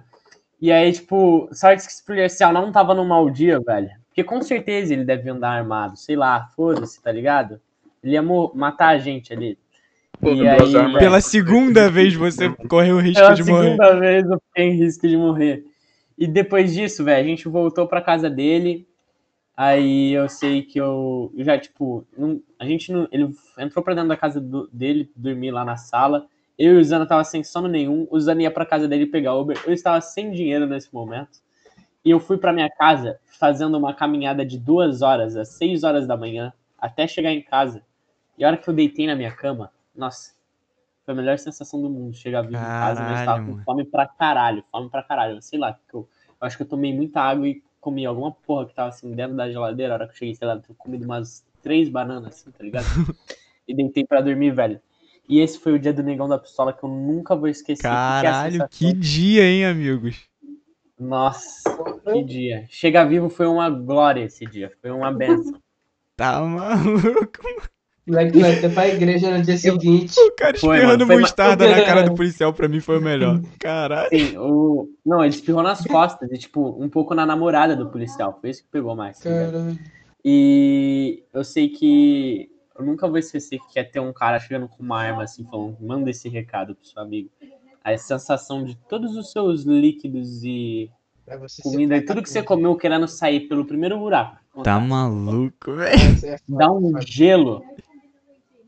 E 0.60 0.70
aí, 0.70 0.92
tipo, 0.92 1.48
sorte 1.52 1.84
que 1.86 1.90
esse 1.92 2.04
policial 2.04 2.52
não 2.52 2.70
tava 2.70 2.94
num 2.94 3.04
mau 3.06 3.30
dia, 3.30 3.58
velho. 3.60 3.90
Porque 4.08 4.22
com 4.22 4.42
certeza 4.42 4.92
ele 4.92 5.04
deve 5.04 5.30
andar 5.30 5.50
armado, 5.52 5.96
sei 5.96 6.16
lá, 6.16 6.48
foda-se, 6.54 7.00
tá 7.02 7.10
ligado? 7.10 7.60
Ele 8.02 8.12
ia 8.14 8.22
matar 8.22 8.88
a 8.88 8.98
gente 8.98 9.32
ali. 9.32 9.56
Pô, 10.20 10.30
E 10.32 10.46
aí, 10.46 10.76
armas. 10.76 10.98
Pela 10.98 11.20
segunda 11.20 11.88
vez 11.90 12.14
você 12.14 12.50
correu 12.68 12.96
o 12.96 13.00
risco 13.00 13.22
Pela 13.22 13.34
de 13.34 13.44
morrer. 13.44 13.64
segunda 13.70 13.98
vez 13.98 14.26
eu 14.28 14.40
fiquei 14.48 14.64
em 14.66 14.72
risco 14.76 15.08
de 15.08 15.16
morrer. 15.16 15.64
E 16.18 16.26
depois 16.26 16.74
disso, 16.74 17.02
velho, 17.04 17.24
a 17.24 17.28
gente 17.28 17.48
voltou 17.48 17.86
pra 17.86 18.02
casa 18.02 18.28
dele. 18.28 18.86
Aí 19.56 20.12
eu 20.12 20.28
sei 20.28 20.62
que 20.62 20.78
eu 20.78 21.32
eu 21.36 21.44
já, 21.44 21.58
tipo, 21.58 22.06
não- 22.16 22.40
a 22.58 22.64
gente 22.66 22.92
não. 22.92 23.08
Ele 23.10 23.30
entrou 23.58 23.82
pra 23.82 23.94
dentro 23.94 24.08
da 24.08 24.16
casa 24.16 24.40
do- 24.40 24.68
dele, 24.72 25.10
dormir 25.16 25.50
lá 25.50 25.64
na 25.64 25.76
sala. 25.76 26.26
Eu 26.60 26.74
e 26.74 26.76
o 26.82 26.84
Zana 26.84 27.06
tava 27.06 27.24
sem 27.24 27.42
sono 27.42 27.66
nenhum. 27.66 28.06
O 28.10 28.20
Zana 28.20 28.42
ia 28.42 28.50
pra 28.50 28.66
casa 28.66 28.86
dele 28.86 29.06
pegar 29.06 29.34
Uber. 29.34 29.58
Eu 29.66 29.72
estava 29.72 29.98
sem 30.02 30.30
dinheiro 30.30 30.66
nesse 30.66 30.92
momento. 30.92 31.40
E 32.04 32.10
eu 32.10 32.20
fui 32.20 32.36
pra 32.36 32.52
minha 32.52 32.68
casa 32.68 33.18
fazendo 33.38 33.78
uma 33.78 33.94
caminhada 33.94 34.44
de 34.44 34.58
duas 34.58 35.00
horas, 35.00 35.36
às 35.36 35.48
seis 35.48 35.84
horas 35.84 36.06
da 36.06 36.18
manhã, 36.18 36.52
até 36.78 37.08
chegar 37.08 37.32
em 37.32 37.40
casa. 37.40 37.82
E 38.36 38.44
a 38.44 38.48
hora 38.48 38.58
que 38.58 38.68
eu 38.68 38.74
deitei 38.74 39.06
na 39.06 39.16
minha 39.16 39.32
cama, 39.32 39.72
nossa, 39.96 40.34
foi 41.06 41.14
a 41.14 41.16
melhor 41.16 41.38
sensação 41.38 41.80
do 41.80 41.88
mundo 41.88 42.14
chegar 42.14 42.42
vivo 42.42 42.62
em 42.62 42.78
casa, 42.78 43.00
mas 43.00 43.20
eu 43.20 43.24
tava 43.24 43.38
Caralho, 43.38 43.46
com 43.46 43.52
mano. 43.52 43.64
fome 43.64 43.84
pra 43.86 44.06
caralho, 44.06 44.64
fome 44.70 44.90
pra 44.90 45.02
caralho. 45.02 45.40
Sei 45.40 45.58
lá, 45.58 45.78
eu, 45.94 46.00
eu 46.00 46.46
acho 46.46 46.58
que 46.58 46.62
eu 46.62 46.68
tomei 46.68 46.94
muita 46.94 47.22
água 47.22 47.48
e 47.48 47.62
comi 47.80 48.04
alguma 48.04 48.32
porra 48.32 48.66
que 48.66 48.74
tava 48.74 48.90
assim 48.90 49.14
dentro 49.14 49.34
da 49.34 49.50
geladeira. 49.50 49.94
A 49.94 49.96
hora 49.96 50.06
que 50.06 50.12
eu 50.12 50.16
cheguei, 50.18 50.34
sei 50.34 50.46
lá, 50.46 50.56
eu 50.56 50.74
comi 50.76 51.02
umas 51.02 51.42
três 51.62 51.88
bananas, 51.88 52.34
assim, 52.34 52.50
tá 52.50 52.62
ligado? 52.62 52.84
e 53.66 53.74
deitei 53.74 54.04
pra 54.04 54.20
dormir, 54.20 54.50
velho. 54.50 54.78
E 55.30 55.38
esse 55.38 55.60
foi 55.60 55.72
o 55.74 55.78
dia 55.78 55.92
do 55.92 56.02
negão 56.02 56.28
da 56.28 56.36
pistola 56.36 56.72
que 56.72 56.82
eu 56.82 56.88
nunca 56.88 57.36
vou 57.36 57.46
esquecer. 57.46 57.82
Caralho, 57.84 58.52
sensação- 58.52 58.68
que 58.70 58.92
dia, 58.92 59.44
hein, 59.44 59.64
amigos? 59.64 60.28
Nossa, 60.98 61.62
que 62.12 62.22
dia. 62.24 62.64
Chegar 62.68 63.04
vivo 63.04 63.30
foi 63.30 63.46
uma 63.46 63.70
glória 63.70 64.24
esse 64.24 64.44
dia, 64.44 64.72
foi 64.82 64.90
uma 64.90 65.12
benção. 65.12 65.54
Tá 66.16 66.40
maluco? 66.42 67.30
Moleque 68.06 68.38
vai 68.40 68.56
ter 68.56 68.74
pra 68.74 68.88
igreja 68.88 69.30
no 69.36 69.42
dia 69.44 69.56
seguinte. 69.56 70.18
O 70.20 70.32
cara 70.34 70.58
Foi, 70.58 70.76
espirrando 70.76 70.98
mano, 70.98 71.06
foi 71.06 71.14
ma- 71.16 71.20
mostarda 71.22 71.68
na 71.68 71.84
cara 71.84 72.02
do 72.02 72.14
policial 72.16 72.52
pra 72.52 72.66
mim 72.66 72.80
foi 72.80 72.98
o 72.98 73.00
melhor. 73.00 73.40
Caralho. 73.60 74.08
Sim, 74.10 74.36
o... 74.36 74.88
Não, 75.06 75.20
ele 75.24 75.32
espirrou 75.32 75.62
nas 75.62 75.82
costas 75.86 76.30
e, 76.32 76.36
tipo, 76.38 76.76
um 76.82 76.88
pouco 76.88 77.14
na 77.14 77.24
namorada 77.24 77.76
do 77.76 77.88
policial. 77.88 78.36
Foi 78.40 78.50
isso 78.50 78.64
que 78.64 78.68
pegou 78.70 78.96
mais. 78.96 79.18
tá? 79.20 79.30
Caralho. 79.30 79.78
E 80.24 81.22
eu 81.32 81.44
sei 81.44 81.68
que 81.68 82.49
eu 82.80 82.86
nunca 82.86 83.06
vou 83.06 83.18
esquecer 83.18 83.58
que 83.70 83.78
é 83.78 83.84
ter 83.84 84.00
um 84.00 84.12
cara 84.12 84.40
chegando 84.40 84.66
com 84.66 84.82
uma 84.82 85.00
arma 85.00 85.22
assim, 85.22 85.44
falando, 85.44 85.76
manda 85.80 86.10
esse 86.10 86.28
recado 86.28 86.74
pro 86.74 86.86
seu 86.86 87.02
amigo. 87.02 87.30
A 87.84 87.96
sensação 87.96 88.64
de 88.64 88.74
todos 88.88 89.16
os 89.16 89.30
seus 89.30 89.62
líquidos 89.62 90.42
e 90.42 90.90
comida 91.62 91.96
e 91.96 92.02
tudo 92.02 92.22
que 92.22 92.28
você 92.28 92.42
comeu 92.42 92.74
querendo 92.76 93.06
sair 93.06 93.48
pelo 93.48 93.64
primeiro 93.64 93.98
buraco. 93.98 94.38
Tá 94.64 94.80
maluco, 94.80 95.74
velho. 95.74 96.26
É 96.26 96.38
Dá 96.48 96.70
um 96.72 97.00
gelo. 97.00 97.62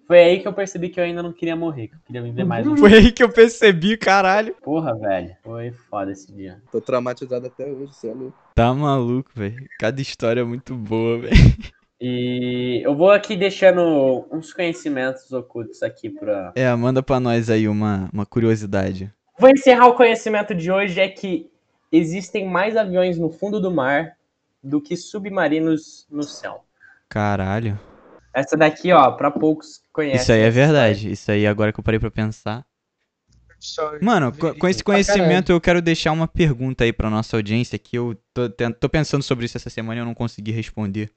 Foi 0.06 0.18
aí 0.18 0.40
que 0.40 0.48
eu 0.48 0.52
percebi 0.52 0.90
que 0.90 1.00
eu 1.00 1.04
ainda 1.04 1.22
não 1.22 1.32
queria 1.32 1.56
morrer, 1.56 1.88
que 1.88 1.94
eu 1.94 2.00
queria 2.06 2.22
viver 2.22 2.44
mais 2.44 2.66
um 2.66 2.76
Foi 2.76 2.92
aí 2.92 3.12
que 3.12 3.22
eu 3.22 3.30
percebi, 3.30 3.96
caralho. 3.96 4.54
Porra, 4.62 4.94
velho. 4.94 5.34
Foi 5.42 5.72
foda 5.88 6.12
esse 6.12 6.30
dia. 6.32 6.60
Tô 6.70 6.80
traumatizado 6.80 7.46
até 7.46 7.66
hoje, 7.66 7.94
você 7.94 8.08
é 8.08 8.14
louco. 8.14 8.36
Tá 8.54 8.74
maluco, 8.74 9.30
velho. 9.34 9.66
Cada 9.78 10.00
história 10.00 10.42
é 10.42 10.44
muito 10.44 10.74
boa, 10.74 11.18
velho. 11.18 11.36
E 12.05 12.82
eu 12.84 12.96
vou 12.96 13.12
aqui 13.12 13.36
deixando 13.36 14.26
uns 14.32 14.53
conhecimentos 14.53 15.30
ocultos 15.32 15.84
aqui 15.84 16.11
pra. 16.11 16.50
É, 16.57 16.74
manda 16.74 17.00
pra 17.00 17.20
nós 17.20 17.48
aí 17.48 17.68
uma, 17.68 18.11
uma 18.12 18.26
curiosidade. 18.26 19.09
Vou 19.38 19.48
encerrar 19.48 19.86
o 19.86 19.94
conhecimento 19.94 20.53
de 20.53 20.68
hoje 20.72 20.98
é 21.00 21.09
que 21.09 21.48
existem 21.92 22.44
mais 22.48 22.76
aviões 22.76 23.16
no 23.18 23.30
fundo 23.30 23.61
do 23.61 23.70
mar 23.70 24.16
do 24.61 24.80
que 24.80 24.96
submarinos 24.96 26.05
no 26.11 26.24
céu. 26.24 26.64
Caralho. 27.09 27.78
Essa 28.34 28.57
daqui, 28.57 28.90
ó, 28.92 29.12
pra 29.12 29.30
poucos 29.30 29.80
conhecem. 29.92 30.20
Isso 30.22 30.32
aí 30.32 30.40
é 30.40 30.50
verdade. 30.50 31.12
Isso 31.12 31.30
aí, 31.30 31.46
agora 31.46 31.72
que 31.72 31.78
eu 31.78 31.84
parei 31.84 32.00
pra 32.00 32.11
pensar. 32.11 32.66
Mano, 34.00 34.32
co- 34.32 34.53
com 34.57 34.66
esse 34.66 34.82
conhecimento 34.82 35.53
eu 35.53 35.61
quero 35.61 35.80
deixar 35.80 36.11
uma 36.11 36.26
pergunta 36.26 36.82
aí 36.82 36.92
pra 36.92 37.09
nossa 37.09 37.36
audiência 37.36 37.78
que 37.78 37.96
eu 37.96 38.16
tô, 38.34 38.50
tô 38.80 38.88
pensando 38.88 39.22
sobre 39.22 39.44
isso 39.44 39.57
essa 39.57 39.70
semana 39.70 40.00
e 40.00 40.03
eu 40.03 40.05
não 40.05 40.14
consegui 40.14 40.50
responder. 40.50 41.09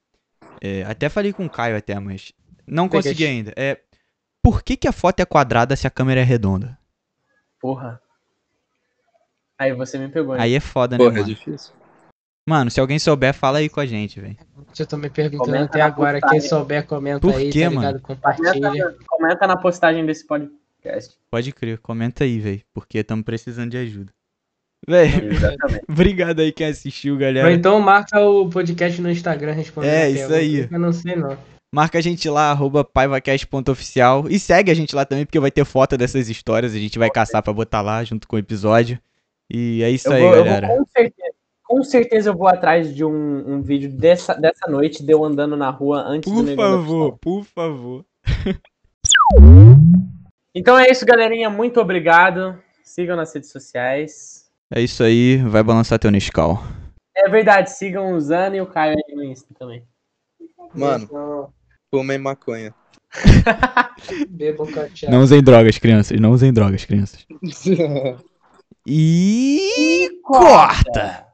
É, 0.62 0.84
até 0.84 1.10
falei 1.10 1.34
com 1.34 1.46
o 1.46 1.50
Caio 1.50 1.78
até, 1.78 2.00
mas 2.00 2.32
não 2.68 2.88
Peguei. 2.88 3.02
consegui 3.02 3.26
ainda. 3.26 3.54
É, 3.56 3.80
por 4.42 4.64
que, 4.64 4.76
que 4.78 4.88
a 4.88 4.92
foto 4.92 5.20
é 5.20 5.26
quadrada 5.26 5.76
se 5.76 5.86
a 5.88 5.90
câmera 5.90 6.22
é 6.22 6.24
redonda? 6.24 6.78
Porra. 7.60 8.02
Aí 9.58 9.74
você 9.74 9.98
me 9.98 10.10
pegou. 10.10 10.36
hein? 10.36 10.42
Aí 10.42 10.54
é 10.54 10.60
foda, 10.60 10.98
né, 10.98 11.04
Porra, 11.04 11.18
é 11.18 11.22
mano? 11.22 11.34
difícil. 11.34 11.74
Mano, 12.48 12.70
se 12.70 12.80
alguém 12.80 13.00
souber, 13.00 13.34
fala 13.34 13.58
aí 13.58 13.70
com 13.70 13.80
a 13.80 13.86
gente, 13.88 14.20
velho. 14.20 14.38
Eu 14.78 14.86
tô 14.86 14.98
me 14.98 15.10
perguntando 15.10 15.48
Comenta 15.52 15.66
até 15.66 15.82
agora. 15.82 16.20
postagem. 16.20 16.40
Quem 16.42 16.50
souber, 16.50 16.86
comenta 16.86 17.20
Por 17.22 17.36
aí, 17.36 17.50
quê, 17.52 17.64
tá 17.64 17.72
mano? 17.72 18.00
Compartilha. 18.02 18.54
comenta, 18.54 18.98
comenta 19.08 19.48
na 19.48 19.58
postagem 19.58 20.06
desse 20.06 20.28
podcast. 20.28 21.18
Pode 21.32 21.52
crer, 21.52 21.80
comenta 21.80 22.24
aí, 22.24 22.40
velho, 22.40 22.62
porque 22.72 23.00
estamos 23.00 23.26
precisando 23.26 23.72
de 23.72 23.78
ajuda. 23.78 24.14
Velho, 24.88 25.34
Exatamente. 25.34 25.84
obrigado 25.90 26.40
aí 26.42 26.52
quem 26.52 26.68
assistiu, 26.68 27.14
Ou 27.16 27.20
galera. 27.20 27.52
então 27.52 27.80
marca 27.80 28.20
o 28.22 28.50
podcast 28.50 29.02
no 29.02 29.10
Instagram 29.10 29.54
respondendo. 29.54 29.92
É, 29.92 30.04
a 30.04 30.10
isso 30.10 30.18
pergunta, 30.28 30.36
aí. 30.38 30.68
Eu 30.72 30.80
não 30.80 30.94
sei 30.94 31.16
não. 31.16 31.38
Marca 31.74 31.98
a 31.98 32.02
gente 32.02 32.30
lá, 32.30 32.52
arroba 32.52 32.84
paivacast.oficial. 32.86 34.26
E 34.30 34.40
segue 34.40 34.72
a 34.72 34.74
gente 34.76 34.96
lá 34.96 35.04
também, 35.06 35.26
porque 35.26 35.40
vai 35.40 35.52
ter 35.52 35.66
foto 35.66 35.98
dessas 35.98 36.30
histórias. 36.30 36.74
A 36.74 36.78
gente 36.78 36.98
vai 36.98 37.10
caçar 37.10 37.44
pra 37.44 37.52
botar 37.52 37.82
lá 37.82 38.04
junto 38.04 38.28
com 38.28 38.36
o 38.36 38.40
episódio. 38.40 38.98
E 39.52 39.84
é 39.84 39.90
isso 39.90 40.08
Eu 40.08 40.14
aí, 40.14 40.22
vou, 40.22 40.30
eu 40.32 40.36
vou 40.38 40.46
galera. 40.46 40.68
com 40.68 40.86
certeza. 40.86 41.36
Com 41.68 41.84
certeza 41.84 42.30
eu 42.30 42.38
vou 42.38 42.48
atrás 42.48 42.96
de 42.96 43.04
um, 43.04 43.56
um 43.56 43.62
vídeo 43.62 43.90
dessa, 43.90 44.36
dessa 44.36 44.68
noite 44.70 45.04
de 45.04 45.12
eu 45.12 45.26
andando 45.26 45.58
na 45.58 45.70
rua 45.72 46.02
antes 46.06 46.32
do 46.32 46.44
Por 46.44 46.46
da 46.46 46.56
favor, 46.56 47.12
Pistola. 47.14 47.18
por 47.20 47.44
favor. 47.44 48.06
Então 50.54 50.78
é 50.78 50.90
isso, 50.90 51.06
galerinha. 51.06 51.50
Muito 51.50 51.82
obrigado. 51.82 52.58
Sigam 52.84 53.18
nas 53.18 53.34
redes 53.34 53.52
sociais. 53.52 54.45
É 54.76 54.82
isso 54.82 55.02
aí, 55.02 55.38
vai 55.38 55.64
balançar 55.64 55.98
teu 55.98 56.12
Nescau. 56.12 56.62
É 57.16 57.30
verdade, 57.30 57.72
sigam 57.72 58.12
o 58.12 58.20
Zana 58.20 58.58
e 58.58 58.62
o 58.62 58.68
Caio 58.68 58.94
aí 59.08 59.16
no 59.16 59.24
Insta 59.24 59.54
também. 59.58 59.88
Mano, 60.74 61.50
fumem 61.90 62.18
maconha. 62.18 62.76
bebam 64.28 64.68
cachaça. 64.68 65.10
Não 65.10 65.22
usem 65.22 65.42
drogas, 65.42 65.78
crianças. 65.78 66.20
Não 66.20 66.32
usem 66.32 66.52
drogas, 66.52 66.84
crianças. 66.84 67.26
E 68.88 70.22
corta! 70.22 71.26